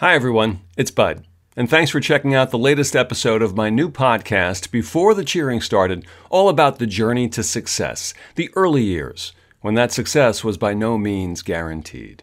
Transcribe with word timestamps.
Hi, 0.00 0.14
everyone. 0.14 0.60
It's 0.76 0.92
Bud. 0.92 1.24
And 1.56 1.68
thanks 1.68 1.90
for 1.90 1.98
checking 1.98 2.32
out 2.32 2.52
the 2.52 2.56
latest 2.56 2.94
episode 2.94 3.42
of 3.42 3.56
my 3.56 3.68
new 3.68 3.90
podcast, 3.90 4.70
Before 4.70 5.12
the 5.12 5.24
Cheering 5.24 5.60
Started, 5.60 6.06
all 6.30 6.48
about 6.48 6.78
the 6.78 6.86
journey 6.86 7.28
to 7.30 7.42
success, 7.42 8.14
the 8.36 8.48
early 8.54 8.84
years, 8.84 9.32
when 9.60 9.74
that 9.74 9.90
success 9.90 10.44
was 10.44 10.56
by 10.56 10.72
no 10.72 10.98
means 10.98 11.42
guaranteed. 11.42 12.22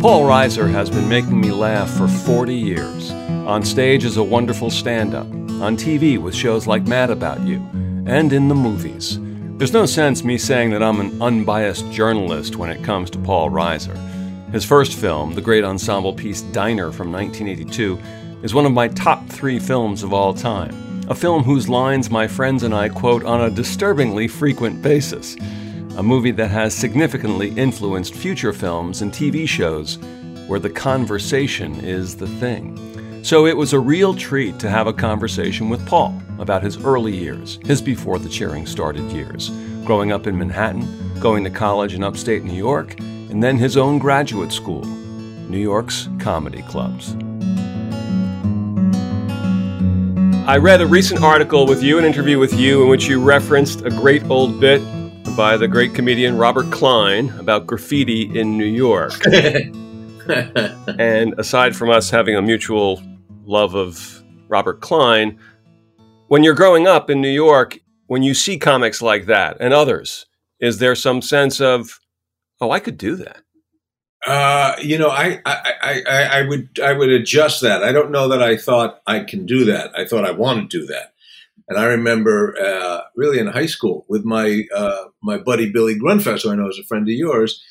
Paul 0.00 0.24
Reiser 0.24 0.68
has 0.68 0.90
been 0.90 1.08
making 1.08 1.40
me 1.40 1.52
laugh 1.52 1.88
for 1.90 2.08
40 2.08 2.56
years. 2.56 3.12
On 3.12 3.62
stage 3.62 4.04
as 4.04 4.16
a 4.16 4.24
wonderful 4.24 4.68
stand 4.68 5.14
up, 5.14 5.28
on 5.62 5.76
TV 5.76 6.18
with 6.18 6.34
shows 6.34 6.66
like 6.66 6.88
Mad 6.88 7.10
About 7.10 7.40
You, 7.42 7.64
and 8.04 8.32
in 8.32 8.48
the 8.48 8.56
movies. 8.56 9.20
There's 9.58 9.72
no 9.72 9.86
sense 9.86 10.24
me 10.24 10.38
saying 10.38 10.70
that 10.70 10.82
I'm 10.82 10.98
an 10.98 11.22
unbiased 11.22 11.88
journalist 11.92 12.56
when 12.56 12.70
it 12.70 12.82
comes 12.82 13.10
to 13.10 13.18
Paul 13.20 13.50
Reiser. 13.50 13.96
His 14.54 14.64
first 14.64 14.94
film, 14.94 15.34
the 15.34 15.40
great 15.40 15.64
ensemble 15.64 16.12
piece 16.12 16.42
Diner 16.42 16.92
from 16.92 17.10
1982, 17.10 17.98
is 18.44 18.54
one 18.54 18.64
of 18.64 18.70
my 18.70 18.86
top 18.86 19.28
three 19.28 19.58
films 19.58 20.04
of 20.04 20.12
all 20.12 20.32
time. 20.32 21.04
A 21.08 21.14
film 21.14 21.42
whose 21.42 21.68
lines 21.68 22.08
my 22.08 22.28
friends 22.28 22.62
and 22.62 22.72
I 22.72 22.88
quote 22.88 23.24
on 23.24 23.40
a 23.40 23.50
disturbingly 23.50 24.28
frequent 24.28 24.80
basis 24.80 25.34
a 25.96 26.04
movie 26.04 26.30
that 26.30 26.52
has 26.52 26.72
significantly 26.72 27.48
influenced 27.56 28.14
future 28.14 28.52
films 28.52 29.02
and 29.02 29.12
TV 29.12 29.48
shows 29.48 29.98
where 30.46 30.60
the 30.60 30.70
conversation 30.70 31.74
is 31.84 32.16
the 32.16 32.28
thing. 32.28 33.24
So 33.24 33.46
it 33.46 33.56
was 33.56 33.72
a 33.72 33.80
real 33.80 34.14
treat 34.14 34.60
to 34.60 34.70
have 34.70 34.86
a 34.86 34.92
conversation 34.92 35.68
with 35.68 35.84
Paul 35.84 36.22
about 36.38 36.62
his 36.62 36.76
early 36.84 37.16
years, 37.16 37.58
his 37.64 37.82
before 37.82 38.20
the 38.20 38.28
cheering 38.28 38.66
started 38.66 39.10
years, 39.10 39.50
growing 39.84 40.12
up 40.12 40.28
in 40.28 40.38
Manhattan, 40.38 41.18
going 41.18 41.42
to 41.42 41.50
college 41.50 41.94
in 41.94 42.04
upstate 42.04 42.44
New 42.44 42.54
York, 42.54 42.94
and 43.34 43.42
then 43.42 43.58
his 43.58 43.76
own 43.76 43.98
graduate 43.98 44.52
school, 44.52 44.84
New 44.84 45.58
York's 45.58 46.08
comedy 46.20 46.62
clubs. 46.62 47.16
I 50.46 50.56
read 50.58 50.80
a 50.80 50.86
recent 50.86 51.20
article 51.20 51.66
with 51.66 51.82
you, 51.82 51.98
an 51.98 52.04
interview 52.04 52.38
with 52.38 52.54
you, 52.54 52.84
in 52.84 52.88
which 52.88 53.08
you 53.08 53.20
referenced 53.20 53.80
a 53.80 53.90
great 53.90 54.22
old 54.30 54.60
bit 54.60 54.80
by 55.36 55.56
the 55.56 55.66
great 55.66 55.96
comedian 55.96 56.38
Robert 56.38 56.70
Klein 56.70 57.28
about 57.40 57.66
graffiti 57.66 58.38
in 58.38 58.56
New 58.56 58.66
York. 58.66 59.14
and 61.00 61.34
aside 61.36 61.74
from 61.74 61.90
us 61.90 62.10
having 62.10 62.36
a 62.36 62.42
mutual 62.42 63.02
love 63.44 63.74
of 63.74 64.22
Robert 64.46 64.80
Klein, 64.80 65.40
when 66.28 66.44
you're 66.44 66.54
growing 66.54 66.86
up 66.86 67.10
in 67.10 67.20
New 67.20 67.28
York, 67.28 67.80
when 68.06 68.22
you 68.22 68.32
see 68.32 68.60
comics 68.60 69.02
like 69.02 69.26
that 69.26 69.56
and 69.58 69.74
others, 69.74 70.24
is 70.60 70.78
there 70.78 70.94
some 70.94 71.20
sense 71.20 71.60
of, 71.60 71.98
oh, 72.60 72.70
I 72.70 72.80
could 72.80 72.98
do 72.98 73.16
that? 73.16 73.42
Uh, 74.26 74.74
you 74.80 74.96
know, 74.96 75.10
I, 75.10 75.40
I, 75.44 76.02
I, 76.08 76.22
I 76.40 76.48
would 76.48 76.80
I 76.82 76.94
would 76.94 77.10
adjust 77.10 77.60
that. 77.60 77.84
I 77.84 77.92
don't 77.92 78.10
know 78.10 78.28
that 78.28 78.42
I 78.42 78.56
thought 78.56 79.00
I 79.06 79.20
can 79.20 79.44
do 79.44 79.66
that. 79.66 79.90
I 79.98 80.06
thought 80.06 80.24
I 80.24 80.30
want 80.30 80.70
to 80.70 80.78
do 80.80 80.86
that. 80.86 81.12
And 81.68 81.78
I 81.78 81.84
remember 81.86 82.56
uh, 82.58 83.00
really 83.16 83.38
in 83.38 83.46
high 83.46 83.66
school 83.66 84.06
with 84.08 84.24
my 84.24 84.64
uh, 84.74 85.04
my 85.22 85.38
buddy 85.38 85.70
Billy 85.70 85.98
Grundfest, 85.98 86.42
who 86.42 86.52
I 86.52 86.54
know 86.54 86.68
is 86.68 86.78
a 86.78 86.84
friend 86.84 87.06
of 87.06 87.12
yours. 87.12 87.62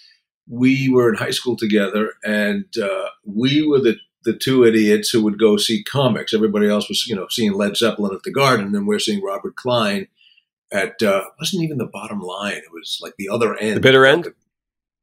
We 0.48 0.90
were 0.90 1.10
in 1.10 1.16
high 1.16 1.32
school 1.32 1.56
together, 1.56 2.14
and 2.24 2.66
uh, 2.78 3.08
we 3.26 3.66
were 3.66 3.80
the 3.80 3.96
the 4.24 4.34
two 4.34 4.64
idiots 4.64 5.10
who 5.10 5.24
would 5.24 5.40
go 5.40 5.58
see 5.58 5.84
comics. 5.84 6.34
Everybody 6.34 6.70
else 6.70 6.88
was, 6.88 7.06
you 7.08 7.16
know, 7.16 7.28
seeing 7.30 7.54
Led 7.54 7.78
Zeppelin 7.78 8.16
at 8.16 8.24
the 8.24 8.32
Garden, 8.32 8.76
and 8.76 8.88
we're 8.88 9.00
seeing 9.00 9.24
Robert 9.24 9.56
Klein 9.56 10.08
at 10.72 11.02
uh, 11.04 11.24
wasn't 11.40 11.64
even 11.64 11.78
the 11.78 11.86
bottom 11.86 12.20
line. 12.20 12.58
It 12.58 12.72
was 12.72 13.00
like 13.02 13.14
the 13.18 13.30
other 13.30 13.56
end, 13.58 13.78
the 13.78 13.82
bitter 13.82 14.06
end, 14.06 14.34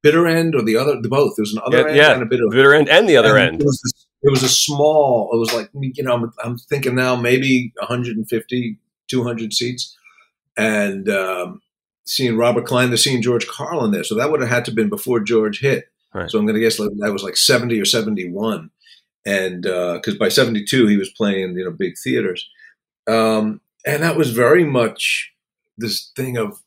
bitter 0.03 0.27
end, 0.27 0.55
or 0.55 0.62
the 0.62 0.77
other, 0.77 1.01
the 1.01 1.09
both. 1.09 1.37
There 1.37 1.43
was 1.43 1.53
an 1.53 1.62
other 1.65 1.79
yeah, 1.79 1.87
end 1.87 1.97
yeah. 1.97 2.12
and 2.12 2.23
a 2.23 2.27
bitter, 2.27 2.45
bitter 2.51 2.75
end, 2.75 2.89
and 2.89 3.09
the 3.09 3.17
other 3.17 3.37
and 3.37 3.55
end. 3.55 3.62
It 3.62 3.65
was, 3.65 4.06
it 4.23 4.31
was 4.31 4.43
a 4.43 4.48
small. 4.48 5.31
It 5.33 5.39
was 5.39 5.53
like 5.53 5.70
you 5.75 6.03
know, 6.03 6.15
I'm, 6.15 6.33
I'm 6.43 6.59
thinking 6.59 6.95
now 6.95 7.17
maybe 7.17 7.73
150, 7.79 8.78
200 9.09 9.53
seats, 9.53 9.97
and 10.56 11.09
um, 11.09 11.60
seeing 12.05 12.37
Robert 12.37 12.66
Klein, 12.66 12.91
the 12.91 12.99
seeing 12.99 13.22
George 13.22 13.47
Carlin 13.47 13.93
there. 13.93 14.05
So 14.05 14.15
that 14.16 14.31
would 14.31 14.41
have 14.41 14.50
had 14.50 14.65
to 14.66 14.71
have 14.71 14.77
been 14.77 14.89
before 14.89 15.21
George 15.21 15.60
hit. 15.60 15.87
Right. 16.12 16.28
So 16.28 16.39
I'm 16.39 16.44
going 16.44 16.55
to 16.55 16.60
guess 16.60 16.81
like, 16.81 16.91
that 16.99 17.12
was 17.12 17.22
like 17.22 17.37
70 17.37 17.81
or 17.81 17.84
71 17.84 18.71
and 19.27 19.62
because 19.62 20.15
uh, 20.15 20.19
by 20.19 20.28
72 20.28 20.87
he 20.87 20.97
was 20.97 21.10
playing 21.10 21.56
you 21.56 21.65
know 21.65 21.71
big 21.71 21.94
theaters 22.03 22.49
um, 23.06 23.60
and 23.87 24.03
that 24.03 24.16
was 24.16 24.31
very 24.31 24.65
much 24.65 25.33
this 25.77 26.10
thing 26.16 26.37
of 26.37 26.60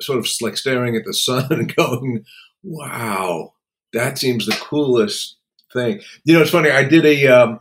sort 0.00 0.18
of 0.18 0.26
like 0.40 0.56
staring 0.56 0.96
at 0.96 1.04
the 1.04 1.14
sun 1.14 1.46
and 1.50 1.74
going 1.74 2.24
wow. 2.62 3.54
That 3.92 4.18
seems 4.18 4.46
the 4.46 4.52
coolest 4.52 5.36
thing. 5.72 6.00
You 6.24 6.34
know 6.34 6.42
it's 6.42 6.50
funny 6.50 6.70
i 6.70 6.82
did 6.82 7.06
a 7.06 7.26
um, 7.28 7.60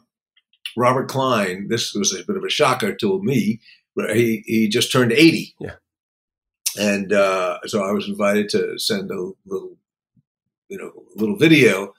robert 0.76 1.08
klein 1.08 1.68
this 1.70 1.94
was 1.94 2.14
a 2.14 2.24
bit 2.26 2.38
of 2.38 2.44
a 2.44 2.50
shocker 2.50 2.94
to 2.94 3.22
me 3.22 3.60
but 3.96 4.16
he, 4.16 4.44
he 4.46 4.68
just 4.68 4.92
turned 4.92 5.12
80 5.12 5.56
yeah. 5.60 5.76
And 6.78 7.14
uh, 7.14 7.60
so 7.66 7.84
i 7.84 7.92
was 7.92 8.08
invited 8.08 8.50
to 8.50 8.80
send 8.80 9.12
a 9.12 9.32
little 9.46 9.78
you 10.70 10.78
know 10.78 10.92
little 11.16 11.36
video 11.36 11.94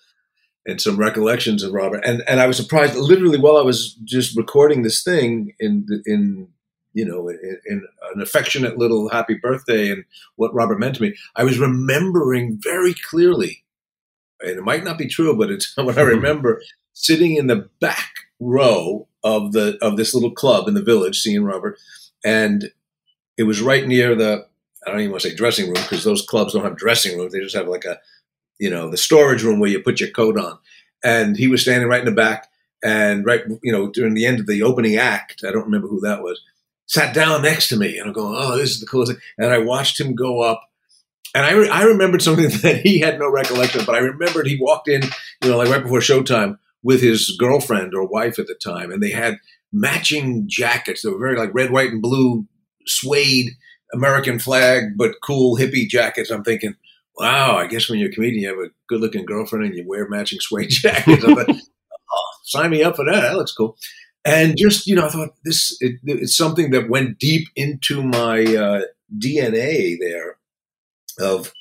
and 0.67 0.81
some 0.81 0.97
recollections 0.97 1.63
of 1.63 1.73
Robert. 1.73 2.03
And 2.05 2.23
and 2.27 2.41
I 2.41 2.47
was 2.47 2.57
surprised 2.57 2.95
literally 2.95 3.39
while 3.39 3.57
I 3.57 3.63
was 3.63 3.95
just 4.05 4.37
recording 4.37 4.83
this 4.83 5.03
thing 5.03 5.55
in 5.59 5.87
in 6.07 6.49
you 6.93 7.05
know 7.05 7.29
in, 7.29 7.61
in, 7.67 7.87
an 8.15 8.21
affectionate 8.21 8.79
little 8.79 9.09
happy 9.09 9.35
birthday 9.35 9.91
and 9.91 10.05
what 10.37 10.55
Robert 10.55 10.79
meant 10.79 10.97
to 10.97 11.03
me, 11.03 11.15
I 11.37 11.45
was 11.45 11.59
remembering 11.59 12.59
very 12.63 12.95
clearly, 12.95 13.65
and 14.41 14.59
it 14.59 14.65
might 14.65 14.85
not 14.85 14.99
be 14.99 15.07
true, 15.07 15.37
but 15.37 15.51
it's 15.51 15.77
what 15.77 15.97
I 15.97 16.03
mm-hmm. 16.03 16.11
remember 16.11 16.63
sitting 16.93 17.37
in 17.37 17.47
the 17.47 17.69
back 17.81 18.11
row 18.39 19.07
of 19.23 19.53
the 19.53 19.79
of 19.83 19.97
this 19.97 20.15
little 20.15 20.33
club 20.33 20.69
in 20.69 20.75
the 20.75 20.83
village, 20.83 21.21
seeing 21.21 21.45
Robert, 21.45 21.79
and 22.25 22.71
it 23.37 23.45
was 23.45 23.61
right 23.61 23.87
near 23.87 24.15
the 24.15 24.47
I 24.87 24.91
don't 24.91 25.01
even 25.01 25.11
want 25.13 25.23
to 25.23 25.31
say 25.31 25.37
dressing 25.37 25.67
room 25.67 25.83
because 25.83 26.05
those 26.05 26.23
clubs 26.23 26.55
don't 26.55 26.65
have 26.65 26.77
dressing 26.77 27.19
rooms; 27.19 27.33
they 27.33 27.41
just 27.41 27.57
have 27.57 27.69
like 27.69 27.85
a 27.85 28.01
you 28.61 28.71
know, 28.71 28.91
the 28.91 28.97
storage 28.97 29.43
room 29.43 29.59
where 29.59 29.71
you 29.71 29.81
put 29.81 29.99
your 29.99 30.11
coat 30.11 30.39
on. 30.39 30.59
And 31.03 31.37
he 31.37 31.49
was 31.49 31.63
standing 31.63 31.89
right 31.89 32.01
in 32.01 32.07
the 32.07 32.13
back 32.13 32.49
and 32.85 33.25
right, 33.25 33.43
you 33.63 33.73
know, 33.73 33.91
during 33.91 34.15
the 34.15 34.27
end 34.27 34.39
of 34.39 34.47
the 34.47 34.63
opening 34.63 34.97
act, 34.97 35.43
I 35.43 35.51
don't 35.51 35.65
remember 35.65 35.89
who 35.89 36.01
that 36.03 36.23
was, 36.23 36.41
sat 36.91 37.15
down 37.15 37.43
next 37.43 37.69
to 37.69 37.77
me 37.77 37.99
and 37.99 38.09
I'm 38.09 38.13
going, 38.13 38.35
oh, 38.37 38.57
this 38.57 38.71
is 38.71 38.81
the 38.81 38.87
coolest 38.87 39.13
thing. 39.13 39.21
And 39.39 39.53
I 39.53 39.59
watched 39.59 40.01
him 40.01 40.17
go 40.17 40.43
up. 40.43 40.61
And 41.37 41.47
I, 41.47 41.53
re- 41.53 41.69
I 41.69 41.85
remembered 41.85 42.21
something 42.21 42.49
that 42.63 42.81
he 42.83 42.99
had 42.99 43.21
no 43.21 43.31
recollection 43.31 43.81
of, 43.81 43.87
but 43.87 43.95
I 43.95 43.99
remembered 43.99 44.49
he 44.49 44.59
walked 44.61 44.89
in, 44.89 45.03
you 45.41 45.51
know, 45.51 45.57
like 45.57 45.69
right 45.69 45.85
before 45.85 46.01
showtime 46.01 46.59
with 46.83 47.01
his 47.01 47.37
girlfriend 47.39 47.95
or 47.95 48.09
wife 48.09 48.41
at 48.41 48.49
the 48.49 48.57
time. 48.57 48.91
And 48.91 49.01
they 49.01 49.13
had 49.13 49.39
matching 49.73 50.47
jackets. 50.49 51.03
They 51.03 51.11
were 51.11 51.19
very 51.19 51.39
like 51.39 51.55
red, 51.55 51.71
white, 51.71 51.93
and 51.93 52.03
blue 52.03 52.49
suede 52.87 53.53
American 53.95 54.41
flag, 54.41 54.97
but 54.97 55.21
cool 55.23 55.57
hippie 55.57 55.89
jackets. 55.89 56.31
I'm 56.31 56.43
thinking, 56.43 56.75
wow, 57.17 57.57
I 57.57 57.69
guess 57.69 57.89
when 57.89 58.01
you're 58.01 58.11
a 58.11 58.13
comedian, 58.13 58.43
you 58.43 58.49
have 58.49 58.59
a 58.59 58.71
good 58.89 59.01
looking 59.01 59.25
girlfriend 59.27 59.65
and 59.65 59.77
you 59.77 59.85
wear 59.87 60.09
matching 60.09 60.41
suede 60.41 60.71
jackets. 60.71 61.25
I 61.25 61.35
thought, 61.35 61.51
oh, 61.51 62.31
sign 62.43 62.71
me 62.71 62.83
up 62.83 62.97
for 62.97 63.05
that. 63.05 63.21
That 63.21 63.37
looks 63.37 63.53
cool. 63.53 63.77
And 64.25 64.57
just, 64.57 64.87
you 64.87 64.95
know, 64.95 65.07
I 65.07 65.09
thought 65.09 65.35
this, 65.45 65.77
it, 65.81 66.01
it's 66.05 66.37
something 66.37 66.71
that 66.73 66.91
went 66.91 67.19
deep 67.19 67.49
into 67.57 68.03
my 68.03 68.43
uh, 68.43 68.83
DNA 69.19 69.97
there 69.99 70.37
of 71.19 71.53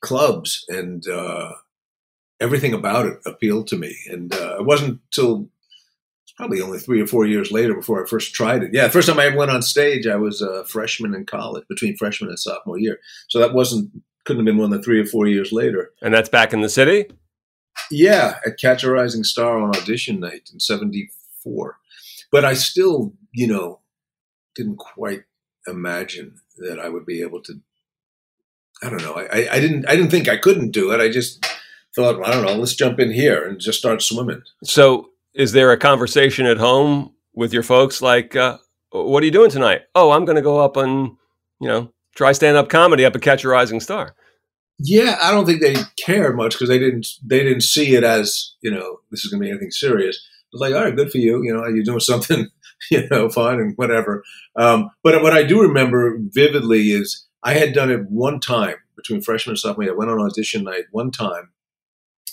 clubs 0.00 0.64
and 0.68 1.06
uh, 1.08 1.52
everything 2.40 2.72
about 2.72 3.06
it 3.06 3.18
appealed 3.26 3.66
to 3.68 3.76
me. 3.76 3.96
And 4.08 4.32
uh, 4.32 4.58
it 4.60 4.66
wasn't 4.66 5.00
until 5.06 5.48
it's 6.24 6.32
probably 6.36 6.60
only 6.60 6.78
three 6.78 7.00
or 7.00 7.06
four 7.06 7.26
years 7.26 7.50
later 7.50 7.74
before 7.74 8.02
I 8.02 8.08
first 8.08 8.34
tried 8.34 8.62
it. 8.62 8.70
Yeah, 8.72 8.86
the 8.86 8.92
first 8.92 9.08
time 9.08 9.18
I 9.18 9.34
went 9.34 9.50
on 9.50 9.62
stage, 9.62 10.06
I 10.06 10.16
was 10.16 10.40
a 10.40 10.64
freshman 10.64 11.14
in 11.14 11.26
college, 11.26 11.64
between 11.68 11.96
freshman 11.96 12.30
and 12.30 12.38
sophomore 12.38 12.78
year. 12.78 12.98
So 13.28 13.38
that 13.40 13.52
wasn't 13.52 13.90
couldn't 14.24 14.40
have 14.40 14.46
been 14.46 14.56
more 14.56 14.68
than 14.68 14.82
three 14.82 15.00
or 15.00 15.06
four 15.06 15.26
years 15.26 15.50
later. 15.50 15.90
And 16.02 16.12
that's 16.12 16.28
back 16.28 16.52
in 16.52 16.60
the 16.60 16.68
city? 16.68 17.06
Yeah, 17.90 18.36
at 18.46 18.58
Catch 18.58 18.84
a 18.84 18.90
Rising 18.90 19.24
Star 19.24 19.58
on 19.58 19.74
audition 19.76 20.20
night 20.20 20.50
in 20.52 20.60
74. 20.60 21.08
But 22.30 22.44
I 22.44 22.54
still, 22.54 23.12
you 23.32 23.46
know, 23.46 23.80
didn't 24.54 24.76
quite 24.76 25.24
imagine 25.66 26.36
that 26.58 26.78
I 26.78 26.88
would 26.88 27.06
be 27.06 27.22
able 27.22 27.42
to. 27.42 27.54
I 28.82 28.88
don't 28.88 29.02
know. 29.02 29.14
I, 29.14 29.48
I 29.50 29.60
didn't. 29.60 29.88
I 29.88 29.96
didn't 29.96 30.10
think 30.10 30.28
I 30.28 30.36
couldn't 30.36 30.70
do 30.70 30.92
it. 30.92 31.00
I 31.00 31.10
just 31.10 31.44
thought, 31.94 32.18
well, 32.18 32.30
I 32.30 32.32
don't 32.32 32.46
know. 32.46 32.54
Let's 32.54 32.74
jump 32.74 32.98
in 32.98 33.10
here 33.10 33.46
and 33.46 33.60
just 33.60 33.78
start 33.78 34.02
swimming. 34.02 34.42
So, 34.64 35.10
is 35.34 35.52
there 35.52 35.72
a 35.72 35.76
conversation 35.76 36.46
at 36.46 36.58
home 36.58 37.12
with 37.34 37.52
your 37.52 37.62
folks 37.62 38.00
like, 38.00 38.36
uh, 38.36 38.58
"What 38.90 39.22
are 39.22 39.26
you 39.26 39.32
doing 39.32 39.50
tonight?" 39.50 39.82
Oh, 39.94 40.12
I'm 40.12 40.24
going 40.24 40.36
to 40.36 40.42
go 40.42 40.58
up 40.58 40.76
and 40.76 41.16
you 41.60 41.68
know 41.68 41.92
try 42.14 42.32
stand 42.32 42.56
up 42.56 42.68
comedy 42.68 43.04
up 43.04 43.14
at 43.14 43.22
Catch 43.22 43.44
a 43.44 43.48
Rising 43.48 43.80
Star. 43.80 44.14
Yeah, 44.78 45.18
I 45.20 45.30
don't 45.30 45.44
think 45.44 45.60
they 45.60 45.76
cared 46.02 46.36
much 46.36 46.52
because 46.52 46.68
they 46.68 46.78
didn't 46.78 47.06
they 47.24 47.42
didn't 47.42 47.62
see 47.62 47.94
it 47.94 48.04
as 48.04 48.54
you 48.62 48.70
know 48.70 49.00
this 49.10 49.24
is 49.24 49.30
going 49.30 49.42
to 49.42 49.44
be 49.44 49.50
anything 49.50 49.70
serious. 49.70 50.26
Was 50.52 50.60
like, 50.60 50.74
all 50.74 50.84
right, 50.84 50.96
good 50.96 51.10
for 51.10 51.18
you. 51.18 51.42
You 51.42 51.54
know, 51.54 51.66
you're 51.66 51.84
doing 51.84 52.00
something, 52.00 52.48
you 52.90 53.08
know, 53.08 53.28
fun 53.28 53.60
and 53.60 53.76
whatever. 53.76 54.22
Um, 54.56 54.90
but 55.02 55.22
what 55.22 55.32
I 55.32 55.42
do 55.42 55.60
remember 55.62 56.16
vividly 56.20 56.90
is 56.90 57.26
I 57.42 57.54
had 57.54 57.72
done 57.72 57.90
it 57.90 58.08
one 58.08 58.40
time 58.40 58.76
between 58.96 59.22
freshman 59.22 59.52
and 59.52 59.58
sophomore. 59.58 59.88
I 59.88 59.92
went 59.92 60.10
on 60.10 60.20
audition 60.20 60.64
night 60.64 60.84
one 60.90 61.10
time 61.10 61.50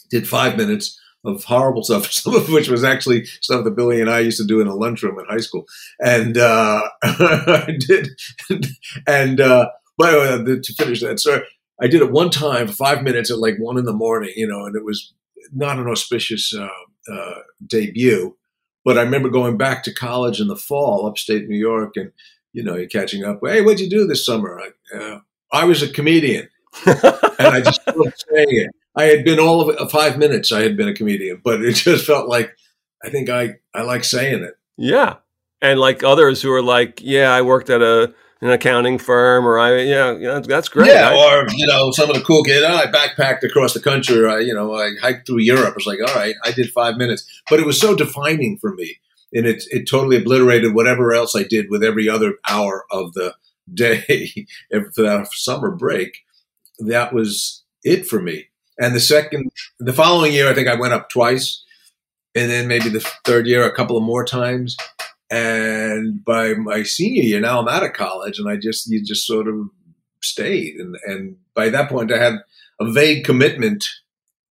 did 0.10 0.28
five 0.28 0.58
minutes 0.58 1.00
of 1.26 1.44
horrible 1.44 1.84
stuff, 1.84 2.12
some 2.12 2.36
of 2.36 2.50
which 2.50 2.70
was 2.70 2.84
actually 2.84 3.26
stuff 3.42 3.64
that 3.64 3.76
Billy 3.76 4.02
and 4.02 4.10
I 4.10 4.20
used 4.20 4.40
to 4.40 4.48
do 4.48 4.62
in 4.62 4.68
a 4.68 4.76
lunchroom 4.76 5.20
in 5.20 5.26
high 5.26 5.40
school. 5.40 5.66
And 6.00 6.38
uh, 6.38 6.84
I 7.04 7.78
did, 7.80 8.10
and 9.08 9.42
uh, 9.42 9.70
by 9.98 10.12
the 10.12 10.20
way, 10.20 10.60
to 10.60 10.74
finish 10.74 11.02
that 11.02 11.20
story, 11.20 11.42
I 11.82 11.88
did 11.88 12.02
it 12.02 12.12
one 12.12 12.30
time, 12.30 12.68
five 12.68 13.04
minutes 13.04 13.30
at 13.30 13.40
like 13.40 13.58
one 13.60 13.78
in 13.78 13.86
the 13.86 13.94
morning, 13.94 14.34
you 14.36 14.48
know, 14.48 14.66
and 14.66 14.76
it 14.76 14.84
was 14.84 15.14
not 15.54 15.78
an 15.78 15.88
auspicious 15.88 16.54
uh, 16.54 16.68
uh, 17.12 17.42
debut. 17.66 18.36
But 18.84 18.98
I 18.98 19.02
remember 19.02 19.30
going 19.30 19.58
back 19.58 19.84
to 19.84 19.94
college 19.94 20.40
in 20.40 20.48
the 20.48 20.56
fall, 20.56 21.06
upstate 21.06 21.48
New 21.48 21.58
York, 21.58 21.98
and 21.98 22.12
you 22.54 22.64
know, 22.64 22.76
you're 22.76 22.88
catching 22.88 23.24
up. 23.24 23.40
Hey, 23.44 23.62
what'd 23.62 23.80
you 23.80 23.90
do 23.90 24.08
this 24.08 24.26
summer? 24.26 24.60
I, 24.60 24.98
uh, 24.98 25.20
I 25.52 25.66
was 25.66 25.82
a 25.84 25.90
comedian, 25.90 26.50
and 26.86 26.98
I 27.40 27.62
just 27.62 27.86
kept 27.86 28.26
saying 28.32 28.48
it. 28.50 28.72
I 28.96 29.04
had 29.04 29.24
been 29.24 29.40
all 29.40 29.70
of 29.70 29.78
uh, 29.78 29.88
five 29.88 30.18
minutes. 30.18 30.52
I 30.52 30.62
had 30.62 30.76
been 30.76 30.88
a 30.88 30.94
comedian, 30.94 31.42
but 31.44 31.62
it 31.62 31.74
just 31.74 32.06
felt 32.06 32.28
like 32.28 32.56
I 33.04 33.10
think 33.10 33.30
I 33.30 33.58
I 33.74 33.84
like 33.84 34.04
saying 34.04 34.44
it. 34.44 34.56
Yeah, 34.78 35.16
and 35.62 35.80
like 35.80 36.04
others 36.04 36.42
who 36.42 36.52
are 36.52 36.62
like, 36.62 37.02
yeah, 37.02 37.32
I 37.32 37.42
worked 37.42 37.70
at 37.70 37.82
a 37.82 38.14
an 38.42 38.50
accounting 38.50 38.98
firm, 38.98 39.48
or 39.48 39.58
I, 39.58 39.82
yeah, 39.82 40.16
yeah 40.18 40.40
that's 40.40 40.70
great. 40.70 40.88
Yeah, 40.88 41.10
I, 41.10 41.16
or 41.16 41.48
you 41.56 41.66
know, 41.66 41.92
some 41.92 42.10
of 42.10 42.16
the 42.16 42.22
cool 42.22 42.44
kids. 42.44 42.66
I 42.66 42.86
backpacked 42.86 43.44
across 43.44 43.74
the 43.74 43.80
country. 43.80 44.20
Or 44.20 44.30
I, 44.30 44.40
you 44.40 44.54
know, 44.54 44.74
I 44.76 44.92
hiked 45.02 45.28
through 45.28 45.40
Europe. 45.40 45.76
It's 45.78 45.88
like, 45.88 46.00
all 46.00 46.16
right, 46.16 46.36
I 46.44 46.52
did 46.52 46.72
five 46.72 46.98
minutes, 46.98 47.42
but 47.50 47.60
it 47.60 47.66
was 47.66 47.80
so 47.80 47.96
defining 47.96 48.58
for 48.58 48.74
me, 48.74 49.00
and 49.34 49.46
it 49.46 49.64
it 49.72 49.90
totally 49.90 50.18
obliterated 50.18 50.74
whatever 50.74 51.14
else 51.14 51.36
I 51.36 51.44
did 51.44 51.70
with 51.70 51.84
every 51.84 52.08
other 52.08 52.36
hour 52.48 52.86
of 52.92 53.14
the 53.14 53.36
day 53.74 54.48
for 54.72 55.02
that 55.02 55.28
summer 55.32 55.72
break. 55.72 56.20
That 56.80 57.14
was 57.14 57.64
it 57.84 58.06
for 58.06 58.22
me. 58.22 58.50
And 58.80 58.94
the 58.94 59.00
second, 59.00 59.52
the 59.80 59.94
following 59.94 60.34
year, 60.34 60.48
I 60.48 60.54
think 60.54 60.68
I 60.68 60.76
went 60.76 60.94
up 60.94 61.10
twice, 61.10 61.64
and 62.36 62.52
then 62.52 62.68
maybe 62.68 62.90
the 62.90 63.00
third 63.26 63.48
year 63.48 63.66
a 63.66 63.76
couple 63.76 63.98
of 63.98 64.04
more 64.04 64.24
times 64.24 64.78
and 65.30 66.24
by 66.24 66.54
my 66.54 66.84
senior 66.84 67.24
year, 67.24 67.40
now 67.40 67.60
I'm 67.60 67.68
out 67.68 67.84
of 67.84 67.94
college, 67.94 68.40
and 68.40 68.50
I 68.50 68.58
just 68.58 68.88
you 68.88 69.04
just 69.04 69.26
sort 69.26 69.48
of 69.48 69.56
stayed, 70.22 70.76
and 70.76 70.96
and 71.06 71.38
by 71.54 71.70
that 71.70 71.90
point, 71.90 72.12
I 72.12 72.18
had 72.18 72.36
a 72.80 72.92
vague 72.92 73.26
commitment 73.26 73.86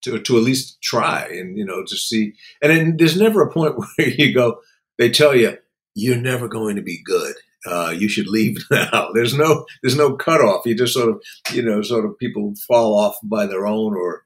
to 0.02 0.19
to 0.19 0.37
at 0.37 0.43
least 0.43 0.81
try, 0.82 1.26
and 1.31 1.56
you 1.56 1.64
know, 1.64 1.82
to 1.84 1.96
see. 1.96 2.34
And 2.62 2.70
then 2.70 2.96
there's 2.96 3.17
never 3.19 3.43
a 3.43 3.52
point 3.52 3.76
where 3.96 4.08
you 4.08 4.34
go, 4.34 4.61
they 4.99 5.11
tell 5.11 5.34
you 5.34 5.58
you're 5.94 6.17
never 6.17 6.46
going 6.46 6.76
to 6.76 6.82
be 6.82 7.02
good. 7.05 7.34
Uh, 7.67 7.93
you 7.96 8.08
should 8.08 8.28
leave 8.28 8.58
now. 8.70 9.08
There's 9.14 9.37
no 9.37 9.67
there's 9.82 9.96
no 9.96 10.14
cutoff. 10.14 10.67
You 10.67 10.76
just 10.76 10.94
sort 10.94 11.08
of 11.08 11.23
you 11.52 11.62
know 11.62 11.82
sort 11.82 12.05
of 12.05 12.19
people 12.19 12.55
fall 12.69 12.99
off 12.99 13.17
by 13.23 13.46
their 13.46 13.67
own 13.67 13.96
or 13.96 14.23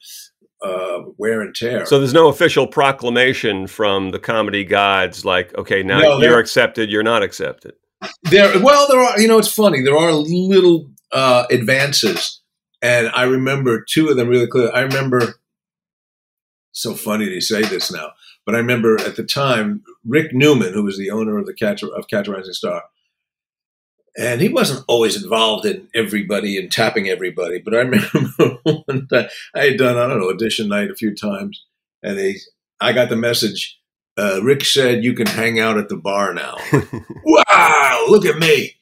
uh, 0.63 1.03
wear 1.17 1.41
and 1.41 1.55
tear. 1.55 1.87
So 1.87 1.99
there's 1.99 2.15
no 2.15 2.29
official 2.29 2.67
proclamation 2.67 3.67
from 3.67 4.11
the 4.11 4.19
comedy 4.19 4.65
gods 4.65 5.25
like, 5.25 5.57
okay, 5.57 5.83
now 5.83 6.01
no, 6.01 6.19
you're 6.21 6.39
accepted, 6.39 6.91
you're 6.91 7.03
not 7.03 7.23
accepted. 7.23 7.75
There, 8.25 8.63
well, 8.63 8.87
there 8.89 9.01
are. 9.01 9.21
You 9.21 9.29
know, 9.29 9.39
it's 9.39 9.53
funny. 9.53 9.83
There 9.83 9.97
are 9.97 10.13
little 10.13 10.91
uh, 11.13 11.45
advances, 11.51 12.41
and 12.81 13.11
I 13.15 13.25
remember 13.25 13.85
two 13.87 14.09
of 14.09 14.17
them 14.17 14.29
really 14.29 14.47
clearly. 14.47 14.73
I 14.73 14.81
remember. 14.81 15.41
So 16.73 16.95
funny 16.95 17.29
to 17.29 17.41
say 17.41 17.63
this 17.63 17.91
now, 17.93 18.13
but 18.47 18.55
I 18.55 18.59
remember 18.59 18.99
at 19.01 19.17
the 19.17 19.25
time 19.25 19.83
Rick 20.07 20.33
Newman, 20.33 20.73
who 20.73 20.85
was 20.85 20.97
the 20.97 21.11
owner 21.11 21.37
of 21.37 21.47
the 21.47 21.53
Catch 21.53 21.83
of 21.83 22.07
Catch 22.09 22.29
Rising 22.29 22.53
Star, 22.53 22.85
and 24.19 24.41
he 24.41 24.49
wasn't 24.49 24.85
always 24.89 25.23
involved 25.23 25.67
in 25.67 25.89
everybody 25.95 26.59
and 26.59 26.71
tapping 26.71 27.09
everybody. 27.09 27.59
But 27.59 27.75
I 27.75 27.79
remember 27.81 28.59
one 28.63 29.07
time 29.09 29.29
I 29.55 29.67
had 29.67 29.79
done, 29.79 29.97
I 29.97 30.07
don't 30.07 30.21
know, 30.21 30.31
audition 30.31 30.69
night 30.69 30.91
a 30.91 30.95
few 30.95 31.15
times, 31.15 31.65
and 32.03 32.19
they, 32.19 32.37
I 32.81 32.93
got 32.93 33.09
the 33.09 33.17
message. 33.17 33.79
Uh, 34.17 34.41
Rick 34.43 34.65
said 34.65 35.05
you 35.05 35.15
can 35.15 35.27
hang 35.27 35.61
out 35.61 35.79
at 35.79 35.89
the 35.89 35.97
bar 35.97 36.35
now. 36.35 36.57
wow, 37.25 38.05
look 38.09 38.27
at 38.27 38.39
me. 38.39 38.75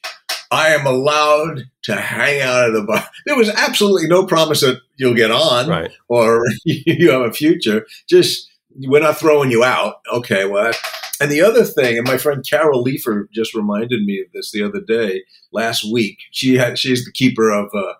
I 0.50 0.68
am 0.68 0.86
allowed 0.86 1.64
to 1.82 1.94
hang 1.94 2.40
out 2.40 2.68
at 2.68 2.72
the 2.72 2.82
bar. 2.82 3.06
There 3.26 3.36
was 3.36 3.50
absolutely 3.50 4.08
no 4.08 4.26
promise 4.26 4.62
that 4.62 4.80
you'll 4.96 5.14
get 5.14 5.30
on 5.30 5.68
right. 5.68 5.90
or 6.08 6.44
you 6.64 7.10
have 7.10 7.20
a 7.20 7.32
future. 7.32 7.86
Just 8.08 8.47
we're 8.86 9.00
not 9.00 9.18
throwing 9.18 9.50
you 9.50 9.64
out. 9.64 9.96
Okay, 10.12 10.44
well, 10.46 10.72
and 11.20 11.30
the 11.30 11.42
other 11.42 11.64
thing, 11.64 11.98
and 11.98 12.06
my 12.06 12.18
friend 12.18 12.44
Carol 12.48 12.84
Leifer 12.84 13.28
just 13.32 13.54
reminded 13.54 14.04
me 14.04 14.20
of 14.20 14.32
this 14.32 14.52
the 14.52 14.62
other 14.62 14.80
day, 14.80 15.24
last 15.52 15.90
week. 15.90 16.18
She 16.30 16.56
had 16.56 16.78
she's 16.78 17.04
the 17.04 17.12
keeper 17.12 17.50
of 17.50 17.70
uh, 17.74 17.94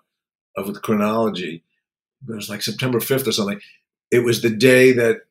of 0.55 0.73
the 0.73 0.79
chronology. 0.79 1.63
It 2.27 2.35
was 2.35 2.49
like 2.49 2.61
September 2.61 2.99
fifth 2.99 3.27
or 3.27 3.31
something. 3.31 3.59
It 4.11 4.23
was 4.23 4.41
the 4.41 4.49
day 4.49 4.91
that 4.93 5.21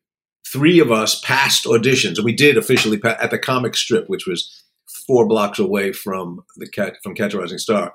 three 0.46 0.80
of 0.80 0.92
us 0.92 1.20
passed 1.20 1.64
auditions, 1.64 2.16
and 2.16 2.24
we 2.24 2.34
did 2.34 2.56
officially 2.56 2.98
pass, 2.98 3.22
at 3.22 3.30
the 3.30 3.38
comic 3.38 3.76
strip, 3.76 4.08
which 4.08 4.26
was 4.26 4.64
four 5.06 5.26
blocks 5.26 5.58
away 5.58 5.92
from 5.92 6.44
the 6.56 6.68
cat 6.68 6.96
from 7.02 7.14
Catch 7.14 7.34
a 7.34 7.38
Rising 7.38 7.58
Star. 7.58 7.94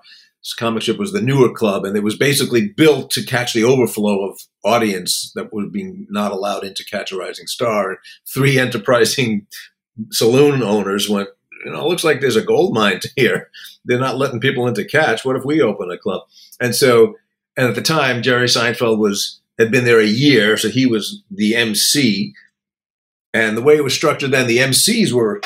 Comic 0.51 0.81
strip 0.81 0.97
was 0.97 1.13
the 1.13 1.21
newer 1.21 1.53
club, 1.53 1.85
and 1.85 1.95
it 1.95 2.03
was 2.03 2.17
basically 2.17 2.67
built 2.67 3.09
to 3.11 3.23
catch 3.23 3.53
the 3.53 3.63
overflow 3.63 4.29
of 4.29 4.41
audience 4.65 5.31
that 5.35 5.53
would 5.53 5.71
be 5.71 6.05
not 6.09 6.33
allowed 6.33 6.65
into 6.65 6.83
Catch 6.83 7.13
a 7.13 7.17
Rising 7.17 7.47
Star. 7.47 7.99
Three 8.27 8.59
enterprising 8.59 9.47
saloon 10.11 10.61
owners 10.61 11.09
went, 11.09 11.29
you 11.63 11.71
know, 11.71 11.87
looks 11.87 12.03
like 12.03 12.19
there's 12.19 12.35
a 12.35 12.43
gold 12.43 12.73
mine 12.73 12.99
here. 13.15 13.49
They're 13.85 13.99
not 13.99 14.17
letting 14.17 14.41
people 14.41 14.67
into 14.67 14.83
catch. 14.83 15.23
What 15.23 15.37
if 15.37 15.45
we 15.45 15.61
open 15.61 15.89
a 15.89 15.97
club? 15.97 16.23
And 16.59 16.75
so, 16.75 17.15
and 17.55 17.67
at 17.67 17.75
the 17.75 17.81
time, 17.81 18.21
Jerry 18.21 18.47
Seinfeld 18.47 18.97
was 18.97 19.39
had 19.57 19.71
been 19.71 19.85
there 19.85 19.99
a 19.99 20.05
year, 20.05 20.57
so 20.57 20.67
he 20.67 20.85
was 20.85 21.21
the 21.29 21.55
MC. 21.55 22.33
And 23.33 23.55
the 23.55 23.61
way 23.61 23.75
it 23.75 23.83
was 23.83 23.93
structured 23.93 24.31
then, 24.31 24.47
the 24.47 24.57
MCs 24.57 25.11
were 25.11 25.41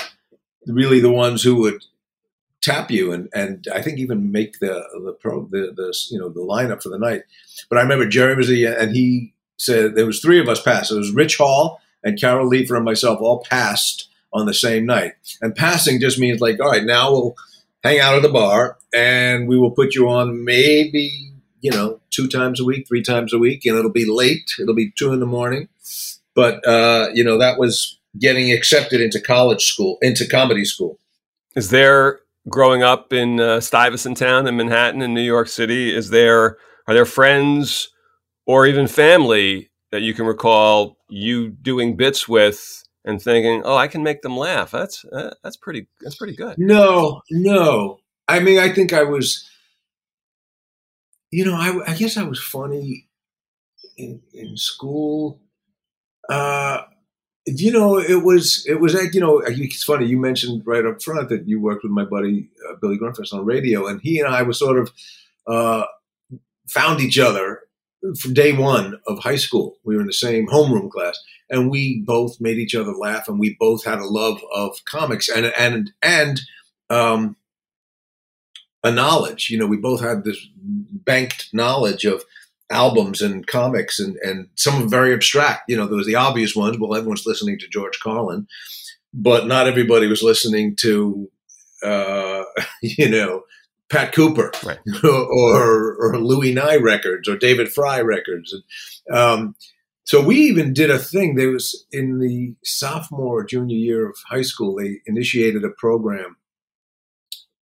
really 0.66 1.00
the 1.00 1.12
ones 1.12 1.44
who 1.44 1.56
would 1.56 1.84
tap 2.62 2.90
you 2.90 3.12
and 3.12 3.30
and 3.34 3.68
I 3.74 3.82
think 3.82 4.00
even 4.00 4.32
make 4.32 4.60
the 4.60 4.84
the 5.04 5.16
pro 5.20 5.46
the, 5.46 5.74
the 5.76 5.96
you 6.10 6.20
know 6.20 6.30
the 6.30 6.42
lineup 6.42 6.84
for 6.84 6.90
the 6.90 7.00
night. 7.00 7.24
But 7.70 7.78
I 7.78 7.82
remember 7.82 8.08
Jerry 8.08 8.36
was 8.36 8.48
the 8.48 8.66
and 8.66 8.96
he 8.96 9.34
said 9.58 9.96
there 9.96 10.06
was 10.06 10.20
three 10.20 10.40
of 10.40 10.50
us 10.50 10.62
passed. 10.62 10.92
It 10.92 10.98
was 10.98 11.12
Rich 11.12 11.38
Hall 11.38 11.82
and 12.04 12.20
Carol 12.20 12.50
Leifer 12.50 12.76
and 12.76 12.86
myself 12.86 13.20
all 13.22 13.44
passed 13.44 14.10
on 14.34 14.46
the 14.46 14.54
same 14.54 14.86
night. 14.86 15.14
And 15.42 15.56
passing 15.56 16.00
just 16.00 16.20
means 16.20 16.42
like, 16.42 16.60
all 16.60 16.70
right, 16.70 16.84
now 16.84 17.12
we'll 17.12 17.36
hang 17.84 18.00
out 18.00 18.16
at 18.16 18.22
the 18.22 18.30
bar 18.30 18.78
and 18.94 19.48
we 19.48 19.58
will 19.58 19.72
put 19.72 19.96
you 19.96 20.10
on 20.10 20.44
maybe, 20.44 21.32
you 21.62 21.72
know, 21.72 22.00
two 22.10 22.28
times 22.28 22.60
a 22.60 22.66
week, 22.66 22.88
three 22.88 23.02
times 23.02 23.34
a 23.34 23.38
week, 23.38 23.66
and 23.66 23.78
it'll 23.78 23.92
be 23.92 24.10
late. 24.10 24.52
It'll 24.60 24.76
be 24.76 24.92
two 24.92 25.14
in 25.14 25.20
the 25.20 25.26
morning. 25.26 25.70
But, 26.36 26.66
uh, 26.68 27.10
you 27.14 27.24
know, 27.24 27.38
that 27.38 27.58
was 27.58 27.98
getting 28.20 28.52
accepted 28.52 29.02
into 29.02 29.20
college 29.20 29.66
school, 29.66 29.98
into 30.02 30.28
comedy 30.28 30.66
school. 30.66 31.00
Is 31.56 31.70
there, 31.70 32.20
growing 32.50 32.84
up 32.84 33.14
in 33.14 33.40
uh, 33.40 33.60
Stuyvesant 33.60 34.18
Town 34.18 34.48
in 34.48 34.58
Manhattan 34.58 35.02
in 35.02 35.14
New 35.14 35.22
York 35.22 35.48
City, 35.48 35.94
is 35.96 36.10
there, 36.10 36.58
are 36.88 36.94
there 36.94 37.06
friends 37.06 37.90
or 38.46 38.66
even 38.66 38.88
family 38.88 39.70
that 39.92 40.02
you 40.02 40.14
can 40.14 40.26
recall 40.26 40.98
you 41.10 41.50
doing 41.50 41.96
bits 41.96 42.28
with 42.28 42.84
and 43.06 43.22
thinking, 43.22 43.62
"Oh, 43.66 43.76
I 43.76 43.88
can 43.88 44.04
make 44.04 44.22
them 44.22 44.38
laugh." 44.38 44.72
That's 44.72 45.06
uh, 45.06 45.34
that's 45.44 45.58
pretty 45.58 45.88
that's 46.02 46.16
pretty 46.16 46.36
good. 46.36 46.56
No, 46.58 47.22
no. 47.32 48.00
I 48.28 48.40
mean, 48.40 48.60
I 48.60 48.70
think 48.74 48.92
I 48.92 49.04
was, 49.04 49.50
you 51.32 51.46
know, 51.46 51.56
I, 51.56 51.92
I 51.92 51.96
guess 51.96 52.18
I 52.18 52.24
was 52.24 52.42
funny 52.42 53.08
in 53.98 54.22
in 54.34 54.58
school. 54.58 55.40
Uh, 56.30 56.82
you 57.48 57.72
know, 57.72 57.98
it 57.98 58.24
was 58.24 58.66
it 58.68 58.82
was 58.82 58.94
like 58.94 59.14
you 59.14 59.22
know, 59.22 59.40
it's 59.46 59.84
funny. 59.84 60.06
You 60.06 60.20
mentioned 60.20 60.64
right 60.66 60.86
up 60.86 61.02
front 61.02 61.30
that 61.30 61.48
you 61.48 61.62
worked 61.62 61.84
with 61.84 61.94
my 61.94 62.04
buddy 62.04 62.50
uh, 62.70 62.76
Billy 62.82 62.98
Grundfest 62.98 63.34
on 63.34 63.46
radio, 63.46 63.88
and 63.88 64.02
he 64.02 64.20
and 64.20 64.28
I 64.28 64.42
was 64.42 64.60
sort 64.60 64.78
of 64.78 64.92
uh, 65.48 65.86
found 66.68 67.00
each 67.00 67.18
other 67.18 67.62
from 68.20 68.34
day 68.34 68.52
one 68.52 69.00
of 69.08 69.20
high 69.20 69.38
school. 69.38 69.78
We 69.86 69.96
were 69.96 70.02
in 70.02 70.08
the 70.08 70.14
same 70.14 70.48
homeroom 70.48 70.92
class, 70.92 71.18
and 71.50 71.72
we 71.72 72.02
both 72.06 72.42
made 72.42 72.58
each 72.58 72.76
other 72.76 72.92
laugh, 72.92 73.30
and 73.30 73.40
we 73.40 73.56
both 73.58 73.86
had 73.86 74.00
a 74.00 74.06
love 74.06 74.42
of 74.54 74.84
comics 74.84 75.30
and 75.30 75.46
and 75.58 75.92
and 76.02 76.42
um, 76.90 77.38
a 78.84 78.92
knowledge. 78.92 79.50
You 79.50 79.58
know, 79.58 79.68
we 79.68 79.78
both 79.78 80.02
had 80.02 80.26
this 80.26 80.46
banked 80.58 81.54
knowledge 81.54 82.04
of 82.04 82.26
albums 82.70 83.22
and 83.22 83.48
comics, 83.48 84.00
and 84.00 84.18
and 84.18 84.48
some 84.56 84.90
very 84.90 85.14
abstract. 85.14 85.70
You 85.70 85.78
know, 85.78 85.88
there 85.88 85.98
was 85.98 86.08
the 86.08 86.16
obvious 86.16 86.56
ones. 86.56 86.78
Well, 86.80 86.96
everyone's 86.96 87.26
listening 87.26 87.60
to 87.60 87.68
George 87.68 88.00
Carlin, 88.00 88.48
but 89.14 89.48
not 89.48 89.68
everybody 89.68 90.08
was 90.08 90.24
listening 90.24 90.76
to. 90.78 91.30
Uh, 91.84 92.44
you 92.82 93.08
know, 93.08 93.44
Pat 93.90 94.14
Cooper 94.14 94.52
right. 94.66 94.80
or, 95.04 95.96
or 95.96 96.18
Louis 96.20 96.54
Nye 96.54 96.78
records 96.78 97.28
or 97.28 97.38
David 97.38 97.72
Frye 97.72 98.02
records. 98.02 98.54
And, 99.08 99.18
um, 99.18 99.56
so 100.04 100.24
we 100.24 100.38
even 100.38 100.74
did 100.74 100.90
a 100.90 101.00
thing. 101.00 101.36
There 101.36 101.52
was 101.52 101.86
in 101.92 102.20
the 102.20 102.56
sophomore 102.64 103.40
or 103.40 103.44
junior 103.44 103.76
year 103.76 104.10
of 104.10 104.18
high 104.30 104.42
school, 104.42 104.76
they 104.76 105.02
initiated 105.06 105.64
a 105.64 105.70
program 105.70 106.38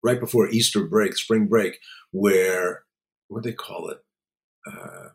right 0.02 0.18
before 0.18 0.48
Easter 0.48 0.84
break, 0.84 1.16
spring 1.16 1.46
break, 1.46 1.78
where 2.12 2.84
what 3.28 3.42
do 3.42 3.50
they 3.50 3.54
call 3.54 3.88
it? 3.90 4.02
Uh, 4.66 5.08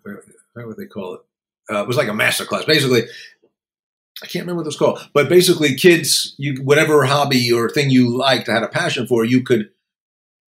what 0.54 0.78
they 0.78 0.86
call 0.86 1.16
it? 1.16 1.22
uh, 1.70 1.82
it 1.82 1.88
was 1.88 1.98
like 1.98 2.08
a 2.08 2.14
master 2.14 2.46
class. 2.46 2.66
Basically, 2.66 3.04
I 4.24 4.28
can't 4.28 4.44
remember 4.44 4.62
what 4.62 4.66
it 4.66 4.68
was 4.68 4.78
called, 4.78 5.10
but 5.14 5.30
basically, 5.30 5.76
kids, 5.76 6.36
you 6.38 6.62
whatever 6.64 7.06
hobby 7.06 7.52
or 7.52 7.70
thing 7.70 7.90
you 7.90 8.16
liked, 8.16 8.48
had 8.48 8.64
a 8.64 8.68
passion 8.68 9.08
for, 9.08 9.26
you 9.26 9.44
could 9.44 9.70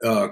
uh, 0.03 0.29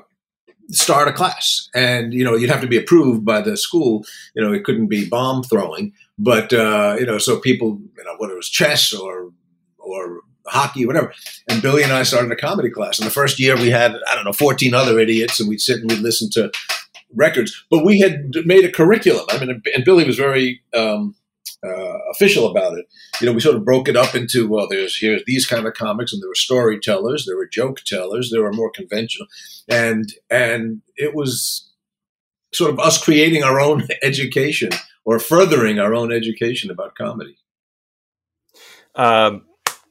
start 0.70 1.08
a 1.08 1.14
class, 1.14 1.70
and 1.74 2.14
you 2.14 2.24
know 2.24 2.36
you'd 2.36 2.50
have 2.50 2.62
to 2.62 2.68
be 2.68 2.78
approved 2.78 3.26
by 3.26 3.42
the 3.42 3.58
school. 3.58 4.06
You 4.36 4.44
know, 4.44 4.54
it 4.54 4.64
couldn't 4.64 4.88
be 4.88 5.10
bomb 5.10 5.44
throwing, 5.44 5.94
but 6.18 6.54
uh, 6.54 6.96
you 7.00 7.06
know, 7.06 7.18
so 7.18 7.40
people, 7.40 7.80
you 7.98 8.04
know, 8.04 8.16
whether 8.18 8.34
it 8.34 8.38
was 8.38 8.50
chess 8.50 8.94
or 8.94 9.32
or 9.78 10.22
hockey, 10.48 10.86
whatever. 10.86 11.12
And 11.50 11.62
Billy 11.62 11.82
and 11.82 11.92
I 11.92 12.04
started 12.04 12.32
a 12.32 12.36
comedy 12.36 12.70
class. 12.70 13.00
And 13.00 13.08
the 13.08 13.12
first 13.12 13.40
year 13.40 13.56
we 13.56 13.72
had, 13.72 13.96
I 14.08 14.14
don't 14.14 14.26
know, 14.26 14.34
14 14.34 14.76
other 14.76 15.00
idiots, 15.00 15.40
and 15.40 15.50
we'd 15.50 15.60
sit 15.60 15.80
and 15.80 15.90
we'd 15.90 16.02
listen 16.02 16.30
to 16.34 16.52
records. 17.16 17.66
But 17.70 17.86
we 17.86 18.00
had 18.00 18.34
made 18.46 18.66
a 18.66 18.72
curriculum. 18.72 19.26
I 19.30 19.40
mean, 19.40 19.62
and 19.74 19.86
Billy 19.86 20.06
was 20.06 20.18
very 20.18 20.62
um, 20.76 21.16
uh, 21.66 21.98
official 22.12 22.50
about 22.50 22.78
it. 22.78 22.86
You 23.20 23.28
know, 23.28 23.34
we 23.34 23.42
sort 23.42 23.56
of 23.56 23.66
broke 23.66 23.88
it 23.88 23.96
up 23.96 24.16
into 24.16 24.48
well, 24.48 24.68
there's 24.68 24.98
here's 24.98 25.24
these 25.26 25.46
kind 25.46 25.66
of 25.66 25.74
comics, 25.74 26.14
and 26.14 26.22
there 26.22 26.30
were 26.30 26.36
storytellers, 26.36 27.26
there 27.26 27.38
were 27.38 27.48
joke 27.48 27.82
tellers, 27.86 28.30
there 28.32 28.44
were 28.44 28.54
more 28.54 28.72
conventional, 28.72 29.28
and 29.68 30.14
and 30.30 30.82
it 30.96 31.16
was 31.16 31.72
sort 32.54 32.72
of 32.72 32.80
us 32.80 33.02
creating 33.02 33.44
our 33.44 33.60
own 33.60 33.88
education 34.04 34.70
or 35.04 35.20
furthering 35.20 35.80
our 35.80 35.94
own 35.94 36.12
education 36.12 36.72
about 36.72 36.96
comedy. 36.96 37.38
Um, 38.96 39.46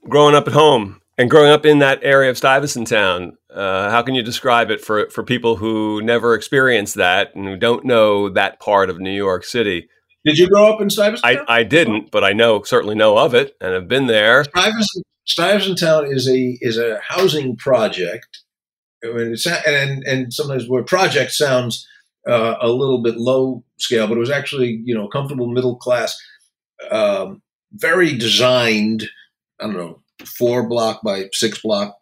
growing 0.08 0.34
up 0.34 0.46
at 0.46 0.54
home 0.54 1.00
and 1.18 1.30
growing 1.30 1.50
up 1.50 1.66
in 1.66 1.78
that 1.78 2.00
area 2.02 2.30
of 2.30 2.38
Stuyvesant 2.38 2.88
Town, 2.88 3.36
uh, 3.54 3.90
how 3.90 4.02
can 4.02 4.14
you 4.14 4.22
describe 4.22 4.70
it 4.70 4.84
for 4.84 5.08
for 5.10 5.22
people 5.22 5.56
who 5.56 6.02
never 6.02 6.34
experienced 6.34 6.96
that 6.96 7.34
and 7.34 7.46
who 7.46 7.56
don't 7.56 7.84
know 7.84 8.28
that 8.28 8.60
part 8.60 8.90
of 8.90 8.98
New 9.00 9.12
York 9.12 9.44
City? 9.44 9.88
Did 10.24 10.38
you 10.38 10.48
grow 10.48 10.72
up 10.72 10.80
in 10.80 10.88
Stuyvesant? 10.88 11.20
I, 11.24 11.60
I 11.60 11.62
didn't, 11.62 12.10
but 12.10 12.24
I 12.24 12.32
know 12.32 12.62
certainly 12.62 12.94
know 12.94 13.18
of 13.18 13.34
it 13.34 13.56
and 13.60 13.74
have 13.74 13.88
been 13.88 14.06
there. 14.06 14.44
Stuyvesant, 14.44 15.04
Stuyvesant 15.26 15.78
Town 15.78 16.06
is 16.06 16.28
a 16.28 16.58
is 16.60 16.78
a 16.78 16.98
housing 17.06 17.56
project, 17.56 18.26
and 19.02 19.36
and, 19.66 20.02
and 20.04 20.32
sometimes 20.32 20.68
where 20.68 20.82
project 20.82 21.32
sounds 21.32 21.86
uh, 22.28 22.56
a 22.60 22.68
little 22.68 23.02
bit 23.02 23.16
low 23.16 23.62
scale, 23.78 24.08
but 24.08 24.16
it 24.16 24.20
was 24.20 24.30
actually 24.30 24.80
you 24.84 24.94
know 24.94 25.08
comfortable 25.08 25.46
middle 25.46 25.76
class, 25.76 26.18
um, 26.90 27.42
very 27.72 28.16
designed 28.16 29.08
I 29.60 29.66
don't 29.66 29.76
know, 29.76 30.02
four 30.24 30.68
block 30.68 31.02
by 31.02 31.28
six 31.32 31.60
block 31.60 31.96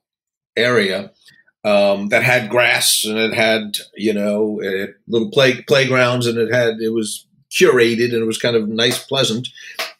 area 0.57 1.11
um, 1.65 2.09
that 2.09 2.23
had 2.23 2.51
grass 2.51 3.05
and 3.05 3.19
it 3.19 3.35
had, 3.35 3.79
you 3.95 4.13
know, 4.13 4.61
little 5.07 5.31
play 5.31 5.63
playgrounds 5.63 6.27
and 6.27 6.39
it 6.39 6.53
had, 6.53 6.81
it 6.81 6.93
was 6.93 7.27
curated 7.51 8.13
and 8.13 8.23
it 8.23 8.27
was 8.27 8.39
kind 8.39 8.57
of 8.57 8.69
nice, 8.69 9.03
pleasant. 9.05 9.49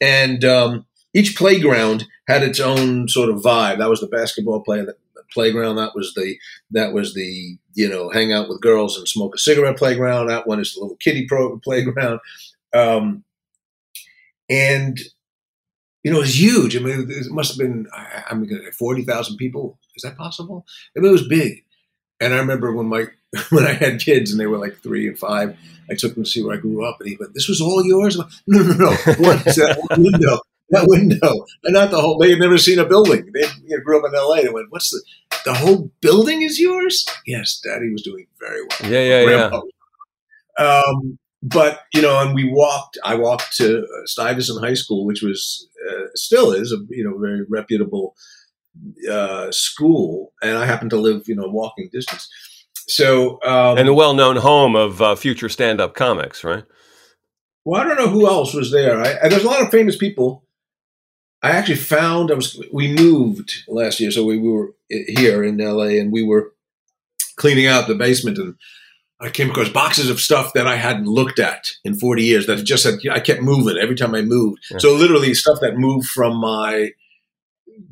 And 0.01 0.45
um, 0.45 0.87
each 1.15 1.37
playground 1.37 2.07
had 2.27 2.43
its 2.43 2.59
own 2.61 3.09
sort 3.09 3.31
of 3.31 3.43
vibe. 3.43 3.79
That 3.79 3.91
was 3.91 4.01
the 4.01 4.09
basketball 4.09 4.63
play, 4.63 4.85
playground. 5.31 5.77
That 5.77 5.95
was 5.95 6.15
the, 6.15 6.37
that 6.73 6.93
was 6.93 7.15
the, 7.15 7.57
you 7.75 7.89
know, 7.89 8.11
hang 8.11 8.33
out 8.33 8.49
with 8.49 8.61
girls 8.61 8.99
and 8.99 9.07
smoke 9.07 9.35
a 9.37 9.39
cigarette 9.39 9.79
playground. 9.79 10.27
That 10.27 10.47
one 10.47 10.61
is 10.61 10.75
the 10.75 10.81
little 10.81 10.97
kiddie 10.97 11.27
pro 11.27 11.59
playground. 11.65 12.21
Um, 12.75 13.25
and 14.51 14.99
you 16.03 16.11
know, 16.11 16.19
it 16.19 16.23
was 16.23 16.41
huge. 16.41 16.77
I 16.77 16.81
mean, 16.81 17.07
it 17.09 17.31
must 17.31 17.53
have 17.53 17.59
been, 17.59 17.87
i'm 18.29 18.41
mean, 18.41 18.73
40,000 18.73 19.37
people. 19.37 19.79
Is 19.97 20.03
that 20.03 20.17
possible? 20.17 20.65
I 20.97 21.01
mean, 21.01 21.11
it 21.11 21.13
was 21.13 21.29
big. 21.29 21.65
And 22.21 22.35
I 22.35 22.39
remember 22.39 22.73
when 22.73 22.87
my, 22.87 23.07
when 23.51 23.65
I 23.65 23.73
had 23.73 24.01
kids 24.01 24.31
and 24.31 24.41
they 24.41 24.47
were 24.47 24.59
like 24.59 24.79
three 24.79 25.09
and 25.09 25.19
five, 25.19 25.57
I 25.91 25.95
took 25.95 26.15
them 26.15 26.25
to 26.25 26.31
see 26.31 26.43
where 26.43 26.57
I 26.57 26.61
grew 26.61 26.85
up 26.85 27.01
and 27.01 27.09
he 27.09 27.17
went, 27.19 27.35
this 27.35 27.49
was 27.49 27.61
all 27.61 27.85
yours? 27.85 28.17
No, 28.47 28.63
no, 28.63 28.73
no. 28.75 28.91
What 29.19 29.47
is 29.47 29.57
that 29.57 29.79
window? 29.99 30.39
That 30.71 30.87
window. 30.87 31.45
And 31.65 31.75
not 31.75 31.91
the 31.91 32.01
whole, 32.01 32.19
they 32.19 32.31
had 32.31 32.39
never 32.39 32.57
seen 32.57 32.79
a 32.79 32.87
building. 32.87 33.31
They 33.35 33.47
you 33.65 33.77
know, 33.77 33.83
grew 33.85 33.99
up 33.99 34.11
in 34.11 34.19
LA. 34.19 34.43
They 34.43 34.49
went, 34.49 34.71
what's 34.71 34.91
the, 34.91 35.03
the 35.45 35.55
whole 35.55 35.91
building 36.01 36.43
is 36.43 36.59
yours? 36.59 37.05
Yes, 37.27 37.61
daddy 37.63 37.91
was 37.91 38.03
doing 38.03 38.27
very 38.41 38.63
well. 38.63 38.91
Yeah, 38.91 39.01
yeah, 39.01 39.25
Grandpa. 39.25 39.63
yeah. 40.59 40.83
Um, 40.87 41.19
but 41.43 41.81
you 41.93 42.01
know, 42.01 42.21
and 42.21 42.35
we 42.35 42.49
walked. 42.49 42.99
I 43.05 43.17
walked 43.17 43.57
to 43.57 43.87
Stuyvesant 44.05 44.65
High 44.65 44.75
School, 44.75 45.05
which 45.05 45.23
was 45.23 45.69
uh, 45.91 46.05
still 46.15 46.53
is 46.53 46.73
a 46.73 46.79
you 46.89 47.05
know 47.05 47.19
very 47.19 47.45
reputable 47.49 48.15
uh, 49.11 49.51
school, 49.51 50.33
and 50.43 50.57
I 50.57 50.67
happen 50.67 50.89
to 50.91 50.97
live 50.97 51.29
you 51.29 51.35
know 51.35 51.49
walking 51.49 51.89
distance. 51.93 52.29
So 52.89 53.41
um, 53.45 53.79
and 53.79 53.89
the 53.89 53.95
well-known 53.95 54.37
home 54.37 54.75
of 54.75 55.01
uh, 55.01 55.15
future 55.15 55.49
stand-up 55.49 55.95
comics, 55.95 56.45
right? 56.45 56.65
Well, 57.65 57.81
I 57.81 57.85
don't 57.85 57.99
know 57.99 58.09
who 58.09 58.27
else 58.27 58.55
was 58.55 58.73
there. 58.73 59.01
I, 59.01 59.29
there's 59.29 59.45
a 59.45 59.49
lot 59.49 59.63
of 59.63 59.71
famous 59.71 59.97
people. 59.97 60.45
I 61.43 61.51
actually 61.51 61.77
found 61.77 62.31
I 62.31 62.35
was. 62.35 62.61
We 62.73 62.93
moved 62.93 63.65
last 63.69 64.01
year, 64.01 64.11
so 64.11 64.25
we, 64.25 64.39
we 64.39 64.49
were 64.49 64.75
here 64.89 65.45
in 65.45 65.59
LA, 65.59 65.99
and 66.01 66.13
we 66.13 66.23
were 66.23 66.53
cleaning 67.37 67.67
out 67.67 67.87
the 67.87 67.95
basement 67.95 68.39
and 68.39 68.57
I 69.23 69.31
came 69.31 69.51
across 69.51 69.69
boxes 69.69 70.11
of 70.11 70.21
stuff 70.21 70.53
that 70.55 70.67
I 70.67 70.75
hadn't 70.75 71.07
looked 71.07 71.39
at 71.39 71.71
in 71.85 71.95
40 71.95 72.25
years 72.25 72.47
that 72.47 72.65
just 72.65 72.83
had, 72.83 72.99
I 73.11 73.21
kept 73.21 73.41
moving 73.41 73.79
every 73.79 73.95
time 73.95 74.17
I 74.17 74.23
moved. 74.23 74.65
Yeah. 74.69 74.79
So 74.79 74.95
literally 74.95 75.33
stuff 75.33 75.61
that 75.61 75.77
moved 75.77 76.09
from 76.09 76.37
my, 76.37 76.91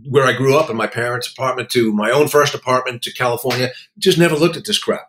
where 0.09 0.25
I 0.25 0.33
grew 0.33 0.57
up 0.57 0.71
in 0.71 0.77
my 0.77 0.87
parents' 0.87 1.31
apartment 1.31 1.71
to 1.71 1.93
my 1.93 2.11
own 2.11 2.29
first 2.29 2.55
apartment 2.55 3.03
to 3.03 3.13
California, 3.13 3.71
just 3.99 4.19
never 4.19 4.37
looked 4.37 4.57
at 4.57 4.65
this 4.65 4.79
crap. 4.79 5.09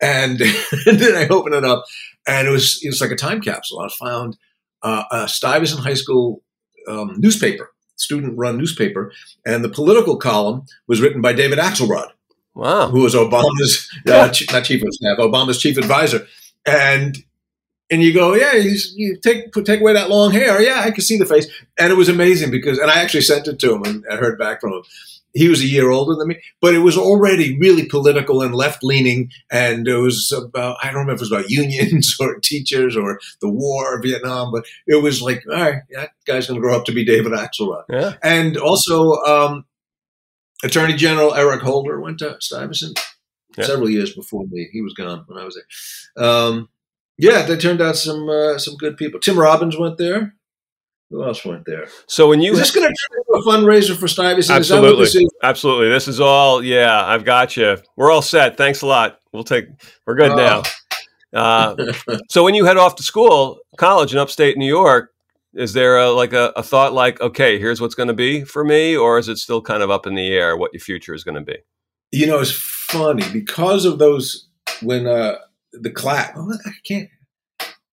And, 0.00 0.40
and 0.40 0.98
then 0.98 1.14
I 1.14 1.28
opened 1.28 1.54
it 1.54 1.64
up 1.64 1.84
and 2.26 2.48
it 2.48 2.50
was, 2.50 2.80
it 2.82 2.88
was 2.88 3.00
like 3.00 3.10
a 3.10 3.16
time 3.16 3.40
capsule. 3.40 3.80
I 3.80 3.88
found 3.88 4.36
uh, 4.82 5.04
a 5.10 5.28
Stuyvesant 5.28 5.82
High 5.82 5.94
School 5.94 6.42
um, 6.88 7.14
newspaper, 7.18 7.72
student 7.96 8.36
run 8.36 8.58
newspaper. 8.58 9.12
And 9.44 9.64
the 9.64 9.68
political 9.68 10.16
column 10.16 10.66
was 10.86 11.00
written 11.00 11.20
by 11.20 11.32
David 11.32 11.58
Axelrod 11.58 12.10
Wow. 12.56 12.88
Who 12.88 13.02
was 13.02 13.14
Obama's 13.14 13.86
uh, 14.08 14.32
not 14.50 14.64
chief 14.64 14.82
of 14.82 14.88
staff, 14.94 15.18
Obama's 15.18 15.60
chief 15.60 15.76
advisor, 15.76 16.26
and 16.66 17.18
and 17.90 18.02
you 18.02 18.12
go, 18.12 18.34
yeah, 18.34 18.54
you 18.54 19.16
take 19.22 19.52
take 19.52 19.80
away 19.80 19.92
that 19.92 20.10
long 20.10 20.32
hair, 20.32 20.60
yeah, 20.60 20.80
I 20.80 20.90
can 20.90 21.02
see 21.02 21.18
the 21.18 21.26
face, 21.26 21.46
and 21.78 21.92
it 21.92 21.96
was 21.96 22.08
amazing 22.08 22.50
because, 22.50 22.78
and 22.78 22.90
I 22.90 23.00
actually 23.00 23.22
sent 23.22 23.48
it 23.48 23.58
to 23.60 23.74
him 23.74 23.82
and 23.84 24.04
I 24.10 24.16
heard 24.16 24.38
back 24.38 24.60
from 24.60 24.72
him. 24.72 24.82
He 25.34 25.48
was 25.48 25.60
a 25.60 25.66
year 25.66 25.90
older 25.90 26.14
than 26.14 26.28
me, 26.28 26.40
but 26.62 26.74
it 26.74 26.78
was 26.78 26.96
already 26.96 27.58
really 27.58 27.84
political 27.86 28.40
and 28.40 28.54
left 28.54 28.82
leaning, 28.82 29.30
and 29.50 29.86
it 29.86 29.98
was 29.98 30.32
about 30.32 30.78
I 30.82 30.86
don't 30.86 31.00
remember 31.00 31.12
if 31.12 31.18
it 31.18 31.30
was 31.30 31.32
about 31.32 31.50
unions 31.50 32.16
or 32.20 32.38
teachers 32.40 32.96
or 32.96 33.20
the 33.40 33.50
war 33.50 33.94
or 33.94 34.02
Vietnam, 34.02 34.50
but 34.50 34.64
it 34.86 35.02
was 35.02 35.20
like, 35.20 35.44
all 35.50 35.60
right, 35.60 35.82
that 35.90 36.10
guy's 36.26 36.46
going 36.46 36.60
to 36.60 36.62
grow 36.62 36.76
up 36.76 36.86
to 36.86 36.92
be 36.92 37.04
David 37.04 37.32
Axelrod, 37.32 37.84
yeah. 37.88 38.14
and 38.22 38.56
also. 38.56 39.12
Um, 39.22 39.64
Attorney 40.64 40.94
General 40.94 41.34
Eric 41.34 41.60
Holder 41.60 42.00
went 42.00 42.18
to 42.20 42.34
Stuyvesant 42.40 42.98
yeah. 43.58 43.64
several 43.64 43.90
years 43.90 44.14
before 44.14 44.46
me. 44.50 44.68
He 44.72 44.80
was 44.80 44.94
gone 44.94 45.24
when 45.26 45.38
I 45.38 45.44
was 45.44 45.54
there. 45.54 46.26
Um, 46.26 46.70
yeah, 47.18 47.42
they 47.42 47.56
turned 47.56 47.80
out 47.80 47.96
some 47.96 48.28
uh, 48.28 48.58
some 48.58 48.76
good 48.76 48.96
people. 48.96 49.20
Tim 49.20 49.38
Robbins 49.38 49.78
went 49.78 49.98
there. 49.98 50.34
Who 51.10 51.24
else 51.24 51.44
went 51.44 51.64
there? 51.66 51.86
So 52.08 52.28
when 52.28 52.40
you 52.40 52.52
is 52.52 52.58
this 52.58 52.74
going 52.74 52.88
to 52.88 52.94
turn 52.94 53.18
into 53.18 53.48
a 53.48 53.52
fundraiser 53.52 53.96
for 53.96 54.08
Stuyvesant? 54.08 54.56
Absolutely, 54.56 55.04
this 55.04 55.24
absolutely. 55.42 55.88
This 55.88 56.08
is 56.08 56.20
all. 56.20 56.62
Yeah, 56.62 57.04
I've 57.04 57.24
got 57.24 57.56
you. 57.56 57.76
We're 57.96 58.10
all 58.10 58.22
set. 58.22 58.56
Thanks 58.56 58.82
a 58.82 58.86
lot. 58.86 59.20
We'll 59.32 59.44
take. 59.44 59.66
We're 60.06 60.16
good 60.16 60.36
now. 60.36 60.62
Uh, 61.32 61.92
so 62.28 62.42
when 62.42 62.54
you 62.54 62.64
head 62.64 62.76
off 62.76 62.96
to 62.96 63.02
school, 63.02 63.60
college 63.76 64.12
in 64.12 64.18
upstate 64.18 64.56
New 64.56 64.66
York, 64.66 65.12
is 65.54 65.72
there 65.72 65.98
a, 65.98 66.10
like 66.10 66.32
a, 66.32 66.52
a 66.56 66.62
thought 66.62 66.92
like, 66.92 67.20
okay, 67.20 67.58
here's 67.58 67.80
what's 67.80 67.94
going 67.94 68.08
to 68.08 68.14
be 68.14 68.44
for 68.44 68.64
me, 68.64 68.96
or 68.96 69.18
is 69.18 69.28
it 69.28 69.38
still 69.38 69.62
kind 69.62 69.82
of 69.82 69.90
up 69.90 70.06
in 70.06 70.14
the 70.14 70.28
air 70.28 70.56
what 70.56 70.72
your 70.72 70.80
future 70.80 71.14
is 71.14 71.24
going 71.24 71.36
to 71.36 71.40
be? 71.40 71.56
You 72.12 72.26
know, 72.26 72.40
it's 72.40 72.52
funny 72.52 73.24
because 73.32 73.84
of 73.84 73.98
those 73.98 74.48
when 74.82 75.06
uh, 75.06 75.36
the 75.80 75.90
class. 75.90 76.32
Well, 76.34 76.58
I 76.64 76.70
can't 76.84 77.08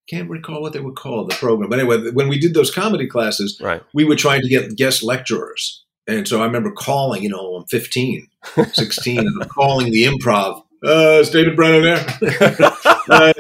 can't 0.07 0.29
recall 0.29 0.61
what 0.61 0.73
they 0.73 0.79
were 0.79 0.91
called 0.91 1.29
the 1.29 1.35
program, 1.35 1.69
but 1.69 1.79
anyway, 1.79 2.11
when 2.11 2.27
we 2.27 2.37
did 2.37 2.53
those 2.53 2.73
comedy 2.73 3.07
classes, 3.07 3.59
right. 3.61 3.81
we 3.93 4.03
were 4.03 4.15
trying 4.15 4.41
to 4.41 4.49
get 4.49 4.75
guest 4.75 5.01
lecturers, 5.01 5.83
and 6.07 6.27
so 6.27 6.41
I 6.41 6.45
remember 6.45 6.71
calling. 6.71 7.23
You 7.23 7.29
know, 7.29 7.55
I'm 7.55 7.65
15, 7.65 8.27
16, 8.73 9.19
and 9.19 9.41
I'm 9.41 9.49
calling 9.49 9.91
the 9.91 10.03
improv. 10.03 10.63
Uh, 10.85 11.19
is 11.21 11.29
David 11.29 11.55
Brenner 11.55 11.81
there? 11.81 12.05
uh, 13.09 13.33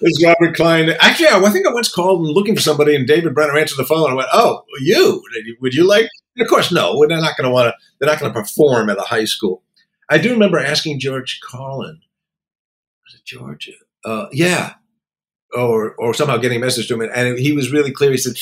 it's 0.00 0.24
Robert 0.24 0.56
Klein. 0.56 0.90
Actually, 1.00 1.28
I 1.28 1.50
think 1.50 1.66
I 1.66 1.72
once 1.72 1.92
called 1.92 2.20
and 2.20 2.30
looking 2.30 2.54
for 2.54 2.62
somebody, 2.62 2.96
and 2.96 3.06
David 3.06 3.34
Brenner 3.34 3.58
answered 3.58 3.76
the 3.76 3.84
phone. 3.84 4.10
I 4.10 4.14
went, 4.14 4.28
"Oh, 4.32 4.62
you? 4.80 5.22
Would 5.60 5.74
you 5.74 5.86
like?" 5.86 6.08
And 6.36 6.44
of 6.44 6.48
course, 6.48 6.72
no. 6.72 6.98
They're 7.06 7.20
not 7.20 7.36
going 7.36 7.48
to 7.48 7.50
want 7.50 7.68
to. 7.68 7.74
They're 7.98 8.08
not 8.08 8.18
going 8.18 8.32
to 8.32 8.40
perform 8.40 8.88
at 8.88 8.98
a 8.98 9.02
high 9.02 9.26
school. 9.26 9.62
I 10.08 10.18
do 10.18 10.30
remember 10.30 10.58
asking 10.58 11.00
George 11.00 11.40
Carlin. 11.48 12.00
George? 13.30 13.70
Uh, 14.04 14.26
yeah. 14.32 14.74
Or, 15.52 15.94
or 15.98 16.14
somehow 16.14 16.36
getting 16.36 16.58
a 16.58 16.64
message 16.64 16.86
to 16.88 16.94
him, 16.94 17.10
and 17.12 17.36
he 17.36 17.50
was 17.52 17.72
really 17.72 17.90
clear. 17.90 18.12
He 18.12 18.18
said, 18.18 18.34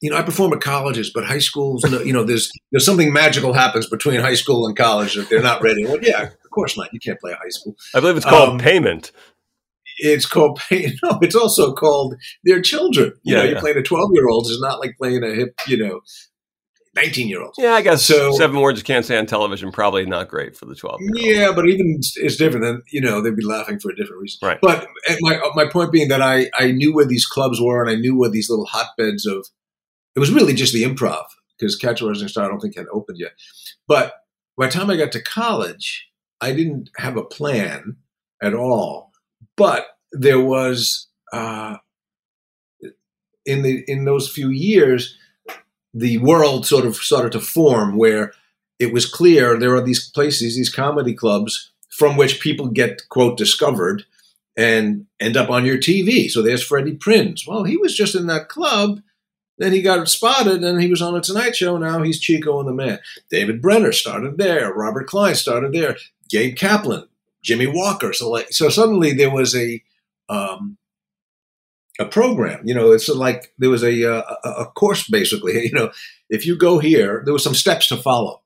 "You 0.00 0.08
know, 0.10 0.16
I 0.16 0.22
perform 0.22 0.54
at 0.54 0.62
colleges, 0.62 1.10
but 1.14 1.22
high 1.26 1.38
schools, 1.38 1.84
you 2.06 2.12
know, 2.12 2.24
there's 2.24 2.50
there's 2.72 2.86
something 2.86 3.12
magical 3.12 3.52
happens 3.52 3.86
between 3.86 4.20
high 4.20 4.32
school 4.34 4.66
and 4.66 4.74
college 4.74 5.14
that 5.14 5.28
they're 5.28 5.42
not 5.42 5.62
ready." 5.62 5.84
Well, 5.84 5.98
yeah, 6.00 6.22
of 6.22 6.50
course 6.54 6.78
not. 6.78 6.88
You 6.94 7.00
can't 7.00 7.20
play 7.20 7.32
high 7.32 7.50
school. 7.50 7.76
I 7.94 8.00
believe 8.00 8.16
it's 8.16 8.24
called 8.24 8.48
um, 8.48 8.58
payment. 8.58 9.12
it's 9.98 10.24
called 10.24 10.58
paying. 10.70 10.94
No, 11.02 11.18
it's 11.20 11.34
also 11.34 11.74
called 11.74 12.14
their 12.44 12.62
children. 12.62 13.12
You 13.24 13.34
Yeah, 13.34 13.38
know, 13.40 13.44
you're 13.44 13.54
yeah. 13.56 13.60
playing 13.60 13.76
a 13.76 13.82
12 13.82 14.10
year 14.14 14.28
old. 14.30 14.46
It's 14.48 14.58
not 14.62 14.80
like 14.80 14.96
playing 14.96 15.22
a 15.22 15.34
hip, 15.34 15.60
you 15.66 15.76
know, 15.76 16.00
19 16.96 17.28
year 17.28 17.42
old. 17.42 17.54
Yeah, 17.58 17.72
I 17.74 17.82
guess 17.82 18.04
So- 18.04 18.32
seven 18.32 18.60
words 18.60 18.78
you 18.78 18.84
can't 18.84 19.04
say 19.04 19.16
on 19.16 19.26
television 19.26 19.72
probably 19.72 20.06
not 20.06 20.28
great 20.28 20.56
for 20.56 20.66
the 20.66 20.74
twelve. 20.74 21.00
Yeah, 21.14 21.52
but 21.52 21.68
even 21.68 21.98
it's 22.16 22.36
different. 22.36 22.64
Than 22.64 22.82
you 22.92 23.00
know, 23.00 23.20
they'd 23.20 23.36
be 23.36 23.44
laughing 23.44 23.78
for 23.80 23.90
a 23.90 23.96
different 23.96 24.22
reason. 24.22 24.38
Right. 24.42 24.58
But 24.62 24.86
my 25.20 25.40
my 25.54 25.66
point 25.66 25.92
being 25.92 26.08
that 26.08 26.22
I 26.22 26.50
I 26.54 26.70
knew 26.72 26.94
where 26.94 27.06
these 27.06 27.26
clubs 27.26 27.60
were, 27.60 27.82
and 27.82 27.90
I 27.90 27.98
knew 27.98 28.16
where 28.16 28.30
these 28.30 28.48
little 28.50 28.66
hotbeds 28.66 29.26
of. 29.26 29.46
It 30.16 30.20
was 30.20 30.30
really 30.30 30.54
just 30.54 30.72
the 30.72 30.84
improv 30.84 31.24
because 31.58 31.74
Catch 31.74 32.00
a 32.00 32.06
Rising 32.06 32.28
Star 32.28 32.44
I 32.44 32.48
don't 32.48 32.60
think 32.60 32.76
had 32.76 32.86
opened 32.92 33.18
yet. 33.18 33.32
But 33.88 34.12
by 34.56 34.66
the 34.66 34.72
time 34.72 34.88
I 34.88 34.96
got 34.96 35.10
to 35.12 35.20
college, 35.22 36.08
I 36.40 36.52
didn't 36.52 36.90
have 36.98 37.16
a 37.16 37.24
plan 37.24 37.96
at 38.40 38.54
all. 38.54 39.10
But 39.56 39.86
there 40.12 40.38
was 40.40 41.08
uh, 41.32 41.78
in 43.44 43.62
the 43.62 43.82
in 43.88 44.04
those 44.04 44.28
few 44.30 44.50
years, 44.50 45.16
the 45.94 46.18
world 46.18 46.66
sort 46.66 46.84
of 46.84 46.96
started 46.96 47.32
to 47.32 47.40
form 47.40 47.96
where 47.96 48.32
it 48.78 48.92
was 48.92 49.06
clear 49.06 49.56
there 49.56 49.74
are 49.74 49.80
these 49.80 50.10
places, 50.10 50.56
these 50.56 50.74
comedy 50.74 51.14
clubs 51.14 51.70
from 51.88 52.16
which 52.16 52.40
people 52.40 52.66
get 52.66 53.08
quote 53.08 53.38
discovered 53.38 54.04
and 54.56 55.06
end 55.20 55.36
up 55.36 55.50
on 55.50 55.64
your 55.64 55.78
TV. 55.78 56.28
So 56.28 56.42
there's 56.42 56.64
Freddie 56.64 56.96
Prinze. 56.96 57.46
Well, 57.46 57.64
he 57.64 57.76
was 57.76 57.96
just 57.96 58.14
in 58.14 58.26
that 58.26 58.48
club. 58.48 59.00
Then 59.58 59.72
he 59.72 59.82
got 59.82 60.08
spotted 60.08 60.64
and 60.64 60.82
he 60.82 60.88
was 60.88 61.00
on 61.00 61.14
a 61.14 61.20
Tonight 61.20 61.54
Show. 61.54 61.76
Now 61.76 62.02
he's 62.02 62.18
Chico 62.18 62.58
and 62.58 62.68
the 62.68 62.72
Man. 62.72 62.98
David 63.30 63.62
Brenner 63.62 63.92
started 63.92 64.36
there. 64.36 64.72
Robert 64.72 65.06
Klein 65.06 65.36
started 65.36 65.72
there. 65.72 65.96
Gabe 66.28 66.56
Kaplan, 66.56 67.06
Jimmie 67.42 67.68
Walker. 67.68 68.12
So 68.12 68.28
like, 68.30 68.52
so 68.52 68.68
suddenly 68.68 69.12
there 69.12 69.30
was 69.30 69.54
a 69.54 69.80
um, 70.28 70.76
a 71.98 72.04
program. 72.04 72.60
You 72.64 72.74
know, 72.74 72.92
it's 72.92 73.08
like 73.08 73.52
there 73.58 73.70
was 73.70 73.82
a, 73.82 74.04
uh, 74.04 74.36
a 74.44 74.48
a 74.62 74.66
course 74.66 75.08
basically. 75.08 75.54
You 75.64 75.72
know, 75.72 75.90
if 76.28 76.46
you 76.46 76.56
go 76.56 76.78
here, 76.78 77.22
there 77.24 77.32
were 77.32 77.38
some 77.38 77.54
steps 77.54 77.88
to 77.88 77.96
follow. 77.96 78.42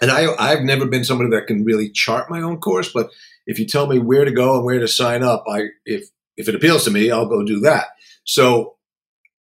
And 0.00 0.10
I 0.10 0.28
I've 0.38 0.62
never 0.62 0.86
been 0.86 1.04
somebody 1.04 1.30
that 1.30 1.46
can 1.46 1.64
really 1.64 1.90
chart 1.90 2.30
my 2.30 2.40
own 2.40 2.58
course, 2.58 2.92
but 2.92 3.10
if 3.46 3.58
you 3.58 3.66
tell 3.66 3.86
me 3.86 3.98
where 3.98 4.24
to 4.24 4.30
go 4.30 4.56
and 4.56 4.64
where 4.64 4.78
to 4.78 4.88
sign 4.88 5.22
up, 5.22 5.44
I 5.48 5.68
if 5.84 6.08
if 6.36 6.48
it 6.48 6.54
appeals 6.54 6.84
to 6.84 6.90
me, 6.90 7.10
I'll 7.10 7.28
go 7.28 7.42
do 7.42 7.60
that. 7.60 7.88
So 8.24 8.76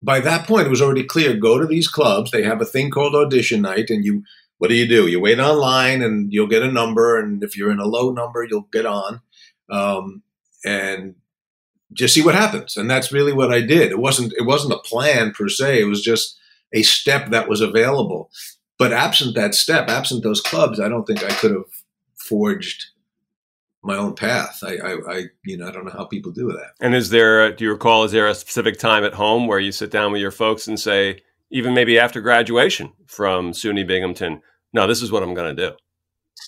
by 0.03 0.21
that 0.21 0.47
point, 0.47 0.67
it 0.67 0.71
was 0.71 0.83
already 0.83 1.05
clear. 1.05 1.35
Go 1.35 1.59
to 1.59 1.67
these 1.67 1.89
clubs. 1.89 2.31
They 2.31 2.43
have 2.43 2.61
a 2.61 2.67
thing 2.67 2.91
called 2.91 3.15
audition 3.15 3.63
night, 3.63 3.89
and 3.89 4.05
you 4.05 4.23
what 4.59 4.69
do 4.69 4.75
you 4.75 4.87
do? 4.87 5.07
You 5.07 5.21
wait 5.21 5.39
online, 5.39 6.03
and 6.03 6.33
you'll 6.33 6.47
get 6.47 6.63
a 6.63 6.71
number. 6.71 7.19
And 7.19 7.43
if 7.43 7.57
you're 7.57 7.73
in 7.73 7.81
a 7.81 7.87
low 7.87 8.13
number, 8.13 8.45
you'll 8.45 8.69
get 8.73 8.85
on, 8.85 9.21
um, 9.71 10.23
and 10.65 11.15
just 11.95 12.15
see 12.15 12.23
what 12.23 12.35
happens. 12.35 12.77
And 12.77 12.91
that's 12.91 13.13
really 13.13 13.33
what 13.33 13.53
I 13.53 13.61
did. 13.61 13.91
It 13.91 13.99
wasn't 13.99 14.33
it 14.37 14.47
wasn't 14.47 14.75
a 14.75 14.79
plan 14.79 15.33
per 15.33 15.49
se. 15.49 15.81
It 15.81 15.85
was 15.85 16.03
just 16.03 16.39
a 16.73 16.83
step 16.83 17.31
that 17.31 17.49
was 17.49 17.61
available. 17.61 18.31
But 18.79 18.93
absent 18.93 19.35
that 19.37 19.55
step, 19.55 19.89
absent 19.89 20.23
those 20.23 20.41
clubs, 20.41 20.81
I 20.81 20.89
don't 20.89 21.05
think 21.05 21.23
I 21.23 21.29
could 21.29 21.53
have 21.53 21.65
forged 22.17 22.87
my 23.85 23.97
own 23.97 24.15
path. 24.15 24.59
I, 24.65 24.77
I, 24.77 24.93
I 25.09 25.25
you 25.45 25.57
know, 25.57 25.69
I 25.69 25.71
don't 25.71 25.85
know 25.85 25.93
how 25.93 26.07
people 26.07 26.33
do 26.33 26.49
that. 26.49 26.73
And 26.81 26.95
is 26.95 27.11
there? 27.11 27.45
Uh, 27.45 27.51
do 27.51 27.65
you 27.65 27.71
recall? 27.71 28.05
Is 28.05 28.13
there 28.13 28.27
a 28.27 28.35
specific 28.35 28.79
time 28.79 29.05
at 29.05 29.15
home 29.15 29.47
where 29.47 29.61
you 29.61 29.73
sit 29.73 29.91
down 29.91 30.11
with 30.11 30.21
your 30.21 30.31
folks 30.31 30.67
and 30.67 30.81
say, 30.81 31.21
even 31.51 31.75
maybe 31.75 31.99
after 31.99 32.21
graduation 32.21 32.93
from 33.07 33.53
SUNY 33.53 33.87
Binghamton, 33.87 34.43
no, 34.73 34.87
this 34.87 35.03
is 35.03 35.13
what 35.13 35.23
I'm 35.23 35.35
going 35.35 35.55
to 35.55 35.71
do. 35.71 35.77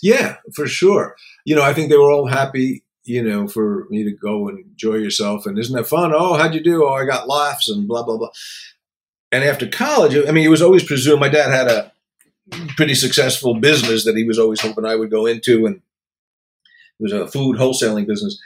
Yeah, 0.02 0.36
for 0.54 0.66
sure. 0.66 1.14
You 1.44 1.54
know, 1.54 1.62
I 1.62 1.72
think 1.72 1.90
they 1.90 1.96
were 1.96 2.10
all 2.10 2.26
happy, 2.26 2.82
you 3.06 3.22
know, 3.22 3.46
for 3.46 3.86
me 3.88 4.04
to 4.04 4.10
go 4.10 4.48
and 4.48 4.58
enjoy 4.58 4.94
yourself. 4.94 5.46
And 5.46 5.58
isn't 5.58 5.74
that 5.74 5.86
fun? 5.86 6.12
Oh, 6.14 6.34
how'd 6.34 6.54
you 6.54 6.62
do? 6.62 6.84
Oh, 6.84 6.94
I 6.94 7.04
got 7.04 7.28
laughs 7.28 7.68
and 7.68 7.86
blah, 7.86 8.02
blah, 8.02 8.16
blah. 8.16 8.30
And 9.32 9.44
after 9.44 9.66
college, 9.66 10.16
I 10.16 10.32
mean, 10.32 10.44
it 10.44 10.50
was 10.50 10.62
always 10.62 10.84
presumed 10.84 11.20
my 11.20 11.28
dad 11.28 11.50
had 11.50 11.68
a 11.68 11.92
pretty 12.76 12.94
successful 12.94 13.54
business 13.54 14.04
that 14.04 14.16
he 14.16 14.24
was 14.24 14.38
always 14.38 14.60
hoping 14.60 14.84
I 14.84 14.96
would 14.96 15.10
go 15.10 15.26
into. 15.26 15.66
And 15.66 15.76
it 15.76 17.00
was 17.00 17.12
a 17.12 17.26
food 17.26 17.56
wholesaling 17.56 18.06
business. 18.06 18.40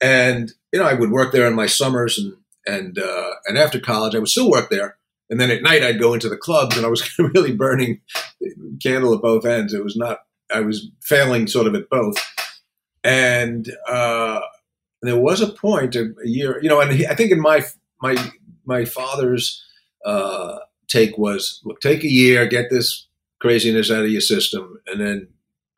And, 0.00 0.52
you 0.72 0.78
know, 0.78 0.86
I 0.86 0.94
would 0.94 1.10
work 1.10 1.32
there 1.32 1.46
in 1.46 1.54
my 1.54 1.66
summers 1.66 2.18
and, 2.18 2.36
and, 2.66 2.98
uh, 2.98 3.30
and 3.46 3.56
after 3.56 3.80
college, 3.80 4.14
I 4.14 4.18
would 4.18 4.28
still 4.28 4.50
work 4.50 4.70
there. 4.70 4.96
And 5.30 5.40
then 5.40 5.50
at 5.50 5.62
night, 5.62 5.82
I'd 5.82 5.98
go 5.98 6.14
into 6.14 6.28
the 6.28 6.36
clubs 6.36 6.76
and 6.76 6.86
I 6.86 6.88
was 6.88 7.18
really 7.18 7.52
burning 7.52 8.00
candle 8.82 9.14
at 9.14 9.22
both 9.22 9.44
ends. 9.44 9.74
It 9.74 9.84
was 9.84 9.96
not 9.96 10.20
I 10.52 10.60
was 10.60 10.88
failing 11.02 11.46
sort 11.46 11.66
of 11.66 11.74
at 11.74 11.88
both. 11.90 12.16
And 13.06 13.72
uh, 13.88 14.40
there 15.02 15.16
was 15.18 15.40
a 15.40 15.46
point 15.46 15.94
a, 15.94 16.12
a 16.24 16.28
year, 16.28 16.60
you 16.60 16.68
know, 16.68 16.80
and 16.80 16.92
he, 16.92 17.06
I 17.06 17.14
think 17.14 17.30
in 17.30 17.40
my 17.40 17.64
my 18.02 18.16
my 18.64 18.84
father's 18.84 19.64
uh, 20.04 20.58
take 20.88 21.16
was, 21.16 21.60
look, 21.64 21.80
take 21.80 22.02
a 22.02 22.08
year, 22.08 22.46
get 22.46 22.68
this 22.68 23.06
craziness 23.40 23.90
out 23.90 24.04
of 24.04 24.10
your 24.10 24.20
system, 24.20 24.80
and 24.88 25.00
then 25.00 25.28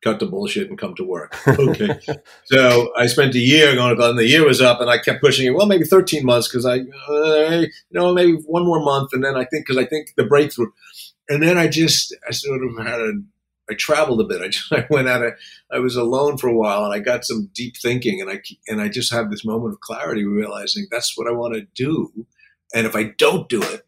cut 0.03 0.21
the 0.21 0.27
bullshit 0.27 0.71
and 0.71 0.79
come 0.79 0.95
to 0.95 1.05
work. 1.05 1.37
Okay. 1.47 1.99
so 2.45 2.93
I 2.97 3.07
spent 3.07 3.35
a 3.35 3.39
year 3.39 3.75
going 3.75 3.95
to 3.95 4.09
and 4.09 4.19
the 4.19 4.27
year 4.27 4.47
was 4.47 4.63
up, 4.63 4.81
and 4.81 4.89
I 4.89 4.99
kept 4.99 5.21
pushing 5.21 5.47
it. 5.47 5.55
Well, 5.55 5.67
maybe 5.67 5.85
13 5.85 6.25
months 6.25 6.49
because 6.49 6.65
I, 6.65 6.79
uh, 7.11 7.61
you 7.61 7.71
know, 7.91 8.15
maybe 8.15 8.33
one 8.47 8.65
more 8.65 8.81
month, 8.81 9.11
and 9.13 9.23
then 9.23 9.37
I 9.37 9.45
think 9.45 9.67
because 9.67 9.77
I 9.77 9.87
think 9.87 10.15
the 10.17 10.25
breakthrough, 10.25 10.71
and 11.29 11.43
then 11.43 11.59
I 11.59 11.69
just 11.69 12.15
I 12.27 12.33
sort 12.33 12.63
of 12.65 12.87
had 12.87 13.01
a 13.01 13.13
I 13.71 13.75
traveled 13.75 14.21
a 14.21 14.25
bit. 14.25 14.41
I 14.43 14.49
just 14.49 14.73
I 14.73 14.87
went 14.91 15.09
out. 15.09 15.33
I 15.73 15.79
was 15.79 15.97
alone 15.97 16.39
for 16.39 16.49
a 16.49 16.57
while, 16.57 16.85
and 16.85 16.95
I 16.95 16.99
got 16.99 17.25
some 17.25 17.51
deep 17.53 17.77
thinking, 17.77 18.21
and 18.21 18.31
I 18.31 18.41
and 18.67 18.81
I 18.81 18.89
just 18.89 19.13
had 19.13 19.31
this 19.31 19.45
moment 19.45 19.75
of 19.75 19.81
clarity, 19.81 20.25
realizing 20.25 20.87
that's 20.91 21.17
what 21.17 21.29
I 21.29 21.33
want 21.33 21.55
to 21.55 21.67
do, 21.75 22.27
and 22.75 22.87
if 22.87 22.95
I 22.95 23.15
don't 23.19 23.49
do 23.49 23.63
it, 23.63 23.87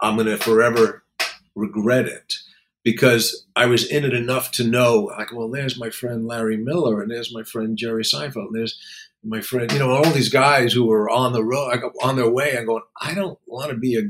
I'm 0.00 0.16
going 0.16 0.26
to 0.26 0.36
forever 0.36 1.04
regret 1.54 2.06
it 2.06 2.34
because 2.84 3.46
I 3.56 3.66
was 3.66 3.84
in 3.84 4.04
it 4.04 4.14
enough 4.14 4.52
to 4.52 4.64
know, 4.64 5.10
like, 5.18 5.32
well, 5.32 5.50
there's 5.50 5.76
my 5.78 5.90
friend 5.90 6.26
Larry 6.26 6.56
Miller, 6.56 7.02
and 7.02 7.10
there's 7.10 7.34
my 7.34 7.42
friend 7.42 7.76
Jerry 7.76 8.04
Seinfeld, 8.04 8.46
and 8.46 8.54
there's 8.54 8.78
my 9.24 9.40
friend, 9.40 9.72
you 9.72 9.80
know, 9.80 9.90
all 9.90 10.10
these 10.12 10.28
guys 10.28 10.72
who 10.72 10.86
were 10.86 11.10
on 11.10 11.32
the 11.32 11.42
road, 11.42 11.80
on 12.02 12.14
their 12.14 12.30
way. 12.30 12.56
I'm 12.56 12.66
going, 12.66 12.84
I 13.00 13.12
don't 13.12 13.38
want 13.46 13.70
to 13.70 13.76
be 13.76 13.98
a 13.98 14.02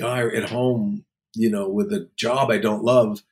guy 0.00 0.20
at 0.20 0.50
home, 0.50 1.04
you 1.34 1.50
know, 1.50 1.68
with 1.68 1.92
a 1.92 2.08
job 2.16 2.50
I 2.50 2.58
don't 2.58 2.84
love 2.84 3.22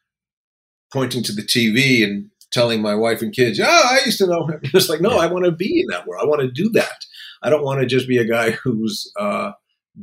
pointing 0.92 1.22
to 1.24 1.33
the 1.33 1.42
TV 1.42 2.05
and 2.05 2.31
telling 2.50 2.83
my 2.83 2.94
wife 2.94 3.22
and 3.22 3.33
kids, 3.33 3.61
"Oh, 3.61 3.66
I 3.66 4.00
used 4.05 4.18
to 4.18 4.26
know 4.26 4.46
him." 4.46 4.61
It's 4.62 4.88
like, 4.88 5.00
no, 5.00 5.18
I 5.18 5.26
want 5.26 5.44
to 5.44 5.53
be 5.53 5.81
in 5.81 5.87
that 5.88 6.07
world. 6.07 6.22
I 6.22 6.29
want 6.29 6.42
to 6.42 6.50
do 6.50 6.68
that. 6.70 7.05
I 7.42 7.50
don't 7.50 7.64
want 7.64 7.81
to 7.81 7.87
just 7.87 8.09
be 8.09 8.18
a 8.18 8.24
guy 8.24 8.50
who's 8.50 9.11
uh, 9.18 9.53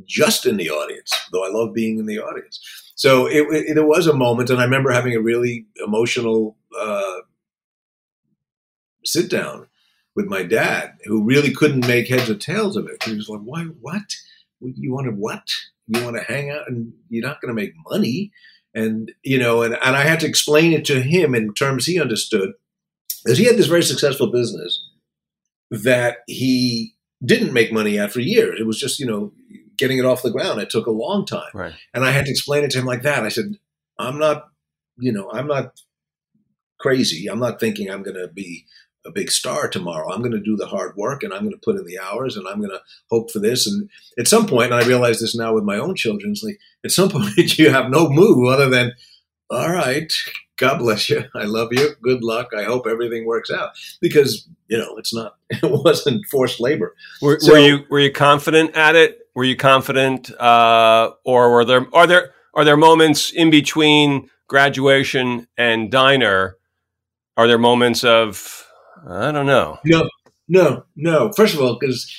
just 0.06 0.46
in 0.46 0.56
the 0.56 0.70
audience, 0.70 1.12
though 1.32 1.44
I 1.44 1.50
love 1.50 1.74
being 1.74 1.98
in 1.98 2.06
the 2.06 2.18
audience. 2.18 2.60
So 2.94 3.26
it, 3.26 3.46
it, 3.50 3.74
there 3.74 3.86
was 3.86 4.06
a 4.06 4.14
moment, 4.14 4.50
and 4.50 4.60
I 4.60 4.64
remember 4.64 4.90
having 4.90 5.14
a 5.14 5.20
really 5.20 5.66
emotional 5.84 6.56
uh, 6.78 7.18
sit 9.04 9.30
down 9.30 9.68
with 10.16 10.26
my 10.26 10.42
dad, 10.42 10.94
who 11.04 11.22
really 11.22 11.52
couldn't 11.52 11.86
make 11.86 12.08
heads 12.08 12.28
or 12.28 12.34
tails 12.34 12.76
of 12.76 12.88
it. 12.88 13.02
He 13.04 13.14
was 13.14 13.28
like, 13.28 13.40
"Why? 13.40 13.64
What? 13.64 14.14
You 14.60 14.92
want 14.92 15.06
to 15.06 15.12
what? 15.12 15.48
You 15.86 16.02
want 16.02 16.16
to 16.16 16.24
hang 16.24 16.50
out, 16.50 16.68
and 16.68 16.92
you're 17.08 17.26
not 17.26 17.40
going 17.40 17.54
to 17.54 17.60
make 17.60 17.74
money." 17.88 18.32
And 18.78 19.12
you 19.22 19.38
know 19.38 19.62
and, 19.62 19.74
and 19.84 19.96
i 19.96 20.02
had 20.02 20.20
to 20.20 20.26
explain 20.26 20.72
it 20.72 20.84
to 20.84 21.00
him 21.00 21.34
in 21.34 21.52
terms 21.54 21.86
he 21.86 22.00
understood 22.00 22.52
because 23.24 23.38
he 23.38 23.44
had 23.44 23.56
this 23.56 23.66
very 23.66 23.82
successful 23.82 24.30
business 24.30 24.88
that 25.70 26.18
he 26.26 26.94
didn't 27.24 27.52
make 27.52 27.72
money 27.72 27.98
at 27.98 28.12
for 28.12 28.20
years. 28.20 28.60
It 28.60 28.66
was 28.66 28.78
just 28.78 29.00
you 29.00 29.06
know 29.06 29.32
getting 29.76 29.98
it 29.98 30.04
off 30.04 30.22
the 30.22 30.30
ground. 30.30 30.60
It 30.60 30.70
took 30.70 30.86
a 30.86 30.90
long 30.90 31.24
time. 31.26 31.50
Right. 31.54 31.74
and 31.94 32.04
i 32.04 32.10
had 32.10 32.24
to 32.24 32.30
explain 32.30 32.64
it 32.64 32.70
to 32.72 32.78
him 32.78 32.86
like 32.86 33.02
that. 33.02 33.24
I 33.24 33.28
said 33.28 33.56
i'm 33.98 34.18
not 34.18 34.48
you 34.98 35.12
know 35.12 35.30
i'm 35.32 35.46
not 35.46 35.80
crazy. 36.80 37.28
I'm 37.28 37.40
not 37.40 37.60
thinking 37.60 37.90
i'm 37.90 38.02
going 38.02 38.16
to 38.16 38.28
be 38.28 38.66
a 39.08 39.12
big 39.12 39.30
star 39.30 39.68
tomorrow. 39.68 40.12
I'm 40.12 40.20
going 40.20 40.32
to 40.32 40.40
do 40.40 40.56
the 40.56 40.66
hard 40.66 40.96
work 40.96 41.22
and 41.22 41.32
i'm 41.32 41.40
going 41.40 41.52
to 41.52 41.58
put 41.64 41.76
in 41.76 41.86
the 41.86 41.98
hours 41.98 42.36
and 42.36 42.46
i'm 42.46 42.58
going 42.58 42.70
to 42.70 42.82
hope 43.10 43.30
for 43.30 43.38
this. 43.38 43.66
And 43.66 43.88
at 44.18 44.28
some 44.28 44.46
point 44.46 44.72
and 44.72 44.82
i 44.82 44.86
realize 44.86 45.20
this 45.20 45.34
now 45.36 45.54
with 45.54 45.64
my 45.64 45.76
own 45.76 45.94
children 45.96 46.32
it's 46.32 46.42
like 46.42 46.58
at 46.84 46.90
some 46.90 47.08
point 47.16 47.58
you 47.58 47.70
have 47.70 47.90
no 47.90 48.08
move 48.08 48.46
other 48.46 48.68
than 48.68 48.92
all 49.50 49.70
right 49.70 50.12
god 50.58 50.78
bless 50.78 51.08
you. 51.08 51.24
I 51.34 51.44
love 51.44 51.68
you. 51.72 51.90
Good 52.02 52.22
luck. 52.22 52.48
I 52.56 52.64
hope 52.64 52.86
everything 52.86 53.24
works 53.26 53.50
out. 53.50 53.70
Because 54.00 54.46
you 54.68 54.76
know 54.76 54.96
it's 54.98 55.14
not 55.14 55.36
it 55.50 55.62
wasn't 55.84 56.26
forced 56.26 56.60
labor. 56.60 56.94
Were, 57.22 57.40
So- 57.40 57.52
were 57.52 57.58
you 57.58 57.84
were 57.88 58.00
you 58.00 58.12
confident 58.12 58.76
at 58.76 58.94
it? 58.94 59.20
Were 59.34 59.44
you 59.44 59.56
confident, 59.56 60.32
uh, 60.32 61.12
or 61.24 61.52
were 61.52 61.64
there 61.64 61.86
are 61.94 62.08
there 62.08 62.34
are 62.54 62.64
there 62.64 62.76
moments 62.76 63.30
in 63.32 63.50
between 63.50 64.28
graduation 64.48 65.46
and 65.56 65.92
diner? 65.92 66.56
Are 67.36 67.46
there 67.46 67.58
moments 67.58 68.02
of 68.02 68.66
I 69.06 69.30
don't 69.32 69.46
know? 69.46 69.78
no 69.84 70.08
no 70.48 70.84
no 70.96 71.30
first 71.32 71.54
of 71.54 71.60
all 71.60 71.78
because 71.78 72.10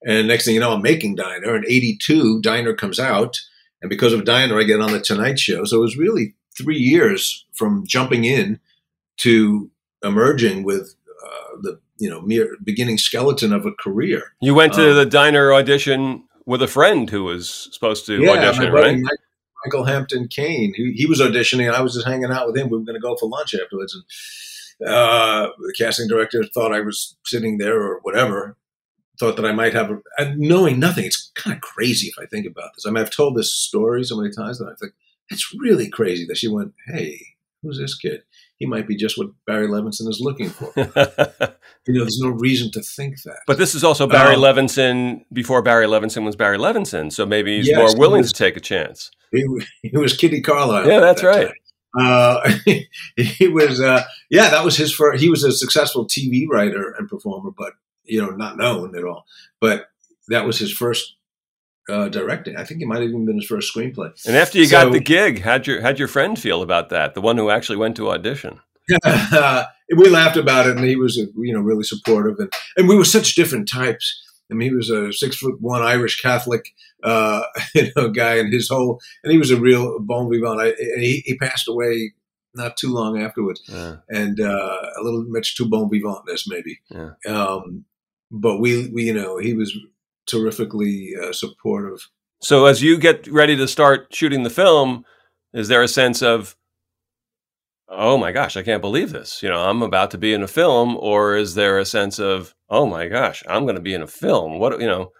And 0.08 0.30
next 0.30 0.46
thing 0.46 0.54
you 0.54 0.62
know, 0.62 0.72
I'm 0.72 0.82
making 0.82 1.16
Diner. 1.16 1.54
And 1.54 1.66
82, 1.66 2.42
Diner 2.42 2.74
comes 2.74 2.98
out. 2.98 3.42
And 3.82 3.90
because 3.90 4.14
of 4.14 4.24
Diner, 4.24 4.58
I 4.58 4.64
get 4.64 4.80
on 4.80 4.94
the 4.94 5.02
Tonight 5.02 5.38
Show. 5.38 5.66
So 5.66 5.78
it 5.78 5.82
was 5.82 5.98
really 5.98 6.36
three 6.58 6.78
years 6.78 7.46
from 7.54 7.86
jumping 7.86 8.24
in 8.24 8.62
to 9.18 9.70
emerging 10.02 10.64
with 10.64 10.96
uh, 11.24 11.58
the 11.62 11.80
you 11.98 12.10
know 12.10 12.22
mere 12.22 12.56
beginning 12.64 12.98
skeleton 12.98 13.54
of 13.54 13.66
a 13.66 13.72
career. 13.72 14.34
You 14.42 14.56
went 14.56 14.74
to 14.74 14.92
um, 14.92 14.96
the 14.96 15.06
Diner 15.06 15.54
audition 15.54 16.24
with 16.46 16.62
a 16.62 16.68
friend 16.68 17.10
who 17.10 17.24
was 17.26 17.70
supposed 17.72 18.06
to 18.08 18.22
yeah, 18.22 18.32
audition, 18.32 18.72
right? 18.74 18.98
Mike, 19.00 19.20
Michael 19.66 19.86
Hampton 19.86 20.28
Kane. 20.28 20.74
He, 20.76 20.94
he 20.94 21.06
was 21.06 21.20
auditioning. 21.20 21.72
I 21.72 21.82
was 21.82 21.94
just 21.94 22.08
hanging 22.08 22.32
out 22.32 22.48
with 22.48 22.58
him. 22.58 22.70
We 22.70 22.78
were 22.78 22.84
going 22.84 22.96
to 22.96 23.02
go 23.02 23.16
for 23.16 23.30
lunch 23.30 23.54
afterwards, 23.54 23.94
and 23.94 24.90
uh, 24.90 25.50
the 25.58 25.74
casting 25.78 26.08
director 26.08 26.44
thought 26.44 26.74
I 26.74 26.82
was 26.82 27.18
sitting 27.26 27.58
there 27.58 27.82
or 27.82 28.00
whatever, 28.02 28.58
thought 29.20 29.36
that 29.36 29.46
I 29.46 29.52
might 29.52 29.74
have, 29.74 29.92
a, 30.18 30.36
knowing 30.36 30.80
nothing. 30.80 31.06
It's 31.06 31.32
kind 31.36 31.56
of 31.56 31.62
crazy 31.62 32.08
if 32.08 32.18
I 32.18 32.26
think 32.26 32.46
about 32.46 32.72
this. 32.76 32.86
I 32.86 32.92
mean, 32.92 33.04
I've 33.04 33.12
told 33.12 33.36
this 33.36 33.54
story 33.54 34.04
so 34.04 34.18
many 34.18 34.34
times 34.34 34.60
that 34.60 34.68
I 34.68 34.76
think 34.80 34.94
it's 35.30 35.54
really 35.54 35.90
crazy 35.90 36.26
that 36.28 36.38
she 36.38 36.48
went, 36.48 36.74
"Hey, 36.88 37.20
who's 37.62 37.78
this 37.78 37.98
kid? 37.98 38.24
He 38.60 38.66
might 38.66 38.88
be 38.88 38.96
just 38.96 39.18
what 39.18 39.30
Barry 39.48 39.68
Levinson 39.68 40.08
is 40.08 40.20
looking 40.22 40.50
for." 40.50 40.72
you 40.76 41.94
know, 41.94 42.04
there's 42.04 42.20
no 42.22 42.30
reason 42.30 42.72
to 42.72 42.82
think 42.82 43.22
that. 43.24 43.40
But 43.48 43.58
this 43.58 43.74
is 43.74 43.84
also 43.84 44.06
Barry 44.06 44.36
um, 44.36 44.42
Levinson 44.42 45.24
before 45.34 45.62
Barry 45.62 45.88
Levinson 45.88 46.24
was 46.24 46.36
Barry 46.36 46.58
Levinson, 46.58 47.12
so 47.12 47.26
maybe 47.26 47.58
he's 47.58 47.70
yes, 47.70 47.78
more 47.78 47.98
willing 47.98 48.20
he 48.20 48.24
was, 48.24 48.34
to 48.34 48.44
take 48.44 48.58
a 48.58 48.62
chance. 48.62 49.12
He, 49.32 49.46
he 49.82 49.98
was 49.98 50.16
Kitty 50.16 50.42
Carlisle. 50.42 50.88
Yeah, 50.88 51.00
that's 51.00 51.22
that 51.22 51.28
right. 51.28 51.52
Uh, 51.98 52.52
he 53.16 53.48
was, 53.48 53.82
uh, 53.82 54.04
yeah, 54.30 54.50
that 54.50 54.64
was 54.64 54.78
his 54.78 54.94
first. 54.94 55.22
He 55.22 55.30
was 55.30 55.44
a 55.44 55.52
successful 55.52 56.06
TV 56.06 56.46
writer 56.48 56.94
and 56.98 57.10
performer, 57.10 57.52
but 57.58 57.74
you 58.04 58.22
know, 58.22 58.30
not 58.30 58.58
known 58.58 58.96
at 58.96 59.04
all. 59.04 59.26
But 59.60 59.88
that 60.28 60.46
was 60.46 60.60
his 60.60 60.72
first 60.72 61.16
uh, 61.90 62.10
directing. 62.10 62.56
I 62.56 62.64
think 62.64 62.82
it 62.82 62.86
might 62.88 63.02
have 63.02 63.10
even 63.10 63.26
been 63.26 63.38
his 63.38 63.46
first 63.46 63.74
screenplay. 63.74 64.12
And 64.26 64.36
after 64.36 64.58
you 64.58 64.66
so, 64.66 64.84
got 64.84 64.92
the 64.92 65.00
gig, 65.00 65.42
how'd 65.42 65.68
your 65.68 65.82
how'd 65.82 66.00
your 66.00 66.08
friend 66.08 66.38
feel 66.38 66.62
about 66.62 66.90
that? 66.90 67.14
The 67.14 67.22
one 67.22 67.38
who 67.38 67.50
actually 67.50 67.78
went 67.78 67.96
to 67.98 68.10
audition. 68.10 68.60
we 69.96 70.10
laughed 70.10 70.38
about 70.38 70.68
it, 70.68 70.78
and 70.78 70.86
he 70.86 70.96
was, 70.96 71.18
you 71.18 71.54
know, 71.54 71.62
really 71.62 71.84
supportive, 71.84 72.40
and 72.40 72.52
and 72.78 72.88
we 72.88 72.96
were 72.96 73.06
such 73.06 73.36
different 73.36 73.68
types. 73.68 74.24
I 74.52 74.56
mean, 74.56 74.70
he 74.70 74.76
was 74.76 74.90
a 74.90 75.14
six 75.14 75.38
foot 75.38 75.62
one 75.62 75.82
Irish 75.82 76.22
Catholic, 76.22 76.74
uh, 77.04 77.44
you 77.76 77.92
know, 77.96 78.10
guy, 78.10 78.36
and 78.36 78.52
his 78.52 78.70
whole, 78.70 79.00
and 79.24 79.32
he 79.32 79.38
was 79.38 79.52
a 79.52 79.60
real 79.60 80.00
bon 80.00 80.30
vivant. 80.30 80.60
I, 80.60 80.68
and 80.70 81.02
he, 81.02 81.24
he 81.26 81.38
passed 81.38 81.68
away 81.68 82.14
not 82.56 82.78
too 82.78 82.92
long 82.92 83.22
afterwards, 83.22 83.62
yeah. 83.68 83.98
and 84.10 84.40
uh, 84.40 84.80
a 85.00 85.04
little 85.04 85.24
much 85.28 85.56
too 85.56 85.70
bon 85.70 85.90
vivantness 85.90 86.44
maybe. 86.48 86.80
Yeah. 86.90 87.12
Um, 87.28 87.86
but 88.32 88.58
we, 88.60 88.88
we, 88.90 89.06
you 89.06 89.14
know, 89.14 89.38
he 89.38 89.54
was 89.54 89.76
terrifically 90.30 91.14
uh, 91.22 91.34
supportive. 91.34 92.10
So 92.42 92.66
as 92.66 92.82
you 92.82 92.98
get 92.98 93.28
ready 93.28 93.56
to 93.58 93.68
start 93.68 94.14
shooting 94.14 94.44
the 94.44 94.50
film, 94.50 95.06
is 95.54 95.68
there 95.68 95.82
a 95.82 95.88
sense 95.88 96.22
of 96.22 96.56
oh 97.90 98.18
my 98.18 98.32
gosh, 98.32 98.56
I 98.56 98.64
can't 98.64 98.82
believe 98.82 99.12
this. 99.12 99.42
You 99.42 99.50
know, 99.50 99.60
I'm 99.60 99.82
about 99.82 100.12
to 100.12 100.18
be 100.18 100.34
in 100.34 100.44
a 100.44 100.48
film, 100.48 100.96
or 100.98 101.36
is 101.36 101.56
there 101.56 101.80
a 101.80 101.86
sense 101.86 102.20
of, 102.20 102.54
oh 102.70 102.86
my 102.86 103.08
gosh, 103.08 103.44
I'm 103.48 103.64
going 103.64 103.76
to 103.76 103.82
be 103.82 103.94
in 103.94 104.02
a 104.02 104.08
film? 104.08 104.60
What, 104.60 104.80
you 104.80 104.88
know? 104.88 105.12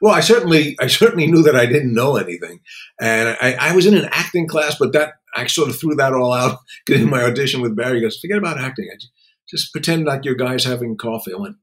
Well, 0.00 0.14
I 0.14 0.20
certainly, 0.20 0.76
I 0.78 0.86
certainly 0.86 1.26
knew 1.26 1.42
that 1.42 1.56
I 1.56 1.66
didn't 1.66 1.94
know 1.94 2.16
anything, 2.16 2.60
and 3.00 3.36
I, 3.40 3.56
I 3.58 3.74
was 3.74 3.86
in 3.86 3.96
an 3.96 4.08
acting 4.12 4.46
class, 4.46 4.76
but 4.78 4.92
that 4.92 5.14
I 5.34 5.46
sort 5.46 5.68
of 5.68 5.78
threw 5.78 5.94
that 5.96 6.12
all 6.12 6.32
out 6.32 6.58
in 6.88 7.10
my 7.10 7.22
audition 7.22 7.60
with 7.60 7.76
Barry. 7.76 7.96
He 7.96 8.02
goes, 8.02 8.18
forget 8.20 8.38
about 8.38 8.58
acting. 8.58 8.88
I 8.92 8.96
just, 8.96 9.12
just 9.48 9.72
pretend 9.72 10.04
like 10.04 10.24
your 10.24 10.34
guys 10.34 10.64
having 10.64 10.96
coffee. 10.96 11.32
I 11.32 11.40
went, 11.40 11.56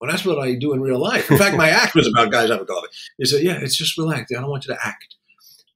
well, 0.00 0.10
that's 0.10 0.24
what 0.24 0.38
I 0.38 0.54
do 0.54 0.72
in 0.72 0.80
real 0.80 0.98
life. 0.98 1.30
In 1.30 1.38
fact, 1.38 1.56
my 1.56 1.68
act 1.82 1.94
was 1.94 2.06
about 2.06 2.30
guys 2.30 2.50
having 2.50 2.66
coffee. 2.66 2.88
He 3.18 3.24
said, 3.24 3.42
yeah, 3.42 3.58
it's 3.60 3.76
just 3.76 3.96
relax. 3.96 4.30
I 4.30 4.40
don't 4.40 4.50
want 4.50 4.66
you 4.66 4.74
to 4.74 4.86
act. 4.86 5.14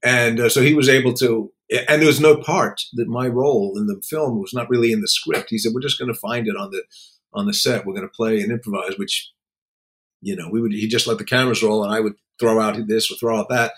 And 0.02 0.40
uh, 0.40 0.48
so 0.48 0.62
he 0.62 0.74
was 0.74 0.88
able 0.88 1.14
to 1.14 1.52
and 1.70 2.00
there 2.00 2.08
was 2.08 2.20
no 2.20 2.36
part 2.36 2.82
that 2.94 3.08
my 3.08 3.28
role 3.28 3.74
in 3.76 3.86
the 3.86 4.00
film 4.02 4.40
was 4.40 4.52
not 4.52 4.68
really 4.68 4.92
in 4.92 5.00
the 5.00 5.08
script. 5.08 5.50
He 5.50 5.58
said, 5.58 5.72
"We're 5.72 5.80
just 5.80 5.98
going 5.98 6.12
to 6.12 6.18
find 6.18 6.48
it 6.48 6.56
on 6.56 6.70
the 6.70 6.82
on 7.32 7.46
the 7.46 7.54
set. 7.54 7.86
We're 7.86 7.94
going 7.94 8.08
to 8.08 8.12
play 8.12 8.40
and 8.40 8.50
improvise." 8.50 8.98
Which, 8.98 9.30
you 10.20 10.34
know, 10.34 10.48
we 10.50 10.60
would 10.60 10.72
he 10.72 10.88
just 10.88 11.06
let 11.06 11.18
the 11.18 11.24
cameras 11.24 11.62
roll, 11.62 11.84
and 11.84 11.92
I 11.92 12.00
would 12.00 12.14
throw 12.40 12.60
out 12.60 12.76
this 12.88 13.10
or 13.10 13.14
throw 13.14 13.38
out 13.38 13.48
that, 13.50 13.72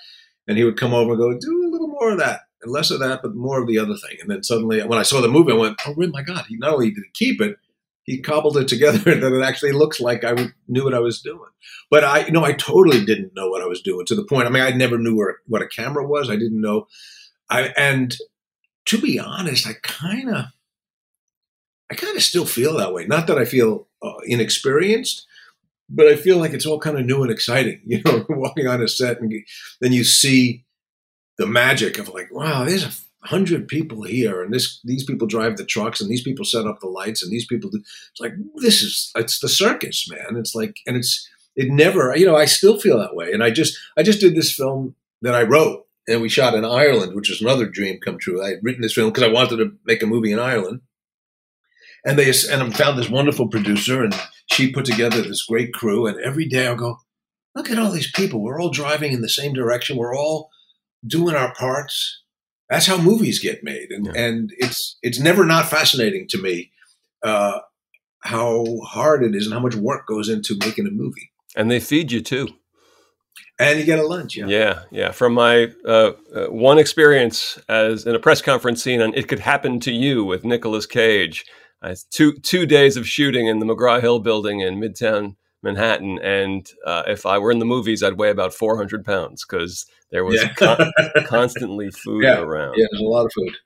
and 0.49 0.57
he 0.57 0.65
would 0.65 0.79
come 0.79 0.95
over 0.95 1.13
and 1.13 1.21
go, 1.21 1.39
"Do 1.39 1.67
a 1.67 1.71
little 1.71 1.89
more 1.89 2.13
of 2.13 2.19
that." 2.19 2.41
And 2.63 2.73
less 2.73 2.91
of 2.91 3.01
that, 3.01 3.21
but 3.23 3.35
more 3.35 3.61
of 3.61 3.67
the 3.67 3.79
other 3.79 3.97
thing. 3.97 4.19
And 4.21 4.31
then 4.31 4.43
suddenly, 4.43 4.81
when 4.83 4.99
I 4.99 5.03
saw 5.03 5.21
the 5.21 5.29
movie, 5.29 5.53
I 5.53 5.57
went, 5.57 5.81
"Oh 5.87 5.95
my 5.97 6.23
god!" 6.23 6.47
He 6.49 6.57
not 6.57 6.73
only 6.73 6.91
did 6.91 7.05
he 7.05 7.11
keep 7.13 7.43
it, 7.43 7.57
he 8.05 8.21
cobbled 8.21 8.57
it 8.57 8.69
together 8.69 8.99
that 9.15 9.33
it 9.33 9.43
actually 9.43 9.73
looks 9.73 10.01
like 10.01 10.25
I 10.25 10.51
knew 10.69 10.85
what 10.85 10.95
I 10.95 11.01
was 11.01 11.21
doing. 11.21 11.51
But 11.91 12.05
I, 12.05 12.29
know, 12.31 12.45
I 12.45 12.53
totally 12.53 13.05
didn't 13.05 13.35
know 13.35 13.49
what 13.49 13.63
I 13.63 13.67
was 13.67 13.83
doing 13.83 14.07
to 14.07 14.15
the 14.15 14.25
point. 14.25 14.47
I 14.47 14.51
mean, 14.51 14.63
I 14.63 14.71
never 14.71 14.99
knew 14.99 15.17
where, 15.17 15.37
what 15.47 15.63
a 15.63 15.69
camera 15.69 16.07
was. 16.07 16.31
I 16.31 16.37
didn't 16.37 16.61
know 16.61 16.87
I 17.53 17.73
and 17.77 18.17
to 18.87 18.99
be 18.99 19.21
honest, 19.21 19.67
I 19.67 19.75
kind 19.83 20.31
of, 20.31 20.47
I 21.91 21.95
kind 21.95 22.17
of 22.17 22.23
still 22.23 22.47
feel 22.47 22.79
that 22.79 22.93
way. 22.93 23.07
Not 23.07 23.27
that 23.27 23.39
I 23.39 23.45
feel 23.45 23.89
uh, 24.03 24.19
inexperienced, 24.27 25.27
but 25.89 26.09
I 26.09 26.17
feel 26.17 26.39
like 26.39 26.53
it's 26.53 26.67
all 26.67 26.81
kind 26.81 26.99
of 26.99 27.05
new 27.05 27.23
and 27.23 27.31
exciting. 27.31 27.83
You 27.87 28.03
know, 28.05 28.25
walking 28.31 28.67
on 28.67 28.83
a 28.83 28.89
set 28.89 29.21
and 29.21 29.33
then 29.81 29.93
you 29.93 30.03
see 30.03 30.65
the 31.37 31.47
magic 31.47 31.99
of 31.99 32.09
like, 32.09 32.33
wow, 32.33 32.65
there's 32.65 32.85
a 32.85 32.93
hundred 33.25 33.69
people 33.69 34.03
here, 34.03 34.43
and 34.43 34.53
this 34.53 34.81
these 34.85 35.05
people 35.05 35.27
drive 35.27 35.57
the 35.57 35.65
trucks, 35.65 36.01
and 36.01 36.11
these 36.11 36.23
people 36.23 36.45
set 36.45 36.67
up 36.67 36.81
the 36.81 36.89
lights, 36.89 37.23
and 37.23 37.33
these 37.33 37.47
people 37.47 37.71
do. 37.71 37.79
It's 37.79 38.21
like 38.21 38.33
this 38.57 38.83
is 38.83 39.11
it's 39.17 39.41
the 39.41 39.49
circus, 39.49 40.09
man. 40.11 40.37
It's 40.37 40.55
like, 40.55 40.77
and 40.87 40.97
it's 40.97 41.29
it 41.55 41.71
never, 41.71 42.17
you 42.17 42.27
know, 42.27 42.37
I 42.37 42.47
still 42.47 42.79
feel 42.79 42.99
that 42.99 43.15
way. 43.15 43.33
And 43.33 43.43
I 43.43 43.51
just 43.51 43.79
I 43.97 44.03
just 44.03 44.21
did 44.21 44.35
this 44.35 44.53
film 44.53 44.95
that 45.21 45.35
I 45.35 45.43
wrote 45.43 45.87
and 46.09 46.21
we 46.21 46.29
shot 46.29 46.55
in 46.55 46.65
Ireland, 46.65 47.15
which 47.15 47.29
was 47.29 47.41
another 47.41 47.67
dream 47.67 48.01
come 48.01 48.19
true. 48.19 48.43
I 48.43 48.51
had 48.51 48.61
written 48.63 48.83
this 48.83 48.95
film 48.95 49.11
because 49.11 49.23
I 49.23 49.33
wanted 49.33 49.59
to 49.59 49.73
make 49.85 50.03
a 50.03 50.07
movie 50.07 50.33
in 50.33 50.39
Ireland, 50.39 50.81
and 52.05 52.19
they 52.19 52.33
and 52.51 52.63
I 52.63 52.71
found 52.71 52.99
this 52.99 53.11
wonderful 53.11 53.49
producer, 53.49 54.03
and 54.03 54.15
she 54.51 54.73
put 54.73 54.85
together 54.85 55.23
this 55.23 55.45
great 55.45 55.73
crew. 55.73 56.07
And 56.07 56.21
every 56.21 56.47
day 56.47 56.67
I 56.67 56.75
go, 56.75 56.99
look 57.55 57.71
at 57.71 57.79
all 57.79 57.91
these 57.91 58.11
people. 58.11 58.43
We're 58.43 58.61
all 58.61 58.71
driving 58.71 59.13
in 59.13 59.21
the 59.21 59.29
same 59.29 59.53
direction. 59.53 59.97
We're 59.97 60.17
all 60.17 60.51
doing 61.07 61.37
our 61.37 61.55
parts. 61.55 62.22
That's 62.73 62.87
how 62.87 62.97
movies 62.97 63.39
get 63.39 63.63
made, 63.63 63.91
and 63.91 64.07
yeah. 64.07 64.13
and 64.17 64.53
it's 64.57 64.99
it's 65.03 65.21
never 65.21 65.45
not 65.45 65.69
fascinating 65.69 66.27
to 66.29 66.39
me 66.39 66.73
uh, 67.23 67.61
how 68.21 68.65
hard 68.85 69.23
it 69.23 69.35
is 69.35 69.47
and 69.47 69.55
how 69.55 69.61
much 69.61 69.75
work 69.75 70.07
goes 70.07 70.29
into 70.29 70.57
making 70.59 70.87
a 70.87 70.91
movie. 70.91 71.31
And 71.55 71.71
they 71.71 71.81
feed 71.81 72.11
you 72.11 72.23
too 72.23 72.49
and 73.59 73.79
you 73.79 73.85
get 73.85 73.99
a 73.99 74.07
lunch. 74.07 74.37
Yeah, 74.37 74.47
yeah, 74.47 74.83
yeah. 74.91 75.11
From 75.13 75.35
my 75.35 75.73
uh, 75.85 76.13
uh, 76.35 76.47
one 76.47 76.79
experience 76.79 77.59
as 77.69 78.07
in 78.07 78.15
a 78.15 78.19
press 78.19 78.43
conference 78.43 78.83
scene 78.83 79.01
on 79.01 79.15
"It 79.15 79.29
Could 79.29 79.39
Happen 79.39 79.81
to 79.81 79.93
You" 79.93 80.25
with 80.25 80.45
Nicolas 80.45 80.87
Cage, 80.87 81.45
uh, 81.83 81.95
two 82.11 82.35
two 82.35 82.67
days 82.67 82.97
of 82.97 83.07
shooting 83.07 83.47
in 83.47 83.59
the 83.59 83.67
McGraw 83.67 84.01
Hill 84.01 84.21
Building 84.21 84.61
in 84.61 84.81
Midtown 84.81 85.37
Manhattan, 85.63 86.19
and 86.21 86.69
uh, 86.87 87.05
if 87.07 87.25
I 87.27 87.39
were 87.39 87.53
in 87.53 87.59
the 87.59 87.65
movies, 87.65 88.03
I'd 88.03 88.19
weigh 88.19 88.31
about 88.31 88.55
four 88.55 88.77
hundred 88.77 89.05
pounds 89.05 89.45
because 89.49 89.87
there 90.13 90.25
was 90.25 90.41
yeah. 90.41 90.53
con- 90.53 90.93
constantly 91.27 91.91
food 91.91 92.23
yeah. 92.23 92.39
around. 92.39 92.75
Yeah, 92.77 92.87
there's 92.91 93.03
a 93.03 93.05
lot 93.05 93.27
of 93.27 93.33
food. 93.35 93.57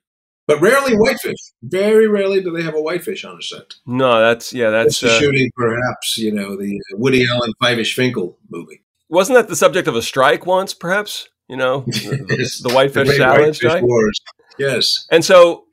But 0.47 0.61
rarely 0.61 0.95
whitefish. 0.95 1.35
Very 1.63 2.07
rarely 2.07 2.41
do 2.41 2.53
they 2.53 2.63
have 2.63 2.77
a 2.77 2.81
whitefish 2.81 3.25
on 3.25 3.37
a 3.37 3.43
set. 3.43 3.75
No, 3.85 4.21
that's 4.21 4.53
yeah, 4.55 4.71
that's 4.71 5.03
uh, 5.03 5.19
shooting. 5.19 5.51
Perhaps 5.57 6.19
you 6.19 6.33
know 6.33 6.57
the 6.57 6.81
Woody 6.93 7.27
Allen 7.29 7.53
Five 7.61 7.79
Ish 7.79 7.95
Finkel 7.95 8.39
movie 8.49 8.81
wasn't 9.09 9.37
that 9.37 9.49
the 9.49 9.57
subject 9.57 9.89
of 9.89 9.97
a 9.97 10.03
strike 10.03 10.47
once, 10.47 10.75
perhaps? 10.75 11.29
You 11.49 11.57
know, 11.57 11.81
the, 11.87 12.61
the 12.63 12.75
whitefish 12.75 13.09
the 13.09 13.15
salad 13.15 13.41
whitefish 13.41 13.57
strike. 13.59 13.83
Wars. 13.83 14.21
Yes. 14.59 15.07
And 15.11 15.25
so, 15.25 15.65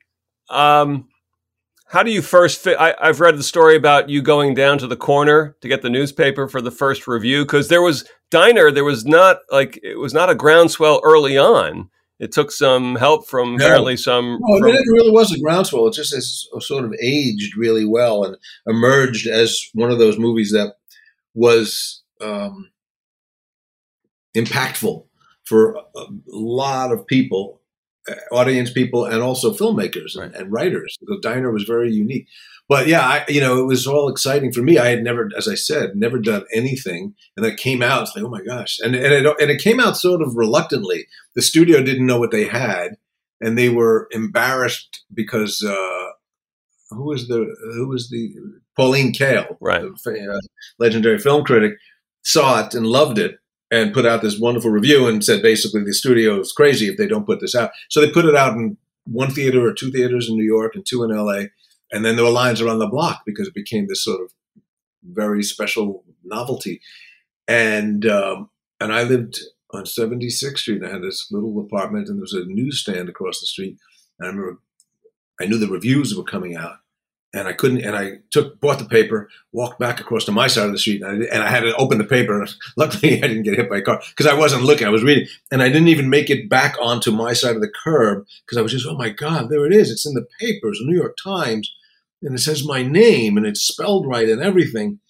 um, 0.50 1.08
how 1.94 2.02
do 2.02 2.10
you 2.10 2.22
first 2.22 2.60
fit? 2.60 2.76
I, 2.76 2.92
have 3.00 3.20
read 3.20 3.38
the 3.38 3.44
story 3.44 3.76
about 3.76 4.08
you 4.08 4.20
going 4.20 4.52
down 4.54 4.78
to 4.78 4.88
the 4.88 4.96
corner 4.96 5.56
to 5.60 5.68
get 5.68 5.82
the 5.82 5.88
newspaper 5.88 6.48
for 6.48 6.60
the 6.60 6.72
first 6.72 7.06
review 7.06 7.44
because 7.44 7.68
there 7.68 7.82
was 7.82 8.04
diner. 8.32 8.72
There 8.72 8.82
was 8.82 9.06
not 9.06 9.38
like 9.52 9.78
it 9.80 9.96
was 10.00 10.12
not 10.12 10.28
a 10.28 10.34
groundswell 10.34 11.00
early 11.04 11.38
on. 11.38 11.88
It 12.18 12.32
took 12.32 12.50
some 12.50 12.96
help 12.96 13.28
from 13.28 13.56
no. 13.56 13.64
apparently 13.64 13.96
some. 13.96 14.40
No, 14.40 14.58
from, 14.58 14.70
it 14.70 14.82
really 14.88 15.12
was 15.12 15.32
a 15.32 15.38
groundswell. 15.38 15.86
It 15.86 15.94
just 15.94 16.12
has 16.12 16.48
sort 16.58 16.84
of 16.84 16.92
aged 17.00 17.56
really 17.56 17.84
well 17.84 18.24
and 18.24 18.36
emerged 18.66 19.28
as 19.28 19.70
one 19.72 19.92
of 19.92 19.98
those 19.98 20.18
movies 20.18 20.50
that 20.50 20.74
was 21.32 22.02
um, 22.20 22.72
impactful 24.36 25.06
for 25.44 25.76
a 25.94 26.06
lot 26.26 26.90
of 26.90 27.06
people, 27.06 27.60
audience 28.30 28.70
people, 28.70 29.04
and 29.04 29.22
also 29.22 29.52
filmmakers 29.52 30.16
right. 30.16 30.26
and, 30.26 30.34
and, 30.34 30.52
writers. 30.52 30.96
The 31.00 31.18
diner 31.22 31.50
was 31.50 31.64
very 31.64 31.92
unique. 31.92 32.28
But 32.68 32.86
yeah, 32.86 33.00
I, 33.00 33.24
you 33.28 33.40
know, 33.40 33.60
it 33.60 33.66
was 33.66 33.86
all 33.86 34.08
exciting 34.08 34.52
for 34.52 34.62
me. 34.62 34.78
I 34.78 34.88
had 34.88 35.02
never, 35.02 35.30
as 35.36 35.48
I 35.48 35.54
said, 35.54 35.96
never 35.96 36.18
done 36.18 36.44
anything, 36.52 37.14
and 37.36 37.44
it 37.44 37.58
came 37.58 37.82
out. 37.82 38.02
It's 38.02 38.16
like, 38.16 38.24
oh 38.24 38.30
my 38.30 38.42
gosh, 38.42 38.78
and 38.80 38.94
and 38.94 39.12
it, 39.12 39.26
and 39.40 39.50
it 39.50 39.60
came 39.60 39.80
out 39.80 39.96
sort 39.96 40.22
of 40.22 40.36
reluctantly. 40.36 41.06
The 41.34 41.42
studio 41.42 41.82
didn't 41.82 42.06
know 42.06 42.18
what 42.18 42.30
they 42.30 42.46
had, 42.46 42.96
and 43.40 43.58
they 43.58 43.68
were 43.68 44.08
embarrassed 44.12 45.04
because 45.12 45.62
uh, 45.62 46.10
who 46.90 47.04
was 47.04 47.28
the 47.28 47.54
who 47.74 47.88
was 47.88 48.08
the 48.08 48.34
Pauline 48.76 49.12
Kael, 49.12 49.56
right, 49.60 49.82
the, 49.82 50.34
uh, 50.34 50.40
legendary 50.78 51.18
film 51.18 51.44
critic, 51.44 51.74
saw 52.22 52.64
it 52.64 52.74
and 52.74 52.86
loved 52.86 53.18
it, 53.18 53.38
and 53.70 53.94
put 53.94 54.06
out 54.06 54.22
this 54.22 54.38
wonderful 54.38 54.70
review 54.70 55.06
and 55.06 55.24
said 55.24 55.42
basically 55.42 55.82
the 55.82 55.94
studio 55.94 56.40
is 56.40 56.52
crazy 56.52 56.86
if 56.86 56.96
they 56.96 57.06
don't 57.06 57.26
put 57.26 57.40
this 57.40 57.54
out. 57.54 57.70
So 57.88 58.00
they 58.00 58.10
put 58.10 58.26
it 58.26 58.36
out 58.36 58.54
in 58.54 58.76
one 59.04 59.30
theater 59.30 59.64
or 59.66 59.72
two 59.72 59.90
theaters 59.90 60.28
in 60.28 60.36
New 60.36 60.44
York 60.44 60.74
and 60.74 60.84
two 60.86 61.02
in 61.02 61.10
LA. 61.10 61.44
And 61.92 62.04
then 62.04 62.16
there 62.16 62.24
were 62.24 62.30
lines 62.30 62.60
around 62.60 62.78
the 62.78 62.86
block 62.86 63.22
because 63.24 63.48
it 63.48 63.54
became 63.54 63.86
this 63.86 64.04
sort 64.04 64.20
of 64.20 64.32
very 65.02 65.42
special 65.42 66.04
novelty. 66.24 66.80
And 67.46 68.06
um, 68.06 68.50
and 68.80 68.92
I 68.92 69.04
lived 69.04 69.40
on 69.72 69.84
76th 69.84 70.58
Street. 70.58 70.82
And 70.82 70.86
I 70.86 70.92
had 70.92 71.02
this 71.02 71.28
little 71.30 71.60
apartment, 71.60 72.08
and 72.08 72.18
there 72.18 72.22
was 72.22 72.32
a 72.32 72.44
newsstand 72.46 73.08
across 73.08 73.40
the 73.40 73.46
street. 73.46 73.76
And 74.18 74.26
I 74.26 74.30
remember 74.30 74.60
I 75.40 75.46
knew 75.46 75.58
the 75.58 75.68
reviews 75.68 76.14
were 76.14 76.24
coming 76.24 76.56
out, 76.56 76.76
and 77.34 77.48
I 77.48 77.52
couldn't. 77.52 77.82
And 77.82 77.96
I 77.96 78.18
took 78.30 78.60
bought 78.60 78.78
the 78.78 78.84
paper, 78.84 79.28
walked 79.52 79.78
back 79.78 80.00
across 80.00 80.24
to 80.26 80.32
my 80.32 80.46
side 80.46 80.66
of 80.66 80.72
the 80.72 80.78
street, 80.78 81.02
and 81.02 81.24
I, 81.24 81.26
and 81.34 81.42
I 81.42 81.50
had 81.50 81.60
to 81.60 81.74
open 81.76 81.98
the 81.98 82.04
paper. 82.04 82.40
And 82.40 82.54
luckily, 82.76 83.22
I 83.22 83.26
didn't 83.26 83.42
get 83.42 83.56
hit 83.56 83.68
by 83.68 83.78
a 83.78 83.82
car 83.82 84.00
because 84.10 84.26
I 84.26 84.38
wasn't 84.38 84.62
looking. 84.62 84.86
I 84.86 84.90
was 84.90 85.02
reading, 85.02 85.26
and 85.50 85.62
I 85.62 85.68
didn't 85.68 85.88
even 85.88 86.08
make 86.08 86.30
it 86.30 86.48
back 86.48 86.76
onto 86.80 87.10
my 87.10 87.32
side 87.32 87.56
of 87.56 87.60
the 87.60 87.72
curb 87.84 88.24
because 88.46 88.56
I 88.56 88.62
was 88.62 88.72
just, 88.72 88.86
oh 88.86 88.96
my 88.96 89.10
god, 89.10 89.50
there 89.50 89.66
it 89.66 89.72
is! 89.72 89.90
It's 89.90 90.06
in 90.06 90.14
the 90.14 90.26
papers, 90.40 90.80
New 90.82 90.96
York 90.96 91.16
Times, 91.22 91.74
and 92.22 92.34
it 92.34 92.38
says 92.38 92.66
my 92.66 92.82
name 92.82 93.36
and 93.36 93.46
it's 93.46 93.60
spelled 93.60 94.06
right 94.06 94.28
and 94.28 94.40
everything. 94.40 95.00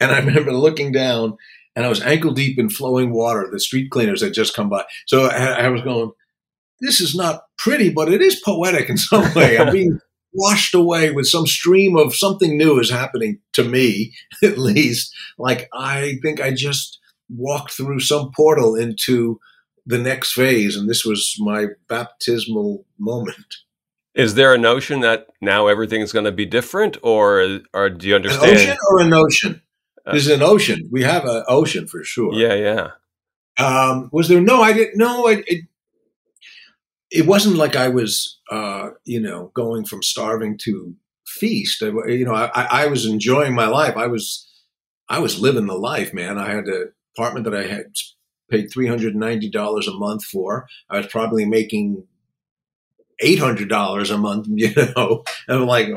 And 0.00 0.10
I 0.10 0.18
remember 0.24 0.52
looking 0.52 0.90
down, 0.90 1.36
and 1.76 1.84
I 1.84 1.88
was 1.88 2.00
ankle 2.00 2.32
deep 2.32 2.58
in 2.58 2.70
flowing 2.70 3.12
water. 3.12 3.48
The 3.50 3.60
street 3.60 3.90
cleaners 3.90 4.22
had 4.22 4.32
just 4.32 4.54
come 4.54 4.70
by, 4.70 4.84
so 5.06 5.26
I, 5.26 5.64
I 5.64 5.68
was 5.68 5.82
going. 5.82 6.12
This 6.80 7.00
is 7.00 7.14
not 7.14 7.44
pretty, 7.58 7.90
but 7.90 8.12
it 8.12 8.20
is 8.20 8.40
poetic 8.44 8.90
in 8.90 8.96
some 8.96 9.32
way. 9.34 9.56
I'm 9.56 9.72
being 9.72 10.00
washed 10.32 10.74
away 10.74 11.10
with 11.10 11.26
some 11.26 11.46
stream 11.46 11.96
of 11.96 12.14
something 12.14 12.56
new 12.56 12.78
is 12.78 12.90
happening 12.90 13.38
to 13.52 13.64
me, 13.64 14.12
at 14.42 14.58
least. 14.58 15.14
Like 15.38 15.68
I 15.72 16.18
think 16.22 16.40
I 16.40 16.52
just 16.52 16.98
walked 17.28 17.72
through 17.72 18.00
some 18.00 18.30
portal 18.34 18.74
into 18.74 19.40
the 19.86 19.98
next 19.98 20.32
phase, 20.32 20.76
and 20.76 20.88
this 20.88 21.04
was 21.04 21.36
my 21.38 21.66
baptismal 21.88 22.84
moment. 22.98 23.56
Is 24.14 24.34
there 24.34 24.52
a 24.52 24.58
notion 24.58 25.00
that 25.00 25.28
now 25.40 25.68
everything 25.68 26.02
is 26.02 26.12
going 26.12 26.26
to 26.26 26.32
be 26.32 26.46
different, 26.46 26.96
or 27.02 27.60
or 27.72 27.90
do 27.90 28.08
you 28.08 28.14
understand? 28.14 28.50
An 28.50 28.56
ocean 28.56 28.76
or 28.90 29.00
an 29.00 29.12
ocean? 29.12 29.62
Uh, 30.06 30.12
There's 30.12 30.28
an 30.28 30.42
ocean. 30.42 30.88
We 30.90 31.02
have 31.02 31.24
an 31.24 31.44
ocean 31.48 31.86
for 31.86 32.04
sure. 32.04 32.34
Yeah, 32.34 32.54
yeah. 32.54 32.90
Um, 33.58 34.08
was 34.12 34.28
there? 34.28 34.40
No, 34.40 34.60
I 34.62 34.72
didn't. 34.72 34.98
No, 34.98 35.28
I, 35.28 35.42
it, 35.46 35.64
it 37.12 37.26
wasn't 37.26 37.56
like 37.56 37.76
I 37.76 37.88
was, 37.88 38.40
uh, 38.50 38.90
you 39.04 39.20
know, 39.20 39.52
going 39.54 39.84
from 39.84 40.02
starving 40.02 40.56
to 40.62 40.94
feast. 41.26 41.82
I, 41.82 41.88
you 42.08 42.24
know, 42.24 42.34
I, 42.34 42.50
I, 42.54 42.86
was 42.86 43.04
enjoying 43.04 43.54
my 43.54 43.66
life. 43.66 43.96
I 43.96 44.06
was, 44.06 44.48
I 45.10 45.18
was 45.18 45.38
living 45.38 45.66
the 45.66 45.74
life, 45.74 46.14
man. 46.14 46.38
I 46.38 46.48
had 46.48 46.64
an 46.64 46.92
apartment 47.14 47.44
that 47.44 47.54
I 47.54 47.66
had 47.66 47.92
paid 48.50 48.68
three 48.68 48.86
hundred 48.86 49.14
ninety 49.14 49.50
dollars 49.50 49.86
a 49.86 49.92
month 49.92 50.24
for. 50.24 50.66
I 50.88 50.98
was 50.98 51.06
probably 51.06 51.44
making 51.44 52.06
eight 53.20 53.38
hundred 53.38 53.68
dollars 53.68 54.10
a 54.10 54.16
month, 54.16 54.46
you 54.50 54.74
know. 54.74 55.22
And 55.48 55.60
I'm 55.60 55.66
like, 55.66 55.88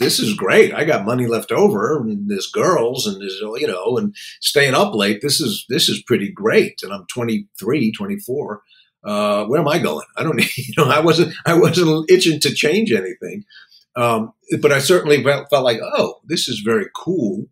this 0.00 0.18
is 0.18 0.34
great. 0.34 0.74
I 0.74 0.84
got 0.84 1.06
money 1.06 1.26
left 1.26 1.52
over, 1.52 1.98
and 1.98 2.28
there's 2.28 2.50
girls, 2.50 3.06
and 3.06 3.20
there's 3.20 3.40
you 3.40 3.68
know, 3.68 3.96
and 3.96 4.14
staying 4.40 4.74
up 4.74 4.92
late. 4.92 5.20
This 5.22 5.40
is 5.40 5.64
this 5.68 5.88
is 5.88 6.02
pretty 6.02 6.32
great. 6.32 6.80
And 6.82 6.92
I'm 6.92 7.06
23, 7.06 7.92
24 7.92 8.62
uh, 9.08 9.46
where 9.46 9.60
am 9.60 9.68
I 9.68 9.78
going? 9.78 10.06
I 10.16 10.22
don't, 10.22 10.36
need, 10.36 10.56
you 10.56 10.74
know, 10.76 10.84
I 10.84 11.00
wasn't, 11.00 11.34
I 11.46 11.54
wasn't 11.54 12.10
itching 12.10 12.40
to 12.40 12.52
change 12.52 12.92
anything. 12.92 13.44
Um, 13.96 14.32
but 14.60 14.70
I 14.70 14.78
certainly 14.78 15.22
felt, 15.24 15.48
felt 15.50 15.64
like, 15.64 15.80
oh, 15.82 16.20
this 16.24 16.46
is 16.46 16.60
very 16.60 16.86
cool. 16.94 17.46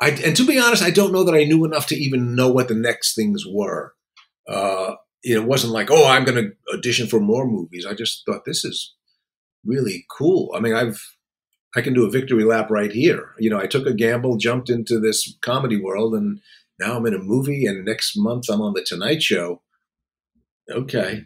I, 0.00 0.10
and 0.10 0.36
to 0.36 0.46
be 0.46 0.58
honest, 0.58 0.82
I 0.82 0.90
don't 0.90 1.12
know 1.12 1.24
that 1.24 1.34
I 1.34 1.44
knew 1.44 1.64
enough 1.64 1.86
to 1.88 1.96
even 1.96 2.34
know 2.34 2.48
what 2.48 2.68
the 2.68 2.74
next 2.74 3.14
things 3.14 3.44
were. 3.50 3.94
Uh, 4.46 4.94
it 5.24 5.44
wasn't 5.44 5.72
like, 5.72 5.90
oh, 5.90 6.06
I'm 6.06 6.24
going 6.24 6.44
to 6.44 6.76
audition 6.76 7.08
for 7.08 7.20
more 7.20 7.46
movies. 7.46 7.84
I 7.84 7.94
just 7.94 8.24
thought 8.24 8.44
this 8.44 8.64
is 8.64 8.94
really 9.64 10.06
cool. 10.16 10.52
I 10.54 10.60
mean, 10.60 10.74
I've, 10.74 11.02
I 11.74 11.80
can 11.80 11.94
do 11.94 12.06
a 12.06 12.10
victory 12.10 12.44
lap 12.44 12.70
right 12.70 12.92
here. 12.92 13.30
You 13.38 13.50
know, 13.50 13.58
I 13.58 13.66
took 13.66 13.86
a 13.86 13.94
gamble, 13.94 14.36
jumped 14.36 14.70
into 14.70 15.00
this 15.00 15.36
comedy 15.40 15.80
world, 15.80 16.14
and 16.14 16.40
now 16.78 16.96
I'm 16.96 17.06
in 17.06 17.14
a 17.14 17.18
movie. 17.18 17.66
And 17.66 17.84
next 17.84 18.12
month 18.16 18.44
I'm 18.48 18.60
on 18.60 18.74
the 18.74 18.84
Tonight 18.86 19.22
Show. 19.22 19.62
Okay. 20.70 21.24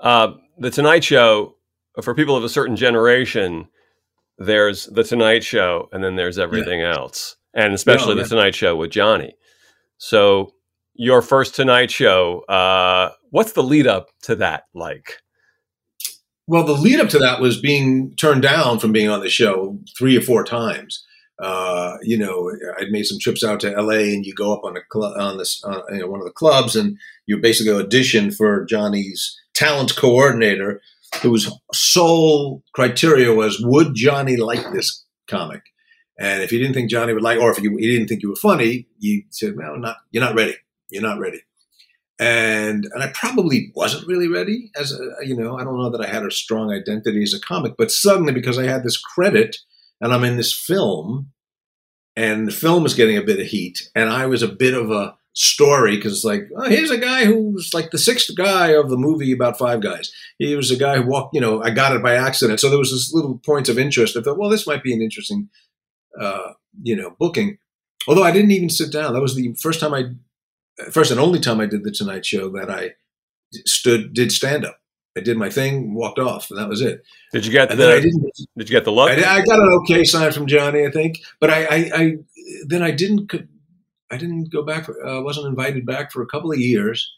Uh, 0.00 0.32
the 0.58 0.70
Tonight 0.70 1.04
Show, 1.04 1.56
for 2.02 2.14
people 2.14 2.36
of 2.36 2.44
a 2.44 2.48
certain 2.48 2.76
generation, 2.76 3.68
there's 4.38 4.86
the 4.86 5.04
Tonight 5.04 5.44
Show, 5.44 5.88
and 5.92 6.02
then 6.02 6.16
there's 6.16 6.38
everything 6.38 6.80
yeah. 6.80 6.94
else, 6.94 7.36
and 7.54 7.72
especially 7.72 8.14
the 8.14 8.24
Tonight 8.24 8.54
Show 8.54 8.76
with 8.76 8.90
Johnny. 8.90 9.34
So, 9.98 10.52
your 10.94 11.22
first 11.22 11.54
Tonight 11.54 11.90
Show, 11.90 12.40
uh, 12.48 13.12
what's 13.30 13.52
the 13.52 13.62
lead 13.62 13.86
up 13.86 14.08
to 14.22 14.36
that 14.36 14.64
like? 14.74 15.18
Well, 16.46 16.64
the 16.64 16.72
lead 16.72 17.00
up 17.00 17.08
to 17.10 17.18
that 17.18 17.40
was 17.40 17.60
being 17.60 18.14
turned 18.16 18.42
down 18.42 18.78
from 18.78 18.92
being 18.92 19.08
on 19.08 19.20
the 19.20 19.28
show 19.28 19.78
three 19.96 20.16
or 20.16 20.20
four 20.20 20.44
times. 20.44 21.04
Uh, 21.38 21.96
you 22.02 22.16
know, 22.16 22.52
I'd 22.78 22.90
made 22.90 23.04
some 23.04 23.18
trips 23.18 23.42
out 23.42 23.60
to 23.60 23.70
LA, 23.70 24.12
and 24.14 24.24
you 24.24 24.34
go 24.34 24.52
up 24.52 24.64
on 24.64 24.76
a 24.76 24.98
on 24.98 25.38
this 25.38 25.62
uh, 25.64 25.82
you 25.90 25.98
know, 25.98 26.06
one 26.06 26.20
of 26.20 26.26
the 26.26 26.32
clubs, 26.32 26.76
and 26.76 26.98
you 27.26 27.38
basically 27.38 27.72
audition 27.72 28.30
for 28.30 28.64
Johnny's 28.64 29.38
talent 29.54 29.96
coordinator, 29.96 30.80
whose 31.20 31.50
sole 31.72 32.62
criteria 32.74 33.34
was 33.34 33.60
would 33.60 33.94
Johnny 33.94 34.36
like 34.36 34.72
this 34.72 35.04
comic, 35.26 35.62
and 36.18 36.42
if 36.42 36.52
you 36.52 36.58
didn't 36.58 36.74
think 36.74 36.90
Johnny 36.90 37.14
would 37.14 37.22
like, 37.22 37.40
or 37.40 37.50
if 37.50 37.60
you, 37.60 37.70
you 37.78 37.90
didn't 37.90 38.08
think 38.08 38.22
you 38.22 38.28
were 38.28 38.36
funny, 38.36 38.86
you 38.98 39.24
said, 39.30 39.56
"Well, 39.56 39.76
not 39.78 39.96
you're 40.10 40.22
not 40.22 40.36
ready. 40.36 40.54
You're 40.90 41.02
not 41.02 41.18
ready." 41.18 41.40
And 42.20 42.86
and 42.92 43.02
I 43.02 43.10
probably 43.14 43.72
wasn't 43.74 44.06
really 44.06 44.28
ready 44.28 44.70
as 44.76 44.92
a 44.92 45.26
you 45.26 45.34
know 45.34 45.58
I 45.58 45.64
don't 45.64 45.78
know 45.78 45.90
that 45.90 46.06
I 46.06 46.08
had 46.08 46.24
a 46.24 46.30
strong 46.30 46.70
identity 46.70 47.22
as 47.22 47.34
a 47.34 47.40
comic, 47.40 47.72
but 47.78 47.90
suddenly 47.90 48.32
because 48.32 48.58
I 48.58 48.64
had 48.64 48.84
this 48.84 49.00
credit 49.00 49.56
and 50.02 50.12
I'm 50.12 50.24
in 50.24 50.36
this 50.36 50.52
film, 50.52 51.32
and 52.16 52.46
the 52.46 52.52
film 52.52 52.84
is 52.84 52.92
getting 52.92 53.16
a 53.16 53.22
bit 53.22 53.40
of 53.40 53.46
heat, 53.46 53.88
and 53.94 54.10
I 54.10 54.26
was 54.26 54.42
a 54.42 54.48
bit 54.48 54.74
of 54.74 54.90
a 54.90 55.16
story 55.34 55.96
because 55.96 56.12
it's 56.12 56.24
like 56.24 56.42
oh, 56.58 56.68
here's 56.68 56.90
a 56.90 56.98
guy 56.98 57.24
who's 57.24 57.72
like 57.72 57.90
the 57.90 57.96
sixth 57.96 58.28
guy 58.36 58.68
of 58.68 58.90
the 58.90 58.98
movie 58.98 59.32
about 59.32 59.56
five 59.56 59.80
guys. 59.80 60.12
He 60.38 60.54
was 60.56 60.70
a 60.70 60.76
guy 60.76 60.96
who 60.96 61.08
walked 61.08 61.34
you 61.34 61.40
know 61.40 61.62
i 61.62 61.70
got 61.70 61.96
it 61.96 62.02
by 62.02 62.14
accident. 62.14 62.60
So 62.60 62.68
there 62.68 62.78
was 62.78 62.90
this 62.90 63.14
little 63.14 63.38
points 63.38 63.70
of 63.70 63.78
interest. 63.78 64.16
I 64.16 64.20
thought 64.20 64.38
well 64.38 64.50
this 64.50 64.66
might 64.66 64.82
be 64.82 64.92
an 64.92 65.00
interesting 65.00 65.48
uh, 66.20 66.52
you 66.82 66.94
know 66.94 67.16
booking. 67.18 67.56
Although 68.06 68.24
i 68.24 68.32
didn't 68.32 68.50
even 68.50 68.68
sit 68.68 68.92
down. 68.92 69.14
That 69.14 69.22
was 69.22 69.34
the 69.34 69.54
first 69.54 69.80
time 69.80 69.94
i 69.94 70.04
first 70.90 71.10
and 71.10 71.20
only 71.20 71.38
time 71.38 71.60
i 71.60 71.66
did 71.66 71.84
the 71.84 71.90
tonight 71.90 72.26
show 72.26 72.48
that 72.50 72.70
i 72.70 72.90
stood 73.66 74.12
did 74.12 74.32
stand 74.32 74.64
up 74.64 74.81
I 75.16 75.20
did 75.20 75.36
my 75.36 75.50
thing, 75.50 75.94
walked 75.94 76.18
off, 76.18 76.50
and 76.50 76.58
that 76.58 76.68
was 76.68 76.80
it. 76.80 77.02
Did 77.32 77.44
you 77.44 77.52
get 77.52 77.70
and 77.70 77.78
the? 77.78 78.00
Did 78.56 78.68
you 78.68 78.74
get 78.74 78.84
the 78.84 78.92
look? 78.92 79.10
I, 79.10 79.14
I, 79.14 79.44
got 79.44 79.58
an 79.58 79.68
okay 79.82 80.04
sign 80.04 80.32
from 80.32 80.46
Johnny, 80.46 80.86
I 80.86 80.90
think, 80.90 81.18
but 81.38 81.50
I, 81.50 81.64
I, 81.64 81.90
I 81.94 82.12
then 82.66 82.82
I 82.82 82.90
didn't. 82.90 83.32
I 84.10 84.16
didn't 84.16 84.50
go 84.50 84.62
back. 84.62 84.88
I 85.04 85.18
uh, 85.18 85.20
wasn't 85.22 85.48
invited 85.48 85.86
back 85.86 86.12
for 86.12 86.22
a 86.22 86.26
couple 86.26 86.50
of 86.50 86.58
years, 86.58 87.14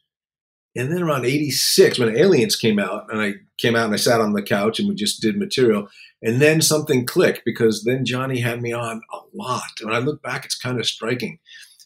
and 0.76 0.90
then 0.90 1.02
around 1.02 1.24
'86, 1.24 1.98
when 1.98 2.16
Aliens 2.16 2.57
came 2.57 2.80
out, 2.80 3.07
and 3.11 3.20
I 3.20 3.35
came 3.59 3.76
out 3.76 3.87
and 3.87 3.94
I 3.94 3.98
sat 3.98 4.20
on 4.20 4.33
the 4.33 4.42
couch 4.42 4.80
and 4.80 4.88
we 4.88 4.96
just 4.96 5.20
did 5.20 5.38
material, 5.38 5.88
and 6.20 6.40
then 6.42 6.61
something 6.62 7.07
clicked 7.07 7.42
because 7.44 7.85
then 7.85 8.04
Johnny 8.04 8.40
had 8.40 8.61
me 8.61 8.72
on 8.72 9.02
a 9.12 9.18
lot. 9.35 9.70
And 9.80 9.90
when 9.90 9.96
I 9.96 10.04
look 10.04 10.20
back, 10.22 10.44
it's 10.44 10.59
kind 10.59 10.80
of 10.80 10.87
striking. 10.87 11.38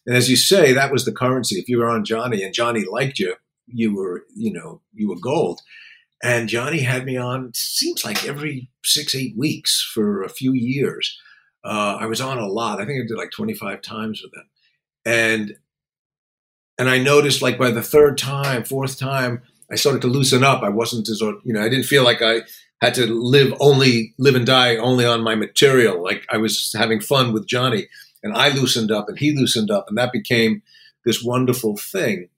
And 0.07 0.17
as 0.17 0.31
you 0.31 0.37
say, 0.37 0.73
that 0.73 0.91
was 0.91 1.05
the 1.05 1.13
currency. 1.13 1.57
If 1.57 1.69
you 1.69 1.79
were 1.79 1.89
on 1.89 2.05
Johnny 2.05 2.43
and 2.43 2.55
Johnny 2.55 2.85
liked 2.91 3.19
you, 3.19 3.35
you 3.67 3.95
were, 3.95 4.25
you 4.35 4.51
know, 4.51 4.81
you 4.95 5.09
were 5.09 5.21
gold. 5.21 5.61
And 6.23 6.49
Johnny 6.49 6.81
had 6.81 7.05
me 7.05 7.17
on, 7.17 7.53
seems 7.55 8.05
like 8.05 8.27
every 8.27 8.71
six, 8.85 9.15
eight 9.15 9.37
weeks 9.37 9.89
for 9.95 10.23
a 10.23 10.29
few 10.29 10.53
years. 10.53 11.17
Uh, 11.65 11.99
I 12.01 12.07
was 12.07 12.21
on 12.21 12.39
a 12.39 12.47
lot. 12.47 12.81
I 12.81 12.87
think 12.87 13.03
I 13.03 13.07
did 13.07 13.17
like 13.17 13.31
25 13.31 13.83
times 13.83 14.23
with 14.23 14.35
him. 14.35 14.49
And 15.05 15.57
and 16.79 16.89
I 16.89 16.99
noticed 16.99 17.43
like 17.43 17.59
by 17.59 17.73
the 17.73 17.83
third 17.83 18.17
time, 18.17 18.63
fourth 18.63 18.99
time, 18.99 19.43
I 19.71 19.75
started 19.75 20.01
to 20.03 20.09
loosen 20.09 20.45
up. 20.45 20.63
I 20.63 20.69
wasn't 20.69 21.09
as 21.09 21.21
you 21.21 21.53
know, 21.53 21.61
I 21.61 21.69
didn't 21.69 21.87
feel 21.87 22.05
like 22.05 22.23
I 22.23 22.43
had 22.81 22.95
to 22.95 23.07
live 23.07 23.53
only 23.61 24.15
live 24.19 24.37
and 24.37 24.47
die 24.47 24.77
only 24.77 25.05
on 25.05 25.23
my 25.23 25.35
material. 25.35 26.03
Like 26.03 26.25
I 26.31 26.37
was 26.37 26.73
having 26.77 27.01
fun 27.01 27.33
with 27.33 27.49
Johnny. 27.49 27.89
and 28.23 28.35
I 28.35 28.51
loosened 28.51 28.91
up, 28.91 29.09
and 29.09 29.19
he 29.19 29.37
loosened 29.37 29.71
up, 29.71 29.87
and 29.89 29.99
that 29.99 30.13
became 30.13 30.63
this 31.05 31.23
wonderful 31.23 31.77
thing. 31.77 32.29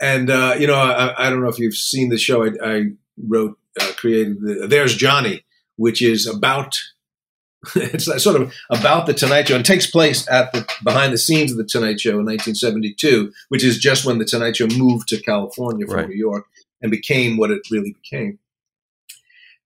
And 0.00 0.30
uh, 0.30 0.56
you 0.58 0.66
know, 0.66 0.74
I, 0.74 1.26
I, 1.26 1.30
don't 1.30 1.42
know 1.42 1.48
if 1.48 1.58
you've 1.58 1.74
seen 1.74 2.08
the 2.08 2.18
show. 2.18 2.44
I, 2.44 2.50
I 2.62 2.84
wrote, 3.26 3.58
uh, 3.80 3.92
created 3.96 4.40
the, 4.40 4.66
"There's 4.68 4.94
Johnny," 4.94 5.44
which 5.76 6.02
is 6.02 6.26
about 6.26 6.74
it's 7.74 8.22
sort 8.22 8.40
of 8.40 8.54
about 8.70 9.06
the 9.06 9.14
Tonight 9.14 9.48
Show 9.48 9.56
and 9.56 9.64
takes 9.64 9.90
place 9.90 10.28
at 10.30 10.52
the 10.52 10.66
behind 10.84 11.12
the 11.12 11.18
scenes 11.18 11.50
of 11.50 11.58
the 11.58 11.64
Tonight 11.64 12.00
Show 12.00 12.10
in 12.10 12.26
1972, 12.26 13.32
which 13.48 13.64
is 13.64 13.78
just 13.78 14.04
when 14.04 14.18
the 14.18 14.24
Tonight 14.24 14.56
Show 14.56 14.68
moved 14.68 15.08
to 15.08 15.20
California 15.20 15.86
from 15.86 15.96
right. 15.96 16.08
New 16.08 16.16
York 16.16 16.46
and 16.80 16.90
became 16.90 17.36
what 17.36 17.50
it 17.50 17.62
really 17.70 17.96
became. 18.02 18.38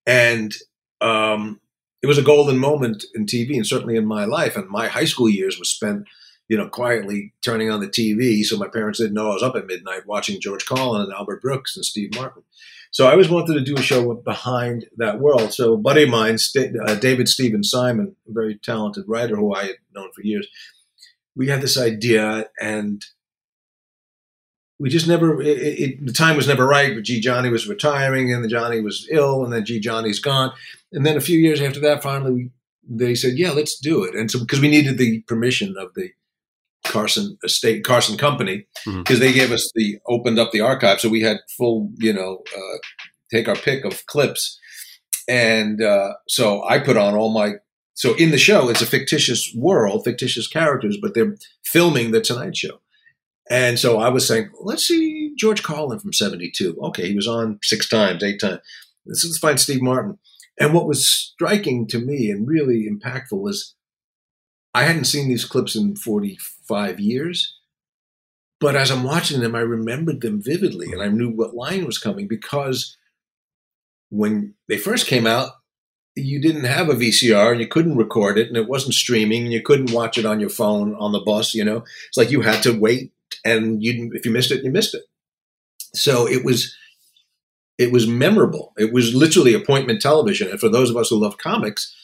And 0.06 0.54
um, 1.00 1.60
it 2.02 2.06
was 2.06 2.18
a 2.18 2.22
golden 2.22 2.58
moment 2.58 3.04
in 3.14 3.26
TV 3.26 3.56
and 3.56 3.66
certainly 3.66 3.96
in 3.96 4.06
my 4.06 4.24
life. 4.24 4.56
And 4.56 4.68
my 4.68 4.88
high 4.88 5.04
school 5.04 5.28
years 5.28 5.58
was 5.58 5.68
spent, 5.68 6.06
you 6.48 6.56
know, 6.56 6.68
quietly 6.68 7.34
turning 7.42 7.70
on 7.70 7.80
the 7.80 7.88
TV. 7.88 8.42
So 8.42 8.56
my 8.56 8.68
parents 8.68 8.98
didn't 8.98 9.14
know 9.14 9.30
I 9.30 9.34
was 9.34 9.42
up 9.42 9.56
at 9.56 9.66
midnight 9.66 10.06
watching 10.06 10.40
George 10.40 10.64
Carlin 10.64 11.02
and 11.02 11.12
Albert 11.12 11.42
Brooks 11.42 11.76
and 11.76 11.84
Steve 11.84 12.14
Martin. 12.14 12.42
So 12.92 13.06
I 13.06 13.12
always 13.12 13.30
wanted 13.30 13.54
to 13.54 13.64
do 13.64 13.74
a 13.74 13.82
show 13.82 14.14
behind 14.14 14.86
that 14.98 15.18
world. 15.18 15.54
So 15.54 15.74
a 15.74 15.78
buddy 15.78 16.02
of 16.02 16.10
mine, 16.10 16.36
uh, 16.86 16.94
David 16.96 17.26
Steven 17.26 17.64
Simon, 17.64 18.14
a 18.28 18.32
very 18.32 18.58
talented 18.62 19.04
writer 19.08 19.34
who 19.34 19.54
I 19.54 19.64
had 19.64 19.76
known 19.94 20.10
for 20.14 20.20
years, 20.22 20.46
we 21.34 21.48
had 21.48 21.62
this 21.62 21.78
idea 21.78 22.50
and 22.60 23.02
we 24.78 24.90
just 24.90 25.08
never 25.08 25.40
it, 25.40 25.58
it, 25.58 26.06
the 26.06 26.12
time 26.12 26.36
was 26.36 26.48
never 26.48 26.66
right 26.66 26.94
but 26.94 27.04
g 27.04 27.20
johnny 27.20 27.48
was 27.48 27.68
retiring 27.68 28.32
and 28.32 28.42
then 28.42 28.50
johnny 28.50 28.80
was 28.80 29.06
ill 29.12 29.44
and 29.44 29.52
then 29.52 29.64
g 29.64 29.78
johnny's 29.78 30.18
gone 30.18 30.52
and 30.92 31.06
then 31.06 31.16
a 31.16 31.20
few 31.20 31.38
years 31.38 31.60
after 31.60 31.78
that 31.78 32.02
finally 32.02 32.32
we, 32.32 32.50
they 32.88 33.14
said 33.14 33.38
yeah 33.38 33.52
let's 33.52 33.78
do 33.78 34.02
it 34.02 34.14
and 34.14 34.30
so 34.30 34.40
because 34.40 34.60
we 34.60 34.68
needed 34.68 34.98
the 34.98 35.20
permission 35.22 35.76
of 35.78 35.94
the 35.94 36.10
carson 36.84 37.38
estate 37.44 37.84
carson 37.84 38.16
company 38.16 38.66
because 38.84 39.18
mm-hmm. 39.18 39.20
they 39.20 39.32
gave 39.32 39.52
us 39.52 39.70
the 39.74 39.98
opened 40.08 40.38
up 40.38 40.50
the 40.52 40.60
archive 40.60 41.00
so 41.00 41.08
we 41.08 41.20
had 41.20 41.38
full 41.56 41.90
you 41.98 42.12
know 42.12 42.42
uh, 42.56 42.78
take 43.30 43.48
our 43.48 43.54
pick 43.54 43.84
of 43.84 44.04
clips 44.06 44.58
and 45.28 45.82
uh, 45.82 46.12
so 46.28 46.62
i 46.64 46.78
put 46.78 46.96
on 46.96 47.14
all 47.14 47.32
my 47.32 47.52
so 47.94 48.14
in 48.16 48.30
the 48.30 48.38
show 48.38 48.68
it's 48.68 48.82
a 48.82 48.86
fictitious 48.86 49.54
world 49.56 50.02
fictitious 50.04 50.48
characters 50.48 50.98
but 51.00 51.14
they're 51.14 51.36
filming 51.64 52.10
the 52.10 52.20
tonight 52.20 52.56
show 52.56 52.80
and 53.50 53.78
so 53.78 53.98
I 53.98 54.08
was 54.08 54.26
saying, 54.26 54.50
let's 54.62 54.86
see 54.86 55.34
George 55.36 55.62
Carlin 55.62 55.98
from 55.98 56.12
72. 56.12 56.78
Okay, 56.84 57.08
he 57.08 57.14
was 57.14 57.28
on 57.28 57.58
six 57.62 57.88
times, 57.88 58.22
eight 58.22 58.40
times. 58.40 58.60
Let's 59.04 59.38
find 59.38 59.60
Steve 59.60 59.82
Martin. 59.82 60.18
And 60.58 60.72
what 60.72 60.86
was 60.86 61.08
striking 61.08 61.86
to 61.88 61.98
me 61.98 62.30
and 62.30 62.48
really 62.48 62.88
impactful 62.88 63.40
was 63.40 63.74
I 64.74 64.84
hadn't 64.84 65.04
seen 65.04 65.28
these 65.28 65.44
clips 65.44 65.76
in 65.76 65.96
45 65.96 67.00
years. 67.00 67.58
But 68.60 68.76
as 68.76 68.90
I'm 68.90 69.02
watching 69.02 69.40
them, 69.40 69.56
I 69.56 69.60
remembered 69.60 70.20
them 70.20 70.40
vividly 70.40 70.92
and 70.92 71.02
I 71.02 71.08
knew 71.08 71.28
what 71.28 71.54
line 71.54 71.84
was 71.84 71.98
coming 71.98 72.28
because 72.28 72.96
when 74.08 74.54
they 74.68 74.78
first 74.78 75.08
came 75.08 75.26
out, 75.26 75.50
you 76.14 76.40
didn't 76.40 76.64
have 76.64 76.88
a 76.88 76.94
VCR 76.94 77.50
and 77.50 77.60
you 77.60 77.66
couldn't 77.66 77.96
record 77.96 78.38
it 78.38 78.46
and 78.46 78.56
it 78.56 78.68
wasn't 78.68 78.94
streaming 78.94 79.44
and 79.44 79.52
you 79.52 79.62
couldn't 79.62 79.92
watch 79.92 80.16
it 80.16 80.26
on 80.26 80.38
your 80.38 80.50
phone 80.50 80.94
on 80.94 81.10
the 81.10 81.20
bus, 81.20 81.54
you 81.54 81.64
know. 81.64 81.84
It's 82.06 82.16
like 82.16 82.30
you 82.30 82.42
had 82.42 82.62
to 82.62 82.78
wait 82.78 83.12
and 83.44 83.82
you 83.82 84.12
if 84.14 84.24
you 84.24 84.30
missed 84.30 84.52
it, 84.52 84.62
you 84.62 84.70
missed 84.70 84.94
it. 84.94 85.02
So 85.94 86.28
it 86.28 86.44
was 86.44 86.76
it 87.78 87.90
was 87.90 88.06
memorable. 88.06 88.74
It 88.76 88.92
was 88.92 89.14
literally 89.14 89.54
appointment 89.54 90.00
television. 90.00 90.48
And 90.48 90.60
for 90.60 90.68
those 90.68 90.90
of 90.90 90.96
us 90.96 91.08
who 91.08 91.16
love 91.16 91.38
comics, 91.38 91.96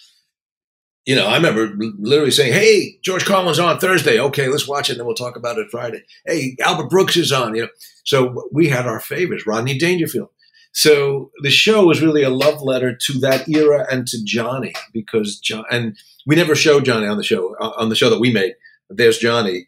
you 1.08 1.16
know, 1.16 1.26
I 1.26 1.36
remember 1.36 1.72
literally 1.98 2.30
saying, 2.30 2.52
"Hey, 2.52 2.98
George 3.00 3.24
Carlin's 3.24 3.58
on 3.58 3.78
Thursday. 3.78 4.20
Okay, 4.20 4.46
let's 4.46 4.68
watch 4.68 4.90
it, 4.90 4.92
and 4.92 5.00
then 5.00 5.06
we'll 5.06 5.14
talk 5.14 5.36
about 5.36 5.56
it 5.56 5.70
Friday. 5.70 6.02
Hey, 6.26 6.54
Albert 6.60 6.90
Brooks 6.90 7.16
is 7.16 7.32
on. 7.32 7.54
You 7.54 7.62
know." 7.62 7.68
So 8.04 8.46
we 8.52 8.68
had 8.68 8.86
our 8.86 9.00
favorites, 9.00 9.46
Rodney 9.46 9.78
Dangerfield. 9.78 10.28
So 10.72 11.30
the 11.42 11.48
show 11.48 11.86
was 11.86 12.02
really 12.02 12.22
a 12.22 12.28
love 12.28 12.60
letter 12.60 12.94
to 12.94 13.12
that 13.20 13.48
era 13.48 13.86
and 13.90 14.06
to 14.06 14.22
Johnny 14.22 14.74
because 14.92 15.38
John 15.38 15.64
and 15.70 15.96
we 16.26 16.36
never 16.36 16.54
showed 16.54 16.84
Johnny 16.84 17.06
on 17.06 17.16
the 17.16 17.24
show 17.24 17.56
on 17.58 17.88
the 17.88 17.96
show 17.96 18.10
that 18.10 18.20
we 18.20 18.30
made. 18.30 18.52
There's 18.90 19.16
Johnny 19.16 19.66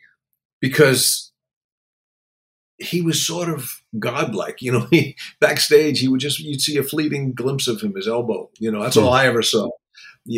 because 0.60 1.32
he 2.76 3.00
was 3.00 3.26
sort 3.26 3.48
of 3.48 3.80
godlike. 3.98 4.60
You 4.60 4.72
know, 4.72 4.80
he, 4.90 5.16
backstage, 5.40 6.00
he 6.00 6.08
would 6.08 6.20
just, 6.20 6.38
you'd 6.38 6.60
see 6.60 6.76
a 6.76 6.82
fleeting 6.82 7.32
glimpse 7.32 7.66
of 7.66 7.80
him, 7.80 7.94
his 7.94 8.08
elbow. 8.08 8.50
You 8.58 8.70
know, 8.70 8.82
that's 8.82 8.96
hmm. 8.96 9.04
all 9.04 9.12
I 9.14 9.24
ever 9.24 9.40
saw. 9.40 9.70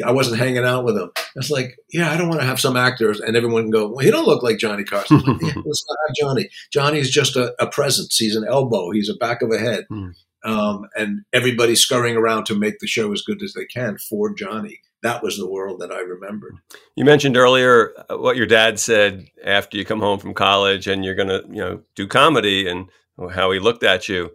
I 0.05 0.13
wasn't 0.13 0.39
hanging 0.39 0.65
out 0.65 0.85
with 0.85 0.97
him. 0.97 1.11
It's 1.37 1.51
like, 1.51 1.77
yeah, 1.93 2.11
I 2.11 2.17
don't 2.17 2.29
want 2.29 2.41
to 2.41 2.47
have 2.47 2.61
some 2.61 2.77
actors 2.77 3.21
and 3.21 3.37
everyone 3.37 3.71
go, 3.71 3.89
well, 3.89 4.05
he 4.05 4.11
don't 4.11 4.27
look 4.27 4.43
like 4.43 4.59
Johnny 4.59 4.85
Carson. 4.85 5.19
Like, 5.19 5.43
yeah, 5.43 5.53
let's 5.65 5.85
not 5.89 5.99
have 6.07 6.17
Johnny. 6.21 6.49
Johnny's 6.73 7.11
just 7.11 7.37
a, 7.37 7.55
a, 7.61 7.67
presence. 7.67 8.17
He's 8.17 8.37
an 8.37 8.47
elbow. 8.49 8.91
He's 8.91 9.09
a 9.09 9.15
back 9.15 9.43
of 9.43 9.51
a 9.51 9.59
head. 9.59 9.87
Mm. 9.91 10.13
Um, 10.45 10.89
and 10.97 11.23
everybody's 11.33 11.81
scurrying 11.81 12.17
around 12.17 12.47
to 12.47 12.59
make 12.59 12.79
the 12.79 12.87
show 12.87 13.13
as 13.13 13.23
good 13.23 13.43
as 13.43 13.55
they 13.55 13.65
can 13.65 13.99
for 13.99 14.35
Johnny 14.35 14.81
that 15.03 15.23
was 15.23 15.37
the 15.37 15.51
world 15.51 15.81
that 15.81 15.93
I 15.93 16.01
remembered. 16.01 16.57
You 16.97 17.05
mentioned 17.05 17.37
earlier 17.37 17.93
uh, 18.09 18.17
what 18.17 18.37
your 18.37 18.47
dad 18.47 18.79
said 18.79 19.27
after 19.45 19.77
you 19.77 19.85
come 19.85 20.01
home 20.01 20.19
from 20.19 20.33
college 20.33 20.87
and 20.87 21.05
you're 21.05 21.15
going 21.15 21.29
to, 21.29 21.43
you 21.49 21.61
know, 21.61 21.83
do 21.97 22.07
comedy 22.07 22.69
and 22.69 22.89
how 23.33 23.51
he 23.51 23.59
looked 23.59 23.83
at 23.83 24.09
you. 24.09 24.31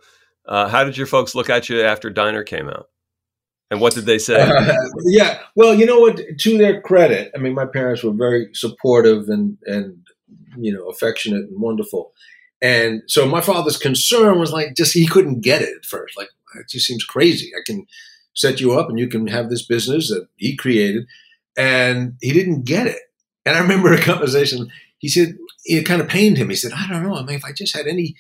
Uh, 0.46 0.68
how 0.68 0.84
did 0.84 0.98
your 0.98 1.08
folks 1.08 1.36
look 1.36 1.50
at 1.50 1.70
you 1.70 1.82
after 1.82 2.10
Diner 2.10 2.44
came 2.44 2.70
out? 2.70 2.88
And 3.70 3.82
what 3.82 3.94
did 3.94 4.06
they 4.06 4.18
say? 4.18 4.40
Uh, 4.40 4.74
yeah, 5.06 5.40
well, 5.56 5.74
you 5.74 5.86
know 5.86 6.00
what? 6.00 6.22
To 6.40 6.58
their 6.58 6.82
credit, 6.82 7.32
I 7.36 7.40
mean, 7.40 7.54
my 7.54 7.66
parents 7.66 8.04
were 8.04 8.14
very 8.14 8.50
supportive 8.54 9.28
and 9.30 9.58
and 9.66 9.98
you 10.58 10.74
know 10.74 10.88
affectionate 10.88 11.50
and 11.50 11.62
wonderful. 11.62 12.14
And 12.62 13.04
so 13.08 13.26
my 13.28 13.42
father's 13.42 13.78
concern 13.78 14.40
was 14.40 14.52
like, 14.52 14.76
just 14.76 14.94
he 14.94 15.08
couldn't 15.08 15.42
get 15.42 15.62
it 15.62 15.76
at 15.76 15.86
first. 15.86 16.18
Like, 16.18 16.30
it 16.56 16.70
just 16.70 16.88
seems 16.88 17.04
crazy. 17.04 17.52
I 17.56 17.62
can 17.66 17.86
set 18.34 18.60
you 18.60 18.74
up 18.74 18.90
and 18.90 18.98
you 18.98 19.08
can 19.08 19.28
have 19.28 19.50
this 19.50 19.66
business 19.66 20.10
that 20.10 20.28
he 20.38 20.56
created. 20.56 21.06
And 21.56 22.14
he 22.22 22.34
didn't 22.34 22.66
get 22.66 22.88
it. 22.88 23.00
And 23.46 23.56
I 23.56 23.60
remember 23.60 23.94
a 23.94 24.02
conversation, 24.02 24.72
he 24.98 25.08
said, 25.08 25.38
it 25.66 25.86
kind 25.86 26.02
of 26.02 26.08
pained 26.08 26.38
him. 26.38 26.50
He 26.50 26.56
said, 26.56 26.72
I 26.74 26.88
don't 26.88 27.04
know. 27.04 27.16
I 27.16 27.24
mean, 27.24 27.36
if 27.36 27.46
I 27.46 27.52
just 27.52 27.76
had 27.76 27.88
any 27.88 28.16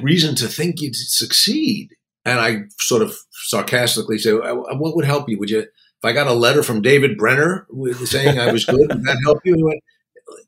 reason 0.00 0.34
to 0.36 0.48
think 0.48 0.80
you'd 0.80 0.96
succeed. 0.96 1.94
And 2.24 2.38
I 2.38 2.62
sort 2.78 3.02
of 3.02 3.16
sarcastically 3.30 4.18
said, 4.18 4.34
what 4.34 4.96
would 4.96 5.04
help 5.04 5.28
you? 5.28 5.38
Would 5.38 5.50
you, 5.50 5.60
if 5.60 6.04
I 6.04 6.12
got 6.12 6.26
a 6.26 6.34
letter 6.34 6.62
from 6.62 6.82
David 6.82 7.16
Brenner 7.16 7.66
saying 8.04 8.38
I 8.38 8.52
was 8.52 8.64
good, 8.64 8.88
would 8.88 9.04
that 9.04 9.20
help 9.24 9.38
you? 9.44 9.54
He 9.54 9.62
went, 9.62 9.80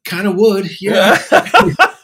kind 0.04 0.26
of 0.26 0.36
would, 0.36 0.80
yeah. 0.80 1.18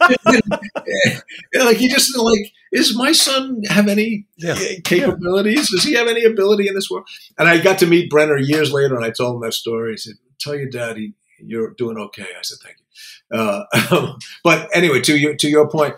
yeah. 0.09 1.65
Like 1.65 1.77
he 1.77 1.89
just 1.89 2.17
like, 2.17 2.53
is 2.73 2.97
my 2.97 3.13
son 3.13 3.63
have 3.69 3.89
any 3.89 4.27
yeah. 4.37 4.57
capabilities? 4.85 5.71
Does 5.71 5.85
he 5.85 5.95
have 5.95 6.09
any 6.09 6.25
ability 6.25 6.69
in 6.69 6.75
this 6.75 6.91
world? 6.91 7.09
And 7.39 7.49
I 7.49 7.59
got 7.59 7.79
to 7.79 7.87
meet 7.87 8.11
Brenner 8.11 8.39
years 8.39 8.73
later, 8.73 8.95
and 8.97 9.05
I 9.05 9.11
told 9.11 9.37
him 9.37 9.43
that 9.43 9.55
story. 9.55 9.93
He 9.93 9.97
said, 9.97 10.15
"Tell 10.39 10.55
your 10.55 10.69
daddy 10.69 11.15
you're 11.39 11.71
doing 11.71 11.97
okay." 11.97 12.23
I 12.23 12.43
said, 12.43 12.59
"Thank 12.63 12.77
you." 12.79 13.39
Uh, 13.39 14.17
but 14.45 14.69
anyway, 14.75 15.01
to 15.03 15.17
your 15.17 15.35
to 15.37 15.49
your 15.49 15.69
point, 15.69 15.95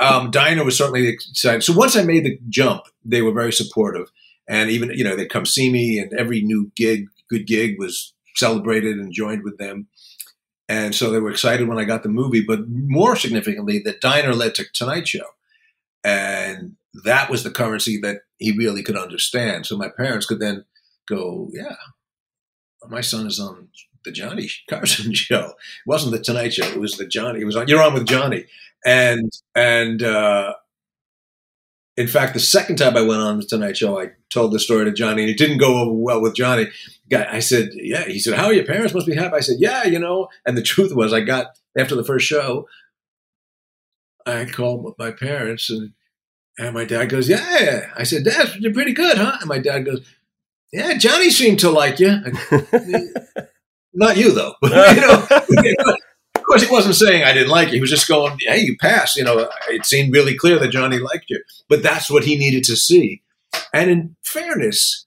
um, 0.00 0.30
Diner 0.30 0.64
was 0.64 0.76
certainly 0.76 1.08
excited. 1.08 1.62
So 1.62 1.72
once 1.72 1.96
I 1.96 2.02
made 2.02 2.24
the 2.24 2.38
jump, 2.48 2.82
they 3.04 3.22
were 3.22 3.32
very 3.32 3.52
supportive, 3.52 4.10
and 4.48 4.70
even 4.70 4.90
you 4.94 5.04
know 5.04 5.16
they'd 5.16 5.30
come 5.30 5.46
see 5.46 5.70
me, 5.70 5.98
and 5.98 6.12
every 6.18 6.40
new 6.42 6.72
gig, 6.76 7.06
good 7.30 7.46
gig, 7.46 7.76
was 7.78 8.14
celebrated 8.36 8.98
and 8.98 9.12
joined 9.12 9.44
with 9.44 9.58
them. 9.58 9.88
And 10.68 10.94
so 10.94 11.10
they 11.10 11.20
were 11.20 11.30
excited 11.30 11.68
when 11.68 11.78
I 11.78 11.84
got 11.84 12.02
the 12.02 12.08
movie, 12.08 12.42
but 12.42 12.68
more 12.68 13.16
significantly, 13.16 13.80
the 13.80 13.92
diner 13.92 14.32
led 14.32 14.54
to 14.56 14.64
Tonight 14.72 15.06
Show. 15.06 15.26
And 16.02 16.76
that 17.04 17.30
was 17.30 17.44
the 17.44 17.50
currency 17.50 17.98
that 18.00 18.22
he 18.38 18.56
really 18.56 18.82
could 18.82 18.96
understand. 18.96 19.66
So 19.66 19.76
my 19.76 19.88
parents 19.88 20.26
could 20.26 20.40
then 20.40 20.64
go, 21.06 21.50
yeah, 21.52 21.76
my 22.88 23.00
son 23.00 23.26
is 23.26 23.38
on 23.38 23.68
the 24.04 24.12
Johnny 24.12 24.48
Carson 24.68 25.12
show. 25.14 25.44
It 25.44 25.86
wasn't 25.86 26.12
the 26.12 26.22
Tonight 26.22 26.54
Show. 26.54 26.64
It 26.64 26.80
was 26.80 26.96
the 26.96 27.06
Johnny. 27.06 27.40
It 27.40 27.46
was 27.46 27.56
on. 27.56 27.68
You're 27.68 27.82
on 27.82 27.94
with 27.94 28.06
Johnny. 28.06 28.44
And 28.84 29.32
and 29.54 30.02
uh, 30.02 30.54
in 31.96 32.08
fact, 32.08 32.34
the 32.34 32.40
second 32.40 32.76
time 32.76 32.96
I 32.96 33.02
went 33.02 33.20
on 33.20 33.38
the 33.38 33.44
Tonight 33.44 33.76
Show, 33.76 34.00
I 34.00 34.10
told 34.30 34.52
the 34.52 34.58
story 34.58 34.84
to 34.84 34.92
Johnny, 34.92 35.22
and 35.22 35.30
it 35.30 35.38
didn't 35.38 35.58
go 35.58 35.78
over 35.78 35.92
well 35.92 36.20
with 36.20 36.34
Johnny. 36.34 36.68
I 37.12 37.38
said, 37.38 37.70
"Yeah." 37.74 38.04
He 38.04 38.18
said, 38.18 38.34
"How 38.34 38.46
are 38.46 38.52
your 38.52 38.64
parents? 38.66 38.94
Must 38.94 39.06
be 39.06 39.14
happy." 39.14 39.36
I 39.36 39.40
said, 39.40 39.56
"Yeah, 39.60 39.84
you 39.84 39.98
know." 39.98 40.28
And 40.44 40.56
the 40.56 40.62
truth 40.72 40.94
was, 40.94 41.12
I 41.12 41.20
got 41.20 41.58
after 41.78 41.94
the 41.94 42.04
first 42.04 42.26
show, 42.26 42.68
I 44.26 44.44
called 44.46 44.94
my 44.98 45.12
parents, 45.12 45.70
and 45.70 45.92
and 46.58 46.74
my 46.74 46.84
dad 46.84 47.10
goes, 47.10 47.28
"Yeah." 47.28 47.90
I 47.96 48.02
said, 48.02 48.24
"Dad, 48.24 48.56
you're 48.58 48.72
pretty 48.74 48.92
good, 48.92 49.18
huh?" 49.18 49.38
And 49.40 49.48
my 49.48 49.58
dad 49.58 49.84
goes, 49.84 50.00
"Yeah, 50.72 50.94
Johnny 50.98 51.30
seemed 51.30 51.60
to 51.60 51.70
like 51.70 52.00
you." 52.00 52.18
Not 53.94 54.16
you 54.16 54.32
though, 54.32 54.54
you 54.62 55.76
know 55.78 55.96
course, 56.54 56.68
he 56.68 56.72
wasn't 56.72 56.94
saying 56.94 57.24
I 57.24 57.32
didn't 57.32 57.50
like 57.50 57.68
you. 57.68 57.74
He 57.74 57.80
was 57.80 57.90
just 57.90 58.08
going, 58.08 58.38
"Hey, 58.40 58.60
you 58.60 58.76
passed." 58.78 59.16
You 59.16 59.24
know, 59.24 59.48
it 59.68 59.84
seemed 59.84 60.12
really 60.12 60.36
clear 60.36 60.58
that 60.58 60.68
Johnny 60.68 60.98
liked 60.98 61.26
you, 61.28 61.42
but 61.68 61.82
that's 61.82 62.10
what 62.10 62.24
he 62.24 62.36
needed 62.36 62.64
to 62.64 62.76
see. 62.76 63.22
And 63.72 63.90
in 63.90 64.16
fairness, 64.22 65.06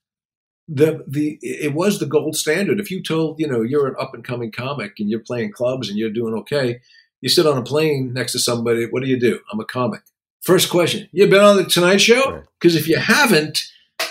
the 0.68 1.04
the 1.08 1.40
it 1.42 1.74
was 1.74 2.00
the 2.00 2.06
gold 2.06 2.36
standard. 2.36 2.80
If 2.80 2.92
you 2.92 3.02
told 3.02 3.40
you 3.40 3.48
know 3.48 3.62
you're 3.62 3.88
an 3.88 3.96
up 4.00 4.14
and 4.14 4.24
coming 4.24 4.52
comic 4.52 4.94
and 5.00 5.10
you're 5.10 5.22
playing 5.22 5.54
clubs 5.54 5.90
and 5.90 5.98
you're 5.98 6.10
doing 6.10 6.34
okay, 6.36 6.82
you 7.22 7.30
sit 7.30 7.48
on 7.48 7.58
a 7.58 7.64
plane 7.64 8.14
next 8.14 8.34
to 8.34 8.40
somebody. 8.40 8.86
What 8.86 9.04
do 9.04 9.10
you 9.10 9.20
do? 9.20 9.40
I'm 9.52 9.60
a 9.60 9.66
comic. 9.66 10.02
First 10.42 10.70
question: 10.70 11.08
You 11.12 11.28
been 11.28 11.44
on 11.44 11.58
the 11.58 11.66
Tonight 11.66 12.02
Show? 12.02 12.44
Because 12.60 12.76
right. 12.76 12.82
if 12.82 12.88
you 12.88 12.98
haven't, 12.98 13.64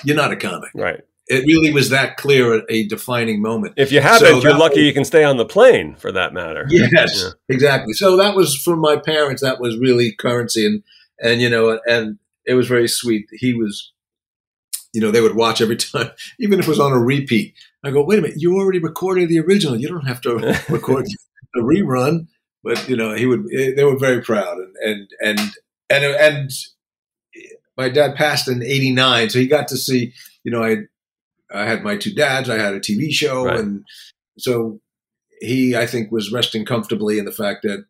you're 0.04 0.16
not 0.16 0.32
a 0.32 0.36
comic. 0.36 0.70
Right. 0.74 1.02
It 1.28 1.44
really 1.46 1.72
was 1.72 1.90
that 1.90 2.16
clear 2.16 2.62
a 2.68 2.86
defining 2.86 3.42
moment. 3.42 3.74
If 3.76 3.90
you 3.90 4.00
haven't, 4.00 4.28
so 4.28 4.38
you're 4.40 4.56
lucky 4.56 4.80
was, 4.80 4.86
you 4.86 4.92
can 4.92 5.04
stay 5.04 5.24
on 5.24 5.38
the 5.38 5.44
plane 5.44 5.96
for 5.96 6.12
that 6.12 6.32
matter. 6.32 6.64
Yes, 6.68 7.22
yeah. 7.22 7.30
exactly. 7.48 7.94
So 7.94 8.16
that 8.16 8.36
was 8.36 8.56
from 8.56 8.78
my 8.78 8.96
parents. 8.96 9.42
That 9.42 9.60
was 9.60 9.76
really 9.78 10.12
currency, 10.12 10.64
and 10.64 10.84
and 11.20 11.40
you 11.40 11.50
know, 11.50 11.80
and 11.86 12.18
it 12.44 12.54
was 12.54 12.68
very 12.68 12.86
sweet. 12.86 13.26
He 13.32 13.54
was 13.54 13.92
you 14.96 15.02
know, 15.02 15.10
they 15.10 15.20
would 15.20 15.36
watch 15.36 15.60
every 15.60 15.76
time, 15.92 16.10
even 16.40 16.58
if 16.58 16.66
it 16.66 16.70
was 16.70 16.80
on 16.80 16.92
a 16.92 16.98
repeat. 16.98 17.54
I 17.84 17.90
go, 17.90 18.02
wait 18.02 18.18
a 18.18 18.22
minute, 18.22 18.40
you 18.40 18.56
already 18.56 18.78
recorded 18.78 19.28
the 19.28 19.40
original. 19.40 19.76
You 19.76 19.88
don't 19.88 20.06
have 20.06 20.22
to 20.22 20.36
record 20.70 21.06
a 21.54 21.58
rerun. 21.60 22.28
But 22.64 22.88
you 22.88 22.96
know, 22.96 23.14
he 23.14 23.26
would. 23.26 23.46
Eh, 23.52 23.72
they 23.76 23.84
were 23.84 23.98
very 23.98 24.22
proud, 24.22 24.58
and 24.58 24.74
and 24.82 25.08
and 25.22 25.54
and 25.88 26.04
and 26.04 26.50
my 27.76 27.88
dad 27.88 28.16
passed 28.16 28.48
in 28.48 28.60
'89, 28.60 29.30
so 29.30 29.38
he 29.38 29.46
got 29.46 29.68
to 29.68 29.76
see. 29.76 30.14
You 30.42 30.50
know, 30.50 30.64
I 30.64 30.78
I 31.52 31.64
had 31.64 31.82
my 31.82 31.96
two 31.96 32.12
dads. 32.12 32.48
I 32.50 32.58
had 32.58 32.74
a 32.74 32.80
TV 32.80 33.10
show, 33.12 33.44
right. 33.44 33.60
and 33.60 33.84
so 34.38 34.80
he, 35.40 35.76
I 35.76 35.86
think, 35.86 36.10
was 36.10 36.32
resting 36.32 36.64
comfortably 36.64 37.18
in 37.18 37.24
the 37.24 37.32
fact 37.32 37.60
that 37.62 37.84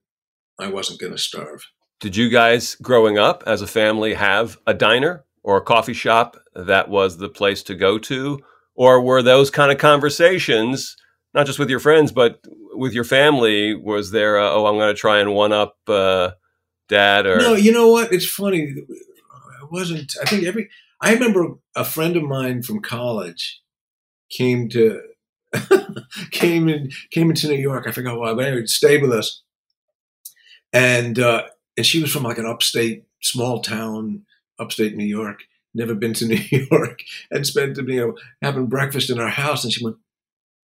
I 0.59 0.69
wasn't 0.69 1.01
going 1.01 1.13
to 1.13 1.19
starve. 1.19 1.65
Did 2.01 2.17
you 2.17 2.29
guys, 2.29 2.75
growing 2.77 3.17
up 3.19 3.43
as 3.47 3.63
a 3.63 3.67
family, 3.67 4.15
have 4.15 4.59
a 4.67 4.75
diner? 4.75 5.27
or 5.47 5.57
a 5.57 5.63
coffee 5.63 5.95
shop 5.95 6.37
that 6.55 6.91
was 6.91 7.17
the 7.17 7.29
place 7.29 7.63
to 7.63 7.75
go 7.75 7.99
to? 7.99 8.41
Or 8.75 9.01
were 9.01 9.23
those 9.23 9.49
kind 9.49 9.73
of 9.73 9.79
conversations, 9.79 10.97
not 11.33 11.47
just 11.47 11.59
with 11.59 11.71
your 11.71 11.79
friends, 11.79 12.13
but 12.13 12.41
with 12.75 12.93
your 12.93 13.05
family? 13.05 13.75
Was 13.75 14.11
there, 14.11 14.37
a, 14.37 14.51
oh, 14.51 14.67
I'm 14.67 14.77
going 14.77 14.95
to 14.95 15.01
try 15.01 15.21
and 15.21 15.33
one 15.33 15.53
up 15.53 15.77
uh, 15.89 16.33
dad? 16.89 17.27
Or 17.27 17.39
no, 17.39 17.55
you 17.55 17.73
know 17.73 17.89
what? 17.89 18.13
It's 18.13 18.27
funny. 18.27 18.63
It 18.63 19.71
wasn't. 19.71 20.13
I 20.21 20.27
think 20.27 20.45
every. 20.45 20.69
I 21.01 21.13
remember 21.13 21.55
a 21.75 21.85
friend 21.85 22.17
of 22.17 22.23
mine 22.23 22.63
from 22.63 22.81
college 22.81 23.61
came 24.31 24.69
to 24.71 25.03
came 26.31 26.69
in 26.69 26.91
came 27.11 27.31
into 27.31 27.49
New 27.49 27.55
York. 27.59 27.87
I 27.87 27.93
forgot 27.93 28.19
why, 28.19 28.35
but 28.35 28.45
anyway, 28.45 28.67
stayed 28.67 29.03
with 29.03 29.13
us, 29.13 29.43
and 30.73 31.19
uh, 31.19 31.45
and 31.77 31.87
she 31.87 32.01
was 32.01 32.13
from 32.13 32.23
like 32.23 32.39
an 32.39 32.47
upstate 32.47 33.05
small 33.23 33.61
town 33.61 34.23
upstate 34.59 34.97
New 34.97 35.05
York, 35.05 35.43
never 35.75 35.95
been 35.95 36.15
to 36.15 36.27
New 36.51 36.67
York, 36.71 37.01
and 37.31 37.47
spent 37.47 37.77
you 37.77 37.85
know 37.85 38.17
having 38.43 38.67
breakfast 38.67 39.11
in 39.11 39.21
our 39.21 39.29
house. 39.29 39.65
And 39.65 39.73
she 39.73 39.85
went, 39.85 39.97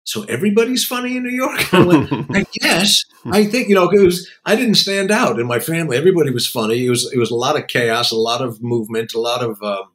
"So 0.05 0.25
everybody's 0.25 0.85
funny 0.85 1.17
in 1.17 1.23
New 1.23 1.31
York?" 1.35 1.73
I 1.73 1.85
went, 1.85 2.13
"I 2.35 2.47
guess. 2.61 3.05
I 3.27 3.45
think 3.45 3.69
you 3.69 3.75
know 3.75 3.89
it 3.89 4.05
was. 4.05 4.29
I 4.45 4.57
didn't 4.57 4.77
stand 4.77 5.11
out 5.11 5.39
in 5.39 5.47
my 5.47 5.59
family. 5.59 5.97
Everybody 5.97 6.31
was 6.31 6.47
funny. 6.47 6.87
It 6.87 6.91
was 6.91 7.11
it 7.13 7.19
was 7.19 7.31
a 7.31 7.37
lot 7.37 7.59
of 7.59 7.69
chaos, 7.69 8.11
a 8.11 8.17
lot 8.17 8.43
of 8.43 8.63
movement, 8.63 9.15
a 9.15 9.21
lot 9.21 9.43
of 9.43 9.63
um, 9.63 9.94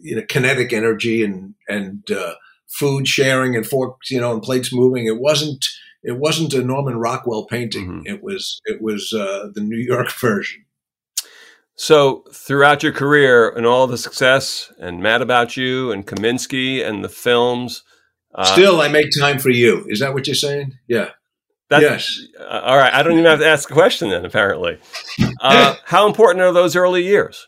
you 0.00 0.16
know 0.16 0.22
kinetic 0.28 0.72
energy, 0.72 1.22
and 1.22 1.54
and 1.68 2.10
uh, 2.10 2.34
food 2.68 3.08
sharing 3.08 3.56
and 3.56 3.66
forks, 3.66 4.10
you 4.10 4.20
know, 4.20 4.32
and 4.32 4.42
plates 4.42 4.72
moving. 4.72 5.06
It 5.06 5.20
wasn't." 5.20 5.64
It 6.00 6.16
wasn't 6.16 6.54
a 6.54 6.62
Norman 6.62 6.96
Rockwell 6.96 7.46
painting. 7.46 7.88
Mm-hmm. 7.88 8.06
It 8.06 8.22
was 8.22 8.60
it 8.66 8.80
was 8.80 9.12
uh, 9.12 9.48
the 9.52 9.60
New 9.60 9.76
York 9.76 10.12
version. 10.20 10.64
So 11.74 12.24
throughout 12.32 12.82
your 12.82 12.92
career 12.92 13.48
and 13.48 13.64
all 13.64 13.86
the 13.86 13.96
success 13.96 14.72
and 14.80 15.00
Mad 15.00 15.22
About 15.22 15.56
You 15.56 15.92
and 15.92 16.06
Kominsky 16.06 16.84
and 16.84 17.04
the 17.04 17.08
films, 17.08 17.84
uh, 18.34 18.44
still 18.44 18.80
I 18.80 18.88
make 18.88 19.06
time 19.18 19.38
for 19.38 19.50
you. 19.50 19.86
Is 19.88 20.00
that 20.00 20.14
what 20.14 20.26
you're 20.26 20.34
saying? 20.34 20.78
Yeah. 20.88 21.10
That's, 21.70 21.82
yes. 21.82 22.20
Uh, 22.40 22.62
all 22.64 22.76
right. 22.76 22.92
I 22.92 23.02
don't 23.02 23.12
even 23.12 23.26
have 23.26 23.40
to 23.40 23.46
ask 23.46 23.70
a 23.70 23.74
question 23.74 24.10
then. 24.10 24.24
Apparently, 24.24 24.78
uh, 25.40 25.76
how 25.84 26.06
important 26.06 26.42
are 26.42 26.52
those 26.52 26.74
early 26.76 27.04
years? 27.04 27.47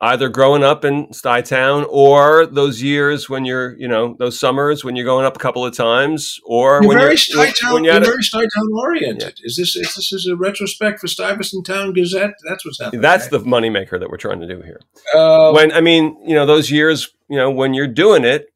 Either 0.00 0.28
growing 0.28 0.64
up 0.64 0.84
in 0.84 1.06
Stuytown 1.08 1.86
or 1.90 2.46
those 2.46 2.82
years 2.82 3.28
when 3.28 3.44
you're, 3.44 3.76
you 3.76 3.86
know, 3.86 4.16
those 4.18 4.38
summers 4.38 4.82
when 4.82 4.96
you're 4.96 5.04
going 5.04 5.26
up 5.26 5.36
a 5.36 5.38
couple 5.38 5.64
of 5.64 5.76
times, 5.76 6.40
or 6.44 6.80
you're 6.80 6.88
when 6.88 6.98
very 6.98 7.10
you're, 7.10 7.16
Stuytown, 7.16 7.74
when 7.74 7.84
you're, 7.84 7.94
you're 7.94 8.04
very 8.04 8.22
Stuytown 8.22 8.78
oriented. 8.78 9.38
Yeah. 9.38 9.46
Is 9.46 9.56
this 9.56 9.76
is 9.76 9.94
this 9.94 10.12
is 10.12 10.26
a 10.26 10.36
retrospect 10.36 11.00
for 11.00 11.06
Stuyvesant 11.06 11.66
Town 11.66 11.92
Gazette? 11.92 12.34
That's 12.48 12.64
what's 12.64 12.80
happening. 12.80 13.02
That's 13.02 13.24
right? 13.24 13.30
the 13.32 13.40
moneymaker 13.40 14.00
that 14.00 14.08
we're 14.08 14.16
trying 14.16 14.40
to 14.40 14.46
do 14.46 14.62
here. 14.62 14.80
Uh, 15.14 15.52
when 15.52 15.72
I 15.72 15.80
mean, 15.80 16.16
you 16.26 16.34
know, 16.34 16.46
those 16.46 16.70
years, 16.70 17.10
you 17.28 17.36
know, 17.36 17.50
when 17.50 17.74
you're 17.74 17.86
doing 17.86 18.24
it. 18.24 18.46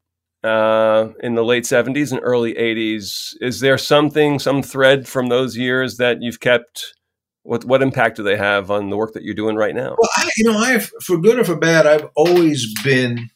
Uh, 0.43 1.11
in 1.21 1.33
the 1.33 1.43
late 1.43 1.63
70s 1.63 2.11
and 2.11 2.21
early 2.21 2.53
80s, 2.53 3.33
is 3.41 3.61
there 3.61 3.79
something, 3.79 4.37
some 4.37 4.61
thread 4.61 5.07
from 5.07 5.27
those 5.27 5.57
years 5.57 5.97
that 5.97 6.21
you've 6.21 6.39
kept 6.39 6.93
what 7.45 7.63
what 7.63 7.81
impact 7.81 8.17
do 8.17 8.23
they 8.23 8.37
have 8.37 8.71
on 8.71 8.89
the 8.89 8.97
work 8.97 9.13
that 9.13 9.23
you're 9.23 9.35
doing 9.35 9.55
right 9.55 9.75
now? 9.75 9.95
Well, 9.97 10.09
I, 10.17 10.29
you 10.35 10.45
know, 10.45 10.57
I 10.57 10.71
have, 10.71 10.89
for 11.03 11.17
good 11.17 11.39
or 11.39 11.43
for 11.43 11.55
bad, 11.55 11.85
I've 11.85 12.09
always 12.15 12.73
been 12.83 13.29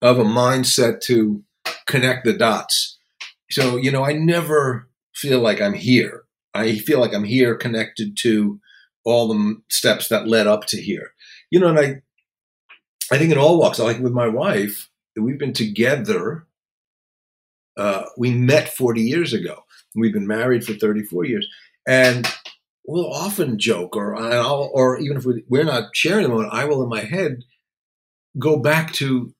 of 0.00 0.18
a 0.18 0.24
mindset 0.24 1.00
to 1.02 1.42
connect 1.86 2.24
the 2.24 2.32
dots. 2.32 2.96
So 3.50 3.76
you 3.76 3.90
know, 3.90 4.04
I 4.04 4.12
never 4.12 4.88
feel 5.14 5.40
like 5.40 5.60
I'm 5.60 5.74
here. 5.74 6.24
I 6.54 6.76
feel 6.78 7.00
like 7.00 7.12
I'm 7.12 7.24
here 7.24 7.56
connected 7.56 8.16
to 8.22 8.60
all 9.04 9.28
the 9.28 9.60
steps 9.68 10.08
that 10.08 10.28
led 10.28 10.46
up 10.46 10.66
to 10.66 10.80
here. 10.80 11.12
You 11.50 11.58
know, 11.60 11.68
and 11.68 11.78
I, 11.78 12.02
I 13.10 13.18
think 13.18 13.32
in 13.32 13.38
all 13.38 13.58
walks, 13.58 13.78
like 13.80 13.98
with 13.98 14.12
my 14.12 14.28
wife, 14.28 14.88
we've 15.16 15.38
been 15.38 15.52
together. 15.52 16.46
Uh, 17.76 18.04
we 18.16 18.32
met 18.32 18.68
40 18.68 19.02
years 19.02 19.32
ago. 19.32 19.64
We've 19.94 20.12
been 20.12 20.26
married 20.26 20.64
for 20.64 20.74
34 20.74 21.24
years, 21.24 21.48
and 21.86 22.28
we'll 22.88 23.12
often 23.12 23.58
joke, 23.58 23.94
or 23.94 24.16
I'll, 24.16 24.70
or 24.72 24.98
even 24.98 25.18
if 25.18 25.26
we, 25.26 25.44
we're 25.46 25.64
not 25.64 25.94
sharing 25.94 26.22
the 26.22 26.30
moment, 26.30 26.52
I 26.52 26.64
will 26.64 26.82
in 26.82 26.88
my 26.88 27.02
head 27.02 27.44
go 28.38 28.58
back 28.58 28.92
to 28.94 29.34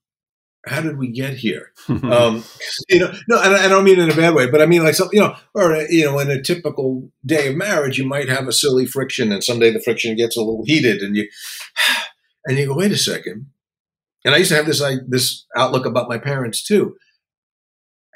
how 0.66 0.82
did 0.82 0.98
we 0.98 1.08
get 1.08 1.34
here? 1.34 1.72
um, 1.88 2.44
you 2.90 3.00
know, 3.00 3.12
no, 3.26 3.40
and 3.40 3.54
I 3.54 3.68
don't 3.68 3.84
mean 3.84 3.98
in 3.98 4.10
a 4.10 4.14
bad 4.14 4.34
way, 4.34 4.50
but 4.50 4.60
I 4.60 4.66
mean 4.66 4.84
like 4.84 4.94
something, 4.94 5.18
you 5.18 5.24
know, 5.24 5.34
or 5.54 5.74
you 5.88 6.04
know, 6.04 6.18
in 6.18 6.30
a 6.30 6.42
typical 6.42 7.10
day 7.24 7.48
of 7.48 7.56
marriage, 7.56 7.96
you 7.96 8.06
might 8.06 8.28
have 8.28 8.46
a 8.46 8.52
silly 8.52 8.84
friction, 8.84 9.32
and 9.32 9.42
someday 9.42 9.72
the 9.72 9.80
friction 9.80 10.14
gets 10.14 10.36
a 10.36 10.40
little 10.40 10.64
heated, 10.66 11.00
and 11.00 11.16
you 11.16 11.28
and 12.46 12.58
you 12.58 12.66
go, 12.66 12.76
wait 12.76 12.92
a 12.92 12.98
second. 12.98 13.46
And 14.24 14.34
I 14.34 14.38
used 14.38 14.50
to 14.50 14.56
have 14.56 14.66
this 14.66 14.82
like 14.82 14.98
this 15.08 15.46
outlook 15.56 15.86
about 15.86 16.08
my 16.08 16.18
parents 16.18 16.62
too. 16.62 16.96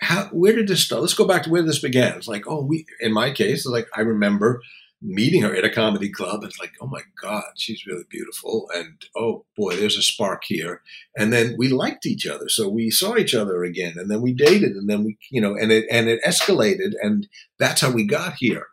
How 0.01 0.25
where 0.27 0.55
did 0.55 0.69
this 0.69 0.85
start? 0.85 1.01
Let's 1.01 1.15
go 1.15 1.27
back 1.27 1.45
to 1.45 1.51
where 1.51 1.63
this 1.63 1.79
began. 1.79 2.19
It's 2.19 2.29
like, 2.29 2.45
oh, 2.47 2.63
we 2.63 2.85
in 3.01 3.15
my 3.15 3.31
case, 3.31 3.65
like 3.65 3.87
I 3.97 4.03
remember 4.03 4.61
meeting 5.03 5.43
her 5.43 5.55
at 5.55 5.65
a 5.65 5.71
comedy 5.71 6.11
club. 6.11 6.45
It's 6.45 6.59
like, 6.59 6.73
oh 6.81 6.87
my 6.87 7.03
God, 7.21 7.45
she's 7.57 7.87
really 7.87 8.05
beautiful. 8.09 8.69
And 8.75 9.05
oh 9.17 9.45
boy, 9.57 9.77
there's 9.77 9.97
a 9.97 10.03
spark 10.03 10.43
here. 10.47 10.83
And 11.17 11.33
then 11.33 11.57
we 11.59 11.69
liked 11.69 12.07
each 12.07 12.27
other. 12.27 12.49
So 12.49 12.69
we 12.69 12.91
saw 12.91 13.17
each 13.17 13.35
other 13.35 13.65
again. 13.65 13.95
And 13.97 14.11
then 14.11 14.23
we 14.23 14.33
dated. 14.33 14.73
And 14.73 14.89
then 14.89 15.05
we, 15.05 15.19
you 15.31 15.41
know, 15.41 15.57
and 15.57 15.73
it 15.73 15.87
and 15.91 16.09
it 16.09 16.23
escalated. 16.25 16.93
And 17.03 17.27
that's 17.59 17.81
how 17.81 17.91
we 17.91 18.07
got 18.07 18.35
here. 18.39 18.67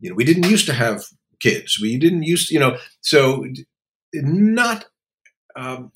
You 0.00 0.10
know, 0.10 0.16
we 0.16 0.24
didn't 0.24 0.48
used 0.48 0.66
to 0.66 0.74
have 0.74 1.04
kids. 1.40 1.78
We 1.80 1.98
didn't 1.98 2.22
used 2.22 2.48
to, 2.48 2.54
you 2.54 2.60
know, 2.60 2.78
so 3.00 3.44
not 4.14 4.86
um, 5.56 5.92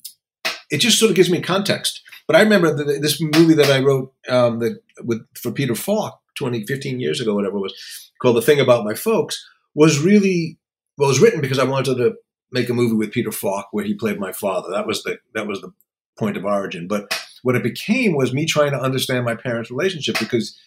it 0.69 0.79
just 0.79 0.99
sort 0.99 1.09
of 1.09 1.15
gives 1.15 1.29
me 1.29 1.41
context. 1.41 2.01
But 2.27 2.35
I 2.35 2.41
remember 2.41 2.75
the, 2.75 2.99
this 2.99 3.19
movie 3.21 3.55
that 3.55 3.71
I 3.71 3.79
wrote 3.79 4.13
um, 4.27 4.59
that 4.59 4.79
with 5.03 5.25
for 5.35 5.51
Peter 5.51 5.73
Falk 5.73 6.19
20, 6.37 6.65
15 6.65 6.99
years 6.99 7.19
ago, 7.19 7.33
whatever 7.33 7.57
it 7.57 7.61
was, 7.61 8.11
called 8.21 8.37
The 8.37 8.41
Thing 8.41 8.59
About 8.59 8.85
My 8.85 8.93
Folks 8.93 9.43
was 9.79 9.97
really 9.97 10.57
well, 10.97 11.07
was 11.07 11.21
written 11.21 11.39
because 11.39 11.57
I 11.57 11.63
wanted 11.63 11.95
to 11.95 12.15
make 12.51 12.69
a 12.69 12.73
movie 12.73 12.95
with 12.95 13.13
Peter 13.13 13.31
Falk 13.31 13.69
where 13.71 13.85
he 13.85 13.93
played 13.93 14.19
my 14.19 14.33
father. 14.33 14.69
That 14.71 14.85
was 14.85 15.03
the 15.03 15.19
that 15.33 15.47
was 15.47 15.61
the 15.61 15.71
point 16.17 16.35
of 16.35 16.43
origin. 16.43 16.85
But 16.85 17.17
what 17.43 17.55
it 17.55 17.63
became 17.63 18.13
was 18.13 18.33
me 18.33 18.45
trying 18.45 18.71
to 18.71 18.81
understand 18.81 19.23
my 19.23 19.35
parents' 19.35 19.71
relationship 19.71 20.19
because 20.19 20.59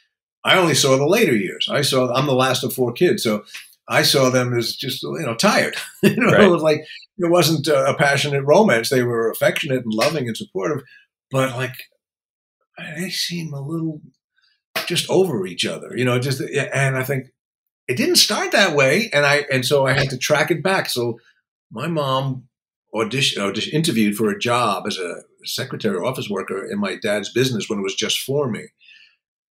I 0.45 0.57
only 0.57 0.75
saw 0.75 0.97
the 0.97 1.07
later 1.07 1.37
years. 1.37 1.69
I 1.71 1.83
saw 1.83 2.11
I'm 2.15 2.27
the 2.27 2.33
last 2.33 2.65
of 2.65 2.73
four 2.73 2.91
kids, 2.91 3.23
so 3.23 3.45
I 3.87 4.03
saw 4.03 4.31
them 4.31 4.57
as 4.57 4.75
just 4.75 5.03
you 5.03 5.19
know 5.21 5.35
tired. 5.35 5.77
you 6.03 6.17
know, 6.17 6.33
right. 6.33 6.45
it 6.45 6.51
was 6.51 6.63
like 6.63 6.81
it 7.19 7.31
wasn't 7.31 7.69
a 7.69 7.95
passionate 7.99 8.45
romance. 8.45 8.89
They 8.89 9.03
were 9.03 9.31
affectionate 9.31 9.85
and 9.85 9.93
loving 9.93 10.27
and 10.27 10.37
supportive, 10.37 10.85
but 11.31 11.55
like 11.55 11.75
they 12.97 13.11
seem 13.11 13.53
a 13.53 13.61
little 13.61 14.01
just 14.87 15.11
over 15.11 15.47
each 15.47 15.67
other. 15.67 15.95
You 15.95 16.07
know, 16.07 16.19
just 16.19 16.41
and 16.41 16.97
I 16.97 17.03
think 17.03 17.27
it 17.93 17.97
didn't 17.97 18.17
start 18.17 18.53
that 18.53 18.75
way, 18.77 19.11
and 19.13 19.27
I 19.27 19.45
and 19.53 19.65
so 19.65 19.87
I 19.87 19.93
had 19.93 20.11
to 20.11 20.19
track 20.19 20.51
it 20.51 20.63
back. 20.63 20.89
So 20.89 21.19
my 21.71 21.87
mom 21.87 22.49
audition, 22.95 23.43
audition 23.43 23.73
interviewed 23.73 24.17
for 24.17 24.31
a 24.31 24.39
job 24.39 24.87
as 24.87 24.99
a 24.99 25.23
secretary 25.45 25.97
or 25.97 26.05
office 26.05 26.29
worker 26.29 26.65
in 26.71 26.79
my 26.79 26.97
dad's 26.97 27.33
business 27.33 27.69
when 27.69 27.79
it 27.79 27.83
was 27.83 27.95
just 27.95 28.21
for 28.21 28.51
me. 28.51 28.65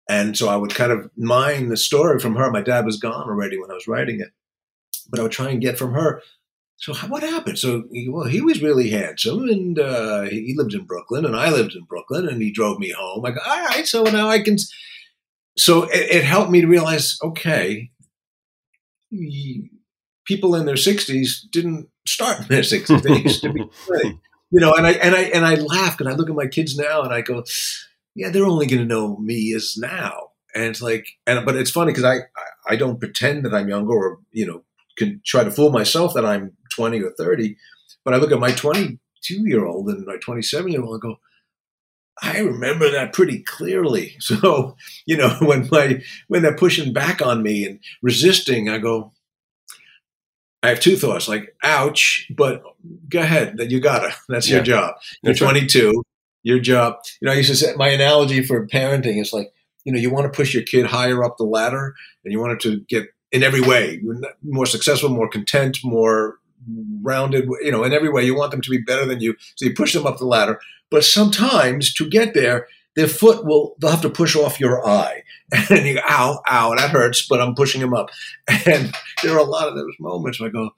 And 0.09 0.37
so 0.37 0.49
I 0.49 0.57
would 0.57 0.75
kind 0.75 0.93
of 0.93 1.11
mine 1.17 1.69
the 1.69 1.77
story 1.77 2.19
from 2.21 2.37
her. 2.37 2.51
My 2.51 2.63
dad 2.63 2.87
was 2.87 2.99
gone 2.99 3.29
already 3.29 3.59
when 3.59 3.71
I 3.71 3.75
was 3.75 3.89
writing 3.89 4.21
it, 4.21 4.29
but 5.11 5.19
I 5.21 5.25
would 5.25 5.33
try 5.33 5.51
and 5.51 5.61
get 5.61 5.79
from 5.79 5.93
her 5.93 6.23
so 6.79 6.93
what 7.09 7.23
happened? 7.23 7.59
So, 7.59 7.85
well, 8.09 8.27
he 8.27 8.43
was 8.43 8.63
really 8.63 8.91
handsome, 8.91 9.49
and 9.49 9.79
uh, 9.79 10.23
he 10.23 10.55
lived 10.55 10.75
in 10.75 10.85
Brooklyn, 10.85 11.25
and 11.25 11.35
I 11.35 11.51
lived 11.51 11.75
in 11.75 11.85
Brooklyn, 11.85 12.29
and 12.29 12.43
he 12.43 12.53
drove 12.53 12.79
me 12.79 12.91
home. 12.91 13.25
I 13.25 13.31
go, 13.31 13.41
all 13.47 13.65
right, 13.65 13.87
so 13.87 14.05
now 14.05 14.29
I 14.29 14.41
can. 14.41 14.59
So 15.57 15.85
it, 15.85 16.17
it 16.17 16.25
helped 16.25 16.51
me 16.51 16.61
to 16.61 16.67
realize, 16.67 17.19
okay, 17.23 17.91
people 20.27 20.55
in 20.55 20.67
their 20.67 20.77
sixties 20.77 21.47
didn't 21.53 21.89
start 22.07 22.41
in 22.41 22.47
their 22.49 22.63
sixties; 22.63 23.03
they 23.03 23.23
used 23.23 23.43
to 23.43 23.53
be 23.53 23.65
you 24.51 24.61
know. 24.61 24.73
And 24.75 24.87
I 24.87 24.93
and 24.93 25.15
I 25.15 25.23
and 25.23 25.45
I 25.45 25.55
laugh 25.55 26.01
and 26.01 26.09
I 26.09 26.13
look 26.13 26.29
at 26.29 26.37
my 26.37 26.47
kids 26.47 26.77
now, 26.77 27.03
and 27.03 27.13
I 27.13 27.21
go, 27.21 27.45
yeah, 28.15 28.31
they're 28.31 28.47
only 28.47 28.67
going 28.67 28.83
to 28.83 28.89
know 28.89 29.17
me 29.19 29.53
as 29.55 29.77
now. 29.77 30.31
And 30.55 30.65
it's 30.65 30.81
like, 30.81 31.07
and 31.27 31.45
but 31.45 31.57
it's 31.57 31.71
funny 31.71 31.93
because 31.93 32.05
I, 32.05 32.17
I 32.17 32.75
I 32.75 32.77
don't 32.77 32.99
pretend 32.99 33.45
that 33.45 33.55
I'm 33.55 33.69
younger 33.69 33.93
or 33.93 34.19
you 34.33 34.47
know 34.47 34.65
can 34.97 35.21
try 35.25 35.45
to 35.45 35.51
fool 35.51 35.71
myself 35.71 36.15
that 36.15 36.25
I'm 36.25 36.53
20 36.73 37.03
or 37.03 37.13
30. 37.19 37.57
But 38.05 38.15
I 38.15 38.17
look 38.17 38.33
at 38.33 38.41
my 38.41 38.53
22 38.53 38.99
year 39.47 39.67
old 39.67 39.89
and 39.91 40.07
my 40.07 40.17
27 40.17 40.73
year 40.73 40.83
old 40.83 40.95
and 40.95 41.03
go, 41.03 41.17
I 42.23 42.39
remember 42.39 42.91
that 42.91 43.13
pretty 43.13 43.41
clearly. 43.41 44.17
So, 44.27 44.77
you 45.07 45.17
know, 45.17 45.37
when 45.41 45.69
my 45.71 46.03
when 46.29 46.43
they're 46.43 46.57
pushing 46.57 46.93
back 46.93 47.23
on 47.23 47.43
me 47.43 47.65
and 47.65 47.81
resisting, 48.03 48.69
I 48.69 48.79
go, 48.79 49.13
I 50.63 50.71
have 50.71 50.81
two 50.81 50.97
thoughts, 50.97 51.29
like, 51.29 51.55
ouch, 51.63 52.27
but 52.35 52.63
go 53.09 53.21
ahead, 53.21 53.57
then 53.57 53.71
you 53.71 53.81
gotta. 53.81 54.15
That's 54.29 54.49
yeah. 54.49 54.57
your 54.57 54.65
job. 54.65 54.95
You're 55.23 55.35
That's 55.35 55.41
22, 55.41 55.87
right. 55.87 55.97
your 56.43 56.59
job. 56.59 56.97
You 57.21 57.27
know, 57.27 57.33
I 57.33 57.37
used 57.37 57.51
to 57.51 57.57
say 57.57 57.75
my 57.77 57.89
analogy 57.89 58.43
for 58.43 58.67
parenting 58.67 59.21
is 59.21 59.33
like, 59.33 59.53
you 59.85 59.93
know, 59.93 59.99
you 59.99 60.11
want 60.11 60.25
to 60.25 60.37
push 60.37 60.53
your 60.53 60.65
kid 60.65 60.87
higher 60.87 61.23
up 61.23 61.37
the 61.37 61.45
ladder 61.45 61.95
and 62.25 62.33
you 62.33 62.41
want 62.41 62.55
it 62.55 62.61
to 62.61 62.81
get 62.89 63.07
in 63.31 63.43
every 63.43 63.61
way 63.61 64.03
more 64.43 64.67
successful, 64.67 65.09
more 65.09 65.29
content, 65.29 65.79
more 65.85 66.39
rounded, 67.03 67.49
you 67.63 67.71
know, 67.71 67.85
in 67.85 67.93
every 67.93 68.11
way. 68.11 68.25
You 68.25 68.37
want 68.37 68.51
them 68.51 68.61
to 68.61 68.71
be 68.71 68.79
better 68.79 69.07
than 69.07 69.21
you. 69.21 69.35
So 69.57 69.65
you 69.65 69.75
push 69.75 69.93
them 69.93 70.07
up 70.07 70.19
the 70.19 70.27
ladder. 70.27 70.61
But 70.91 71.05
sometimes 71.05 71.93
to 71.95 72.09
get 72.09 72.35
there, 72.35 72.69
their 72.95 73.09
foot 73.09 73.45
will, 73.45 73.77
they'll 73.79 73.91
have 73.91 74.03
to 74.03 74.11
push 74.11 74.35
off 74.35 74.61
your 74.61 74.87
eye. 74.87 75.23
And 75.71 75.87
you 75.87 75.95
go, 75.95 76.01
ow, 76.09 76.41
ow, 76.49 76.75
that 76.75 76.91
hurts, 76.91 77.25
but 77.29 77.41
I'm 77.41 77.55
pushing 77.55 77.81
them 77.81 77.95
up. 77.95 78.11
And 78.67 78.93
there 79.23 79.35
are 79.35 79.39
a 79.39 79.45
lot 79.45 79.69
of 79.69 79.77
those 79.77 79.95
moments 80.01 80.41
where 80.41 80.49
I 80.49 80.53
go, 80.53 80.71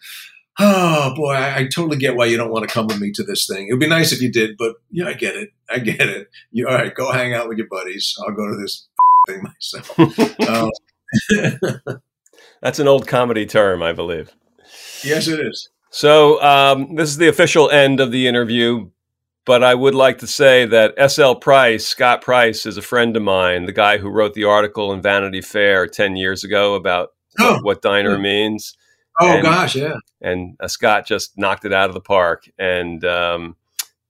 oh 0.59 1.15
boy, 1.15 1.33
I, 1.33 1.59
I, 1.59 1.63
totally 1.65 1.97
get 1.97 2.17
why 2.17 2.27
you 2.27 2.37
don't 2.37 2.51
want 2.51 2.69
to 2.69 2.75
come 2.75 2.87
with 2.87 3.01
me 3.01 3.13
to 3.13 3.23
this 3.23 3.47
thing. 3.47 3.69
It 3.69 3.73
would 3.73 3.81
be 3.81 3.89
nice 3.89 4.13
if 4.13 4.21
you 4.21 4.31
did, 4.31 4.57
but 4.59 4.77
yeah, 4.91 5.07
I 5.07 5.15
get 5.15 5.37
it. 5.37 5.51
I 5.71 5.79
get 5.79 6.01
it. 6.01 6.29
You, 6.51 6.69
all 6.69 6.75
right, 6.75 6.95
go 6.95 7.13
hang 7.13 7.33
out 7.33 7.49
with 7.49 7.59
your 7.59 7.69
buddies. 7.69 8.15
I'll 8.27 8.35
go 8.35 8.47
to 8.47 8.57
this 8.57 8.89
thing 9.29 9.43
myself. 9.43 9.99
um, 10.49 12.01
That's 12.61 12.79
an 12.79 12.89
old 12.89 13.07
comedy 13.07 13.47
term, 13.47 13.83
I 13.83 13.93
believe. 13.93 14.33
Yes, 15.03 15.29
it 15.29 15.41
is. 15.41 15.71
So 15.91 16.43
um, 16.43 16.95
this 16.95 17.09
is 17.09 17.17
the 17.17 17.29
official 17.29 17.71
end 17.71 18.01
of 18.01 18.13
the 18.13 18.27
interview, 18.27 18.91
but 19.45 19.65
I 19.65 19.75
would 19.75 19.95
like 19.95 20.19
to 20.19 20.27
say 20.27 20.67
that 20.67 20.95
S.L. 20.97 21.37
Price, 21.37 21.87
Scott 21.87 22.21
Price, 22.21 22.67
is 22.67 22.77
a 22.77 22.83
friend 22.83 23.17
of 23.17 23.23
mine, 23.23 23.65
the 23.65 23.73
guy 23.73 23.99
who 23.99 24.11
wrote 24.11 24.35
the 24.35 24.45
article 24.45 24.93
in 24.93 25.01
Vanity 25.01 25.41
Fair 25.41 25.87
10 25.87 26.17
years 26.17 26.45
ago 26.45 26.75
about 26.75 27.11
oh. 27.39 27.55
what, 27.55 27.65
what, 27.65 27.83
diner 27.83 28.17
yeah. 28.17 28.23
means. 28.23 28.77
Oh, 29.21 29.33
and, 29.33 29.43
gosh, 29.43 29.75
yeah. 29.75 29.95
And 30.21 30.57
uh, 30.61 30.69
Scott 30.69 31.07
just 31.07 31.39
knocked 31.39 31.65
it 31.65 31.73
out 31.73 31.89
of 31.89 31.95
the 31.95 32.01
park. 32.01 32.49
And 32.59 33.05
um, 33.05 33.57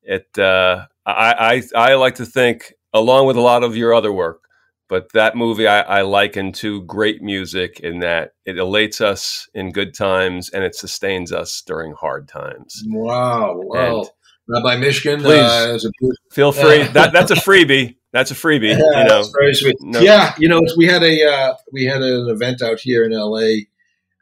it, 0.02 0.26
uh, 0.36 0.86
I, 1.06 1.62
I, 1.74 1.90
I 1.90 1.94
like 1.94 2.16
to 2.16 2.26
think, 2.26 2.74
along 2.92 3.26
with 3.26 3.36
a 3.36 3.40
lot 3.40 3.62
of 3.62 3.76
your 3.76 3.94
other 3.94 4.12
work, 4.12 4.47
but 4.88 5.12
that 5.12 5.36
movie 5.36 5.66
I, 5.66 5.80
I, 5.80 6.02
liken 6.02 6.52
to 6.52 6.82
great 6.82 7.22
music 7.22 7.80
in 7.80 8.00
that 8.00 8.32
it 8.44 8.58
elates 8.58 9.00
us 9.00 9.48
in 9.54 9.70
good 9.70 9.94
times 9.94 10.50
and 10.50 10.64
it 10.64 10.74
sustains 10.74 11.32
us 11.32 11.62
during 11.62 11.92
hard 11.92 12.28
times. 12.28 12.82
Wow! 12.86 13.54
Wow! 13.56 13.98
And 13.98 14.08
Rabbi 14.48 14.76
Mishkin, 14.76 15.20
uh, 15.20 15.22
please 15.22 15.84
uh, 15.84 15.90
feel 16.32 16.52
free. 16.52 16.84
that 16.84 17.12
that's 17.12 17.30
a 17.30 17.36
freebie. 17.36 17.96
That's 18.12 18.30
a 18.30 18.34
freebie. 18.34 18.70
Yeah, 18.70 19.02
you 19.02 19.08
know, 19.08 19.24
very 19.38 19.54
sweet. 19.54 19.76
No. 19.80 20.00
Yeah, 20.00 20.34
you 20.38 20.48
know, 20.48 20.62
we 20.76 20.86
had 20.86 21.02
a 21.02 21.30
uh, 21.30 21.54
we 21.72 21.84
had 21.84 22.02
an 22.02 22.28
event 22.30 22.62
out 22.62 22.80
here 22.80 23.04
in 23.04 23.12
L.A. 23.12 23.68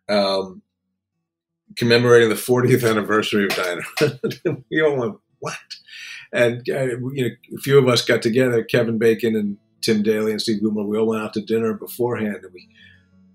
Um, 0.09 0.63
commemorating 1.77 2.29
the 2.29 2.35
40th 2.35 2.89
anniversary 2.89 3.45
of 3.45 3.51
Diner. 3.51 4.63
we 4.71 4.81
all 4.81 4.97
went 4.97 5.17
what? 5.39 5.57
And 6.33 6.69
uh, 6.69 6.99
you 7.13 7.25
know, 7.25 7.29
a 7.57 7.61
few 7.61 7.79
of 7.79 7.87
us 7.89 8.05
got 8.05 8.23
together, 8.23 8.65
Kevin 8.65 8.99
Bacon 8.99 9.37
and 9.37 9.59
Tim 9.81 10.03
Daly 10.03 10.33
and 10.33 10.41
Steve 10.41 10.61
Guttenberg, 10.61 10.87
we 10.87 10.99
all 10.99 11.07
went 11.07 11.23
out 11.23 11.35
to 11.35 11.41
dinner 11.41 11.75
beforehand 11.75 12.39
and 12.43 12.53
we 12.53 12.69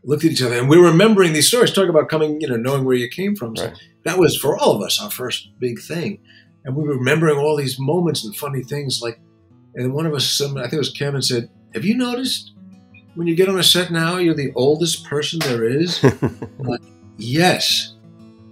looked 0.03 0.25
at 0.25 0.31
each 0.31 0.41
other 0.41 0.57
and 0.57 0.69
we 0.69 0.77
were 0.77 0.89
remembering 0.89 1.33
these 1.33 1.47
stories, 1.47 1.71
talk 1.71 1.89
about 1.89 2.09
coming, 2.09 2.41
you 2.41 2.47
know, 2.47 2.57
knowing 2.57 2.83
where 2.83 2.95
you 2.95 3.07
came 3.07 3.35
from. 3.35 3.55
So 3.55 3.65
right. 3.65 3.77
that 4.03 4.17
was 4.17 4.37
for 4.37 4.57
all 4.57 4.75
of 4.75 4.81
us 4.81 5.01
our 5.01 5.11
first 5.11 5.49
big 5.59 5.79
thing. 5.79 6.19
And 6.63 6.75
we 6.75 6.83
were 6.83 6.97
remembering 6.97 7.37
all 7.37 7.55
these 7.55 7.79
moments 7.79 8.23
and 8.23 8.35
funny 8.35 8.63
things 8.63 9.01
like, 9.01 9.19
and 9.75 9.93
one 9.93 10.05
of 10.05 10.13
us, 10.13 10.29
some, 10.29 10.57
I 10.57 10.63
think 10.63 10.73
it 10.73 10.77
was 10.79 10.91
Kevin, 10.91 11.21
said, 11.21 11.49
Have 11.73 11.85
you 11.85 11.95
noticed 11.95 12.53
when 13.15 13.27
you 13.27 13.35
get 13.35 13.49
on 13.49 13.59
a 13.59 13.63
set 13.63 13.91
now, 13.91 14.17
you're 14.17 14.35
the 14.35 14.51
oldest 14.55 15.05
person 15.05 15.39
there 15.39 15.65
is? 15.65 16.03
like, 16.59 16.81
yes. 17.17 17.95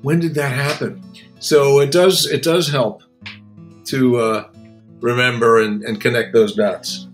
When 0.02 0.20
did 0.20 0.36
that 0.36 0.54
happen? 0.54 1.04
So 1.40 1.80
it 1.80 1.92
does 1.92 2.26
it 2.26 2.44
does 2.44 2.70
help 2.70 3.04
to 3.86 4.18
uh, 4.18 4.50
remember 5.02 5.62
and, 5.62 5.84
and 5.84 6.00
connect 6.00 6.34
those 6.34 6.56
dots. 6.56 7.08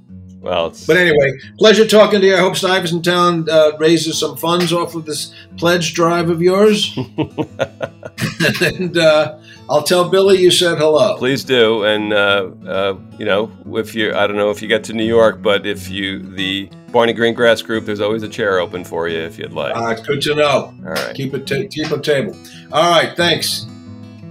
Well, 0.46 0.76
but 0.86 0.96
anyway, 0.96 1.40
pleasure 1.58 1.88
talking 1.88 2.22
to 2.22 2.28
you. 2.28 2.36
I 2.36 2.40
hope 2.40 2.56
Stuyvesant 2.56 3.04
Town 3.04 3.50
uh, 3.50 3.72
raises 3.80 4.20
some 4.20 4.38
funds 4.38 4.72
off 4.72 4.94
of 4.94 5.06
this 5.06 5.34
pledge 5.58 5.96
drive 5.96 6.30
of 6.30 6.40
yours. 6.40 6.96
and 8.62 8.96
uh, 8.96 9.40
I'll 9.72 9.82
tell 9.82 10.08
Billy 10.08 10.38
you 10.38 10.52
said 10.52 10.78
hello. 10.78 11.18
Please 11.18 11.44
do. 11.44 11.84
And 11.84 12.14
uh, 12.14 12.52
uh, 12.68 12.96
you 13.18 13.26
know, 13.26 13.52
if 13.76 13.96
you, 13.96 14.14
I 14.14 14.28
don't 14.28 14.36
know 14.36 14.52
if 14.52 14.62
you 14.62 14.68
get 14.68 14.84
to 14.84 14.94
New 14.94 15.04
York, 15.04 15.42
but 15.42 15.66
if 15.66 15.90
you 15.90 16.20
the 16.20 16.70
Barney 16.92 17.16
Greengrass 17.16 17.66
group, 17.66 17.86
there's 17.86 18.00
always 18.00 18.22
a 18.22 18.30
chair 18.30 18.60
open 18.60 18.84
for 18.84 19.08
you 19.08 19.18
if 19.18 19.40
you'd 19.40 19.52
like. 19.52 19.76
Uh, 19.76 19.96
good 19.96 20.22
to 20.22 20.36
know. 20.36 20.76
All 20.86 20.92
right, 20.92 21.16
keep 21.16 21.34
it 21.34 21.48
t- 21.48 21.68
keep 21.70 21.90
a 21.90 22.00
table. 22.00 22.38
All 22.72 22.92
right, 22.92 23.18
thanks. 23.18 23.66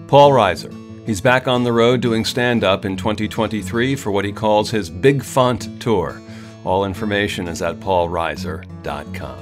Paul 0.07 0.31
Reiser. 0.31 0.84
He's 1.07 1.20
back 1.20 1.46
on 1.46 1.64
the 1.64 1.72
road 1.72 2.00
doing 2.00 2.24
stand 2.24 2.64
up 2.64 2.86
in 2.86 2.96
2023 2.96 3.94
for 3.94 4.11
what 4.11 4.24
he 4.24 4.32
calls 4.32 4.70
his 4.70 4.88
Big 4.88 5.22
Font 5.22 5.78
Tour. 5.78 6.18
All 6.64 6.86
information 6.86 7.46
is 7.46 7.61
at 7.61 7.78
paulreiser.com. 7.78 9.38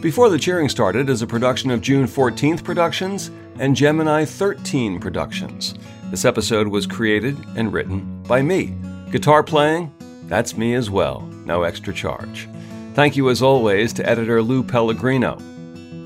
Before 0.00 0.28
the 0.28 0.40
Cheering 0.40 0.68
Started 0.68 1.08
is 1.08 1.22
a 1.22 1.26
production 1.26 1.70
of 1.70 1.82
June 1.82 2.06
14th 2.06 2.64
Productions 2.64 3.30
and 3.60 3.76
Gemini 3.76 4.24
13 4.24 4.98
Productions. 4.98 5.76
This 6.10 6.24
episode 6.24 6.66
was 6.66 6.84
created 6.84 7.38
and 7.56 7.72
written 7.72 8.20
by 8.24 8.42
me. 8.42 8.74
Guitar 9.12 9.44
playing, 9.44 9.94
that's 10.24 10.56
me 10.56 10.74
as 10.74 10.90
well, 10.90 11.20
no 11.46 11.62
extra 11.62 11.94
charge. 11.94 12.48
Thank 12.94 13.14
you 13.16 13.30
as 13.30 13.40
always 13.40 13.92
to 13.92 14.04
editor 14.08 14.42
Lou 14.42 14.64
Pellegrino. 14.64 15.38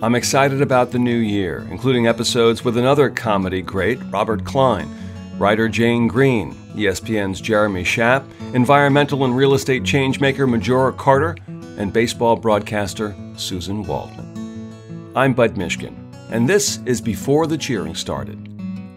I'm 0.02 0.14
excited 0.14 0.60
about 0.60 0.90
the 0.92 0.98
new 0.98 1.16
year, 1.16 1.66
including 1.70 2.06
episodes 2.06 2.62
with 2.62 2.76
another 2.76 3.08
comedy 3.08 3.62
great, 3.62 3.98
Robert 4.10 4.44
Klein, 4.44 4.94
writer 5.38 5.70
Jane 5.70 6.06
Green, 6.06 6.54
ESPN's 6.74 7.40
Jeremy 7.40 7.82
Schaap, 7.82 8.22
environmental 8.52 9.24
and 9.24 9.34
real 9.34 9.54
estate 9.54 9.84
changemaker 9.84 10.46
Majora 10.46 10.92
Carter, 10.92 11.34
and 11.78 11.94
baseball 11.94 12.36
broadcaster 12.36 13.12
Suzyn 13.36 13.86
Waldman. 13.86 15.12
I'm 15.16 15.32
Bud 15.32 15.54
Mishkin, 15.54 15.96
and 16.30 16.46
this 16.46 16.78
is 16.84 17.00
Before 17.00 17.46
the 17.46 17.56
Cheering 17.56 17.94
Started. 17.94 18.38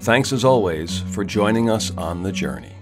Thanks 0.02 0.34
as 0.34 0.44
always 0.44 1.00
for 1.00 1.24
joining 1.24 1.70
us 1.70 1.96
on 1.96 2.24
the 2.24 2.32
journey. 2.34 2.79